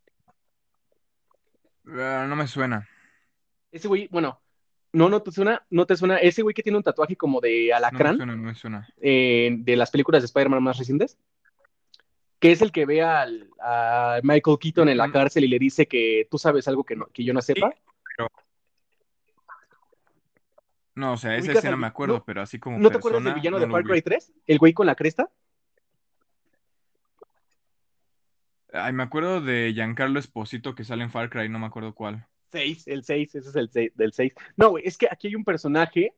Ah, 1.88 2.26
no 2.28 2.36
me 2.36 2.48
suena. 2.48 2.88
Ese 3.74 3.90
güey, 3.90 4.08
bueno, 4.10 4.40
no, 4.94 5.10
no 5.10 5.22
te 5.22 5.32
suena, 5.32 5.66
no 5.70 5.86
te 5.86 5.98
suena. 5.98 6.18
Ese 6.18 6.42
güey 6.42 6.54
que 6.54 6.64
tiene 6.64 6.78
un 6.78 6.84
tatuaje 6.84 7.18
como 7.18 7.42
de 7.42 7.74
alacrán. 7.74 8.18
No 8.18 8.26
me 8.26 8.32
suena, 8.32 8.36
no 8.36 8.44
me 8.44 8.56
suena. 8.56 8.88
Eh, 9.02 9.50
de 9.60 9.76
las 9.76 9.92
películas 9.92 10.22
de 10.22 10.28
Spider-Man 10.28 10.64
más 10.64 10.78
recientes 10.78 11.18
que 12.44 12.52
es 12.52 12.62
el 12.62 12.74
que 12.74 12.86
ve 12.86 13.02
al, 13.02 13.50
a 13.62 14.20
Michael 14.22 14.58
Keaton 14.60 14.90
en 14.90 14.98
la 14.98 15.10
cárcel 15.10 15.46
y 15.46 15.48
le 15.48 15.58
dice 15.58 15.88
que 15.88 16.28
tú 16.30 16.38
sabes 16.38 16.68
algo 16.68 16.84
que, 16.84 16.98
no, 16.98 17.06
que 17.06 17.24
yo 17.24 17.34
no 17.34 17.42
sepa. 17.42 17.74
No, 20.94 21.14
o 21.14 21.18
sea, 21.18 21.38
esa 21.38 21.54
escena 21.54 21.78
me 21.78 21.88
acuerdo, 21.88 22.22
pero 22.26 22.42
así 22.42 22.60
como. 22.60 22.80
¿No 22.80 22.92
te 22.92 22.98
acuerdas 22.98 23.24
del 23.24 23.36
villano 23.36 23.60
de 23.60 23.70
Far 23.70 23.86
Cry 23.86 24.02
3? 24.02 24.34
¿El 24.46 24.58
güey 24.58 24.74
con 24.74 24.86
la 24.86 24.96
cresta? 24.96 25.30
Ay, 28.74 28.92
me 28.92 29.04
acuerdo 29.04 29.40
de 29.40 29.72
Giancarlo 29.74 30.20
Esposito 30.20 30.76
que 30.76 30.84
sale 30.84 31.06
en 31.06 31.12
Far 31.12 31.30
Cry, 31.30 31.48
no 31.48 31.60
me 31.60 31.68
acuerdo 31.68 31.96
cuál. 31.96 32.28
6, 32.54 32.88
el 32.88 33.04
6, 33.04 33.36
ese 33.36 33.50
es 33.50 33.56
el 33.56 33.70
6, 33.70 33.92
del 33.96 34.14
6. 34.14 34.34
No, 34.56 34.70
güey, 34.70 34.84
es 34.86 34.98
que 34.98 35.08
aquí 35.12 35.28
hay 35.28 35.36
un 35.36 35.44
personaje 35.44 36.14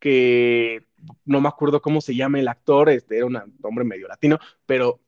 que 0.00 0.86
no 1.24 1.40
me 1.40 1.48
acuerdo 1.48 1.82
cómo 1.82 2.00
se 2.00 2.14
llama 2.14 2.40
el 2.40 2.48
actor, 2.48 2.88
este 2.88 3.18
era 3.18 3.26
un 3.26 3.36
hombre 3.62 3.84
medio 3.84 4.08
latino, 4.08 4.38
pero 4.64 5.00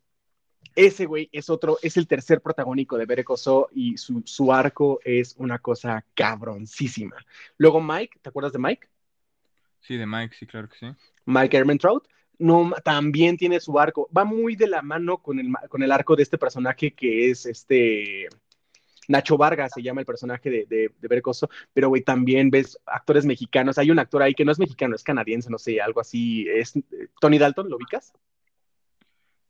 ese 0.77 1.07
güey 1.07 1.29
es 1.33 1.49
otro, 1.51 1.79
es 1.83 1.97
el 1.97 2.07
tercer 2.07 2.41
protagónico 2.41 2.99
de 2.99 3.07
Berecoso 3.07 3.69
y 3.73 3.97
su, 3.97 4.23
su, 4.25 4.53
arco 4.53 5.01
es 5.05 5.35
una 5.39 5.59
cosa 5.59 6.05
cabroncísima. 6.15 7.17
Luego 7.57 7.81
Mike, 7.81 8.19
¿te 8.21 8.29
acuerdas 8.29 8.53
de 8.53 8.59
Mike? 8.59 8.89
Sí, 9.81 9.97
de 9.97 10.07
Mike, 10.07 10.35
sí, 10.39 10.47
claro 10.47 10.69
que 10.69 10.77
sí. 10.77 10.87
Mike 11.27 11.57
Ehrmantraut, 11.57 12.09
no, 12.39 12.73
también 12.83 13.37
tiene 13.37 13.61
su 13.61 13.79
arco. 13.79 14.09
Va 14.17 14.25
muy 14.25 14.57
de 14.57 14.67
la 14.67 14.83
mano 14.83 15.19
con 15.19 15.39
el, 15.39 15.53
con 15.69 15.83
el 15.83 15.93
arco 15.93 16.17
de 16.17 16.25
este 16.25 16.39
personaje 16.39 16.93
que 16.93 17.31
es 17.31 17.47
este 17.47 18.29
Nacho 19.09 19.37
Vargas, 19.37 19.73
se 19.75 19.83
llama 19.83 20.01
el 20.01 20.07
personaje 20.07 20.51
de, 20.51 20.67
de, 20.67 20.91
de 21.01 21.23
pero 21.73 21.89
güey, 21.89 22.03
también 22.03 22.51
ves 22.51 22.79
actores 22.87 23.25
mexicanos. 23.25 23.79
Hay 23.79 23.91
un 23.91 23.99
actor 23.99 24.23
ahí 24.23 24.35
que 24.35 24.45
no 24.45 24.53
es 24.53 24.59
mexicano, 24.59 24.95
es 24.95 25.03
canadiense, 25.03 25.51
no 25.51 25.59
sé, 25.59 25.81
algo 25.81 26.01
así. 26.01 26.47
Es 26.49 26.75
Tony 27.21 27.39
Dalton, 27.39 27.69
¿lo 27.69 27.77
ubicas? 27.77 28.13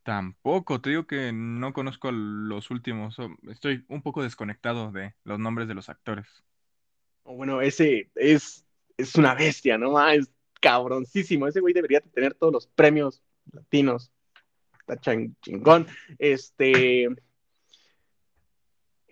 Tampoco, 0.05 0.80
te 0.80 0.90
digo 0.90 1.07
que 1.07 1.32
no 1.32 1.72
conozco 1.72 2.12
los 2.12 2.70
últimos. 2.70 3.16
Estoy 3.48 3.84
un 3.88 4.02
poco 4.02 4.22
desconectado 4.22 4.92
de 4.92 5.14
los 5.24 5.38
nombres 5.38 5.66
de 5.66 5.74
los 5.74 5.88
actores. 5.88 6.26
Bueno, 7.24 7.62
ese 7.62 8.11
es, 8.14 8.66
es 8.98 9.14
una 9.14 9.34
bestia, 9.34 9.78
¿no? 9.78 9.96
Ah, 9.96 10.14
es 10.14 10.30
cabroncísimo. 10.61 11.46
Ese 11.46 11.61
güey 11.61 11.72
debería 11.72 12.00
tener 12.00 12.34
todos 12.34 12.52
los 12.52 12.66
premios 12.66 13.22
latinos. 13.50 14.12
Está 14.86 15.00
chingón. 15.40 15.86
Este. 16.18 17.09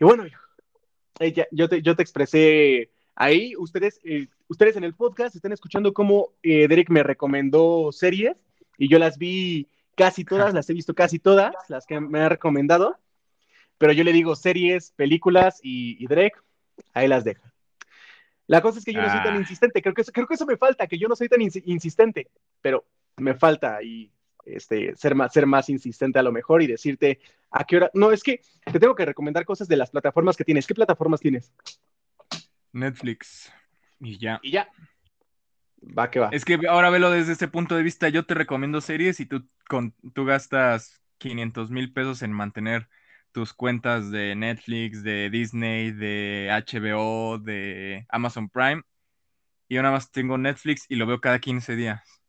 Y 0.03 0.05
bueno, 0.05 0.25
eh, 1.21 1.47
yo, 1.53 1.69
te, 1.69 1.81
yo 1.81 1.95
te 1.95 2.03
expresé 2.03 2.91
ahí. 3.15 3.55
Ustedes, 3.57 4.01
eh, 4.03 4.27
ustedes 4.49 4.75
en 4.75 4.83
el 4.83 4.95
podcast 4.95 5.37
están 5.37 5.53
escuchando 5.53 5.95
cómo 5.95 6.31
eh, 6.43 6.67
Derek 6.67 6.91
me 6.91 7.05
recomendó 7.05 7.93
series 7.93 8.37
y 8.79 8.89
yo 8.89 8.99
las 8.99 9.17
vi 9.17 9.69
casi 9.95 10.25
todas, 10.25 10.55
las 10.55 10.69
he 10.69 10.73
visto 10.75 10.93
casi 10.93 11.21
todas, 11.21 11.55
las 11.69 11.87
que 11.87 12.01
me 12.01 12.19
ha 12.19 12.29
recomendado, 12.29 12.99
pero 13.79 13.93
yo 13.93 14.03
le 14.03 14.13
digo 14.13 14.35
series, 14.35 14.91
películas 14.91 15.61
y, 15.63 16.05
Drake, 16.09 16.35
ahí 16.95 17.07
las 17.07 17.23
deja. 17.23 17.55
La 18.49 18.61
cosa 18.61 18.81
es 18.81 18.85
que 18.85 18.95
yo 18.95 19.03
no 19.03 19.09
soy 19.09 19.23
tan 19.23 19.35
ah. 19.35 19.39
insistente, 19.39 19.83
creo 19.83 19.95
que, 19.95 20.03
eso, 20.03 20.11
creo 20.11 20.27
que 20.27 20.35
eso 20.35 20.47
me 20.47 20.57
falta, 20.57 20.89
que 20.89 20.99
yo 20.99 21.07
no 21.07 21.15
soy 21.15 21.29
tan 21.29 21.43
insistente, 21.43 22.29
pero 22.61 22.85
me 23.19 23.35
falta 23.35 23.81
y 23.85 24.11
este, 24.45 24.97
ser, 24.97 25.15
más, 25.15 25.33
ser 25.33 25.47
más 25.47 25.69
insistente 25.69 26.19
a 26.19 26.23
lo 26.23 26.33
mejor 26.33 26.63
y 26.63 26.67
decirte 26.67 27.21
a 27.51 27.65
qué 27.65 27.77
hora. 27.77 27.91
No, 27.95 28.13
es 28.13 28.23
que 28.23 28.41
te 28.71 28.79
tengo 28.79 28.95
que 28.95 29.05
recomendar 29.05 29.45
cosas 29.45 29.69
de 29.69 29.77
las 29.77 29.91
plataformas 29.91 30.37
que 30.37 30.45
tienes. 30.45 30.67
¿Qué 30.67 30.75
plataformas 30.75 31.21
tienes? 31.21 31.53
Netflix. 32.73 33.53
Y 34.01 34.19
ya. 34.19 34.41
Y 34.43 34.53
ya. 34.53 34.69
Va 35.99 36.11
que 36.11 36.21
va. 36.21 36.29
Es 36.33 36.45
que 36.45 36.59
ahora 36.69 36.91
velo 36.91 37.11
desde 37.11 37.33
este 37.33 37.49
punto 37.49 37.77
de 37.77 37.83
vista. 37.83 38.09
Yo 38.09 38.25
te 38.25 38.35
recomiendo 38.35 38.81
series 38.81 39.21
y 39.21 39.27
tú, 39.27 39.47
con, 39.69 39.95
tú 40.15 40.25
gastas 40.25 41.03
500 41.19 41.71
mil 41.71 41.93
pesos 41.93 42.23
en 42.23 42.33
mantener 42.33 42.89
tus 43.33 43.53
cuentas 43.53 44.11
de 44.11 44.35
Netflix, 44.35 45.03
de 45.03 45.31
Disney, 45.31 45.91
de 45.91 46.49
HBO, 46.51 47.39
de 47.39 48.07
Amazon 48.09 48.49
Prime. 48.49 48.83
Y 49.69 49.77
yo 49.77 49.83
nada 49.83 49.95
más 49.95 50.11
tengo 50.11 50.37
Netflix 50.39 50.85
y 50.89 50.97
lo 50.97 51.07
veo 51.07 51.21
cada 51.21 51.39
15 51.39 51.77
días. 51.77 52.22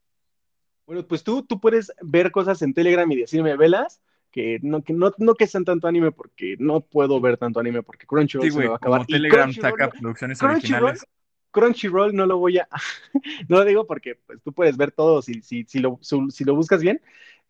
Bueno, 0.86 1.06
pues 1.08 1.24
tú, 1.24 1.44
tú 1.44 1.60
puedes 1.60 1.92
ver 2.02 2.32
cosas 2.32 2.62
en 2.62 2.74
Telegram 2.74 3.10
y 3.12 3.16
decirme, 3.18 3.56
velas, 3.56 4.02
que 4.32 4.60
no, 4.62 4.84
que 4.84 4.94
no, 4.94 5.12
no 5.18 5.36
que 5.36 5.48
sean 5.48 5.64
tanto 5.64 5.88
anime 5.88 6.12
porque 6.12 6.56
no 6.60 6.82
puedo 6.82 7.22
ver 7.22 7.38
tanto 7.38 7.60
anime 7.60 7.84
porque 7.84 8.08
Crunchyroll 8.08 8.52
se 8.52 8.68
va 8.68 8.74
a 8.74 8.78
acabar. 8.78 9.06
Telegram 9.06 9.54
saca 9.54 9.90
producciones 9.90 10.42
originales. 10.42 11.06
Crunchyroll 11.52 12.16
no 12.16 12.26
lo 12.26 12.40
voy 12.40 12.58
a, 12.58 12.68
no 13.48 13.58
lo 13.58 13.66
digo 13.66 13.86
porque 13.86 14.16
pues, 14.26 14.42
tú 14.42 14.52
puedes 14.52 14.76
ver 14.76 14.92
todo 14.92 15.22
si, 15.22 15.42
si, 15.44 15.64
si, 15.66 15.80
lo, 15.80 16.00
si 16.02 16.44
lo 16.44 16.56
buscas 16.56 16.82
bien, 16.82 17.00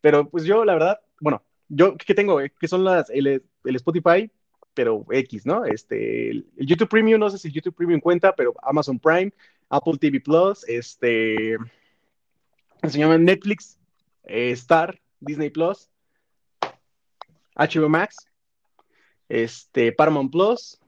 pero 0.02 0.28
pues 0.28 0.44
yo 0.44 0.64
la 0.66 0.74
verdad, 0.74 1.00
bueno, 1.20 1.42
yo 1.68 1.96
¿qué 1.96 2.14
tengo? 2.14 2.38
Que 2.60 2.68
son 2.68 2.84
las, 2.84 3.08
el, 3.08 3.42
Spotify, 3.64 4.30
pero 4.74 5.06
X, 5.10 5.46
¿no? 5.46 5.64
Este, 5.64 6.30
el, 6.30 6.46
YouTube 6.58 6.90
Premium, 6.90 7.18
no 7.18 7.30
sé 7.30 7.38
si 7.38 7.50
YouTube 7.50 7.74
Premium 7.74 8.00
cuenta, 8.00 8.34
pero 8.34 8.54
Amazon 8.62 8.98
Prime, 8.98 9.32
Apple 9.70 9.96
TV 9.98 10.20
Plus, 10.20 10.68
este, 10.68 11.56
se 12.90 12.98
llama 12.98 13.18
Netflix, 13.18 13.78
eh, 14.24 14.50
Star, 14.52 15.00
Disney 15.20 15.50
Plus, 15.50 15.88
HBO 17.56 17.88
Max, 17.88 18.16
este, 19.28 19.92
Paramount 19.92 20.30
Plus, 20.30 20.78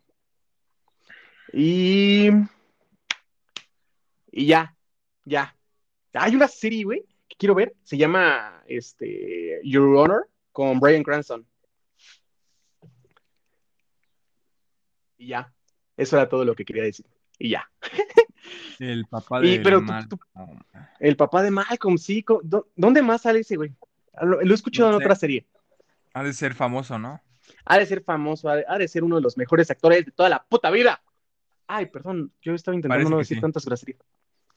y 1.53 2.31
y 4.37 4.47
ya, 4.47 4.77
ya. 5.25 5.57
Hay 6.13 6.35
una 6.37 6.47
serie, 6.47 6.85
güey, 6.85 7.07
que 7.27 7.37
quiero 7.39 7.55
ver. 7.55 7.75
Se 7.85 7.97
llama 7.97 8.63
este, 8.67 9.61
Your 9.65 9.97
Honor 9.97 10.29
con 10.53 10.79
Brian 10.79 11.03
Cranston. 11.03 11.47
Y 15.17 15.29
ya. 15.29 15.51
Eso 15.97 16.17
era 16.17 16.29
todo 16.29 16.45
lo 16.45 16.55
que 16.55 16.67
quería 16.67 16.83
decir. 16.83 17.07
Y 17.39 17.49
ya. 17.49 17.71
El 18.79 19.07
papá 19.07 19.41
de 19.41 19.59
Malcolm. 19.81 20.21
el 21.01 21.17
papá 21.17 21.43
de 21.43 21.51
Malcolm, 21.51 21.99
sí. 21.99 22.25
¿Dónde 22.75 23.03
más 23.03 23.23
sale 23.23 23.41
ese, 23.41 23.57
güey? 23.57 23.73
Lo, 24.23 24.41
he 24.41 24.55
escuchado 24.55 24.91
en 24.91 24.97
otra 24.97 25.15
serie. 25.15 25.47
Ha 26.15 26.23
de 26.23 26.33
ser 26.33 26.55
famoso, 26.55 26.99
¿no? 26.99 27.21
Ha 27.65 27.79
de 27.79 27.87
ser 27.87 28.03
famoso, 28.03 28.49
ha 28.49 28.79
de, 28.79 28.89
ser 28.89 29.05
uno 29.05 29.17
de 29.17 29.23
los 29.23 29.37
mejores 29.37 29.71
actores 29.71 30.05
de 30.05 30.13
toda 30.13 30.29
la 30.29 30.45
puta 30.45 30.71
vida. 30.71 31.03
Ay, 31.67 31.87
perdón, 31.87 32.33
yo 32.41 32.55
estaba 32.55 32.75
intentando 32.75 33.11
no 33.11 33.19
decir 33.19 33.41
tantas 33.41 33.65
groserías. 33.65 34.01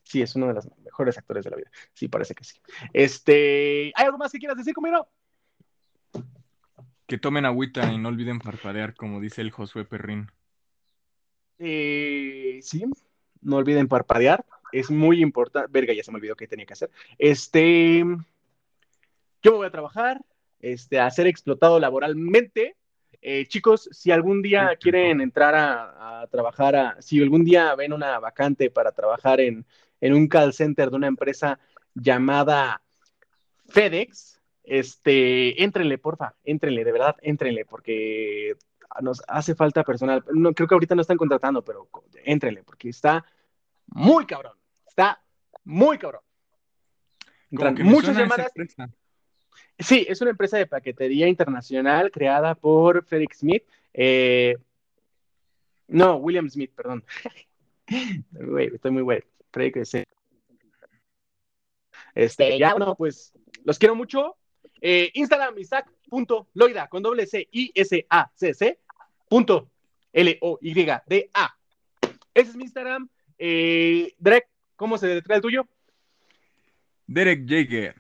Sí, 0.03 0.22
es 0.22 0.36
uno 0.36 0.47
de 0.47 0.55
los 0.55 0.67
mejores 0.84 1.17
actores 1.17 1.43
de 1.43 1.51
la 1.51 1.57
vida. 1.57 1.72
Sí, 1.93 2.07
parece 2.07 2.34
que 2.34 2.43
sí. 2.43 2.59
Este, 2.93 3.91
¿hay 3.95 4.05
algo 4.05 4.17
más 4.17 4.32
que 4.32 4.39
quieras 4.39 4.57
decir, 4.57 4.74
conmigo? 4.74 5.07
Que 7.05 7.17
tomen 7.17 7.45
agüita 7.45 7.91
y 7.91 7.97
no 7.97 8.09
olviden 8.09 8.39
parpadear, 8.39 8.95
como 8.95 9.20
dice 9.20 9.41
el 9.41 9.51
Josué 9.51 9.86
Perrín. 9.86 10.32
Eh, 11.59 12.59
sí, 12.61 12.86
no 13.42 13.58
olviden 13.58 13.88
parpadear. 13.88 14.46
Es 14.72 14.92
muy 14.92 15.22
importante. 15.22 15.70
Verga, 15.72 15.94
ya 15.94 16.04
se 16.04 16.12
me 16.12 16.18
olvidó 16.18 16.36
qué 16.36 16.48
tenía 16.48 16.66
que 16.66 16.74
hacer. 16.74 16.92
Este, 17.18 18.04
yo 19.42 19.52
me 19.52 19.58
voy 19.58 19.68
a 19.68 19.72
trabajar. 19.72 20.22
este, 20.62 21.00
a 21.00 21.10
ser 21.10 21.28
explotado 21.28 21.80
laboralmente. 21.80 22.76
Eh, 23.22 23.46
chicos, 23.48 23.90
si 23.92 24.12
algún 24.12 24.42
día 24.42 24.76
quieren 24.80 25.22
entrar 25.22 25.54
a, 25.56 26.28
trabajar, 26.32 26.76
a, 26.76 27.02
si 27.02 27.22
algún 27.22 27.44
día 27.44 27.76
ven 27.76 27.94
una 27.94 28.20
vacante 28.20 28.70
para 28.70 28.92
trabajar 28.92 29.42
en, 29.42 29.66
en 30.00 30.14
un 30.14 30.28
call 30.28 30.54
center 30.54 30.90
de 30.90 30.96
una 30.96 31.08
empresa 31.08 31.60
llamada 31.96 32.82
FedEx, 33.68 34.40
este, 34.64 35.64
éntrenle, 35.64 35.98
porfa, 35.98 36.36
éntrenle, 36.44 36.84
de 36.84 36.92
verdad, 36.92 37.16
éntrenle, 37.22 37.66
porque 37.66 38.56
nos 39.02 39.22
hace 39.28 39.56
falta 39.56 39.84
personal. 39.84 40.24
No, 40.34 40.54
creo 40.54 40.68
que 40.68 40.76
ahorita 40.76 40.96
no 40.96 41.02
están 41.02 41.18
contratando, 41.18 41.64
pero 41.64 41.90
éntrenle, 42.24 42.64
porque 42.64 42.90
está 42.90 43.26
muy 43.88 44.26
cabrón, 44.26 44.54
está 44.88 45.22
muy 45.64 45.98
cabrón. 45.98 46.22
muchas 47.52 48.18
llamadas. 48.18 48.52
Sí, 49.78 50.06
es 50.10 50.22
una 50.22 50.32
empresa 50.32 50.58
de 50.58 50.68
paquetería 50.68 51.28
internacional 51.28 52.12
creada 52.12 52.56
por 52.56 53.06
Felix 53.06 53.40
Smith. 53.40 53.64
Eh, 53.94 54.58
no, 55.88 56.18
William 56.18 56.50
Smith, 56.50 56.72
perdón. 56.76 57.04
estoy 58.74 58.92
muy 58.92 59.02
güey. 59.02 59.24
Este, 62.14 62.60
ya, 62.60 62.72
bueno, 62.72 62.96
pues 62.96 63.34
los 63.64 63.80
quiero 63.80 63.96
mucho. 63.96 64.36
Eh, 64.82 65.12
Instagram, 65.14 65.58
Isaac.loida 65.58 66.88
con 66.88 67.04
doble 67.04 67.26
C, 67.26 67.48
I, 67.52 67.72
S, 67.76 68.06
A, 68.10 68.32
C, 68.34 68.54
C, 68.54 68.80
punto 69.28 69.70
L, 70.14 70.38
O, 70.42 70.58
Y, 70.62 70.74
D, 70.74 71.30
A. 71.34 71.56
Ese 72.34 72.50
es 72.52 72.56
mi 72.56 72.64
Instagram. 72.64 73.10
Eh, 73.38 74.16
Derek, 74.18 74.48
¿cómo 74.76 74.98
se 74.98 75.08
detrás 75.08 75.38
el 75.38 75.42
tuyo? 75.42 75.68
Derek 77.08 77.46
Jaeger. 77.48 77.96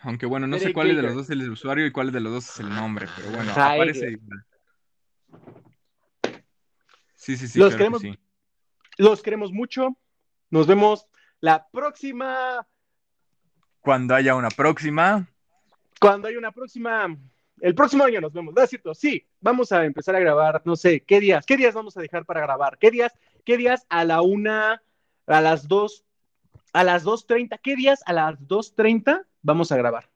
Aunque 0.00 0.26
bueno, 0.26 0.46
no 0.46 0.58
sé 0.58 0.72
cuál 0.72 0.90
es 0.90 0.96
de 0.96 1.02
los 1.02 1.14
dos 1.14 1.24
es 1.24 1.30
el 1.30 1.50
usuario 1.50 1.86
y 1.86 1.92
cuál 1.92 2.12
de 2.12 2.20
los 2.20 2.32
dos 2.32 2.50
es 2.50 2.60
el 2.60 2.68
nombre, 2.68 3.06
pero 3.16 3.30
bueno, 3.30 3.52
aparece 3.52 4.18
Sí, 7.14 7.38
sí, 7.38 7.48
sí. 7.48 7.58
Los, 7.58 7.74
queremos, 7.74 8.02
los 8.98 9.22
queremos 9.22 9.50
mucho. 9.50 9.96
Nos 10.50 10.66
vemos 10.66 11.06
la 11.40 11.66
próxima. 11.70 12.66
Cuando 13.80 14.14
haya 14.14 14.34
una 14.34 14.50
próxima. 14.50 15.26
Cuando 16.04 16.28
haya 16.28 16.38
una 16.38 16.52
próxima. 16.52 17.16
El 17.60 17.74
próximo 17.74 18.04
año 18.04 18.20
nos 18.20 18.32
vemos, 18.32 18.52
¿no 18.54 18.62
es 18.62 18.68
cierto? 18.68 18.94
Sí, 18.94 19.26
vamos 19.40 19.72
a 19.72 19.84
empezar 19.86 20.14
a 20.14 20.18
grabar, 20.18 20.60
no 20.66 20.76
sé, 20.76 21.02
¿qué 21.02 21.18
días? 21.18 21.46
¿Qué 21.46 21.56
días 21.56 21.72
vamos 21.72 21.96
a 21.96 22.02
dejar 22.02 22.26
para 22.26 22.42
grabar? 22.42 22.76
¿Qué 22.78 22.90
días? 22.90 23.12
¿Qué 23.42 23.56
días 23.56 23.86
a 23.88 24.04
la 24.04 24.20
una, 24.20 24.82
a 25.26 25.40
las 25.40 25.66
dos, 25.66 26.04
a 26.74 26.84
las 26.84 27.04
dos 27.04 27.26
treinta? 27.26 27.56
¿Qué 27.56 27.74
días 27.74 28.02
a 28.04 28.12
las 28.12 28.36
dos 28.46 28.74
treinta 28.74 29.26
vamos 29.40 29.72
a 29.72 29.78
grabar? 29.78 30.10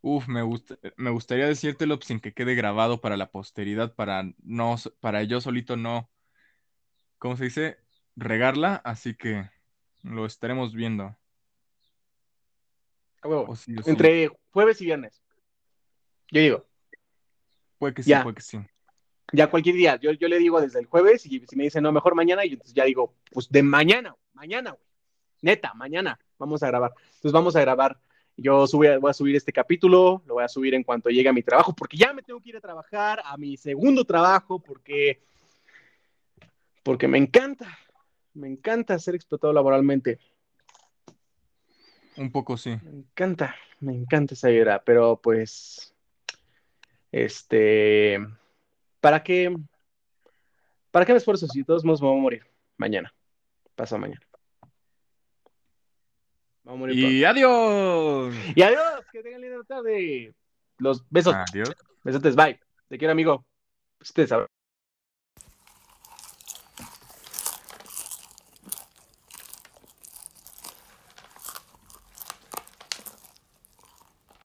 Uf, 0.00 0.28
me, 0.28 0.40
gusta, 0.40 0.78
me 0.96 1.10
gustaría 1.10 1.46
decírtelo 1.46 2.00
sin 2.00 2.20
que 2.20 2.32
quede 2.32 2.54
grabado 2.54 3.02
para 3.02 3.18
la 3.18 3.30
posteridad, 3.30 3.94
para 3.94 4.32
no, 4.42 4.76
para 5.00 5.24
yo 5.24 5.42
solito 5.42 5.76
no, 5.76 6.08
¿cómo 7.18 7.36
se 7.36 7.44
dice? 7.44 7.76
Regarla, 8.14 8.76
así 8.84 9.14
que 9.14 9.50
lo 10.04 10.24
estaremos 10.24 10.74
viendo. 10.74 11.18
Entre 13.86 14.30
jueves 14.50 14.80
y 14.80 14.84
viernes. 14.86 15.22
Yo 16.30 16.40
digo. 16.40 16.66
Puede 17.78 17.94
que 17.94 18.02
sí, 18.02 18.12
puede 18.22 18.34
que 18.36 18.42
sí. 18.42 18.58
Ya 19.32 19.50
cualquier 19.50 19.74
día. 19.74 19.96
Yo, 19.96 20.12
yo 20.12 20.28
le 20.28 20.38
digo 20.38 20.60
desde 20.60 20.80
el 20.80 20.86
jueves 20.86 21.26
y 21.26 21.40
si 21.46 21.56
me 21.56 21.64
dicen 21.64 21.82
no, 21.82 21.92
mejor 21.92 22.14
mañana, 22.14 22.44
y 22.44 22.52
entonces 22.52 22.74
ya 22.74 22.84
digo, 22.84 23.14
pues 23.30 23.48
de 23.48 23.62
mañana, 23.62 24.14
mañana, 24.32 24.70
güey. 24.70 24.86
Neta, 25.42 25.74
mañana 25.74 26.18
vamos 26.38 26.62
a 26.62 26.68
grabar. 26.68 26.92
Entonces 27.06 27.32
vamos 27.32 27.56
a 27.56 27.60
grabar. 27.60 28.00
Yo 28.36 28.66
voy 28.72 28.88
a 28.88 29.14
subir 29.14 29.34
este 29.34 29.52
capítulo, 29.52 30.22
lo 30.26 30.34
voy 30.34 30.44
a 30.44 30.48
subir 30.48 30.74
en 30.74 30.82
cuanto 30.82 31.08
llegue 31.08 31.28
a 31.28 31.32
mi 31.32 31.42
trabajo, 31.42 31.74
porque 31.74 31.96
ya 31.96 32.12
me 32.12 32.22
tengo 32.22 32.40
que 32.40 32.50
ir 32.50 32.56
a 32.56 32.60
trabajar, 32.60 33.22
a 33.24 33.36
mi 33.38 33.56
segundo 33.56 34.04
trabajo, 34.04 34.58
porque, 34.58 35.22
porque 36.82 37.08
me 37.08 37.16
encanta, 37.16 37.78
me 38.34 38.48
encanta 38.48 38.98
ser 38.98 39.14
explotado 39.14 39.54
laboralmente. 39.54 40.18
Un 42.16 42.30
poco 42.30 42.56
sí. 42.56 42.70
Me 42.82 42.90
encanta, 42.90 43.54
me 43.80 43.92
encanta 43.94 44.34
esa 44.34 44.50
idea, 44.50 44.82
pero 44.84 45.20
pues, 45.22 45.94
este, 47.12 48.18
¿para 49.00 49.22
qué, 49.22 49.54
para 50.90 51.04
qué 51.04 51.12
me 51.12 51.18
esfuerzo 51.18 51.46
si 51.46 51.64
todos 51.64 51.84
modos 51.84 52.00
me 52.00 52.08
voy 52.08 52.18
a 52.18 52.22
morir 52.22 52.46
mañana, 52.76 53.14
pasa 53.74 53.98
mañana? 53.98 54.20
Vamos 56.64 56.78
a 56.78 56.80
morir 56.80 56.98
y 56.98 57.24
adiós. 57.24 58.34
Y 58.54 58.62
adiós, 58.62 59.04
que 59.12 59.22
tengan 59.22 59.40
linda 59.40 59.62
tarde. 59.68 60.34
Los 60.78 61.08
besos. 61.10 61.34
Adiós. 61.34 61.72
Besotes, 62.02 62.34
bye. 62.34 62.58
Te 62.88 62.98
quiero, 62.98 63.12
amigo. 63.12 63.44
Ustedes 64.00 64.30
saben. 64.30 64.55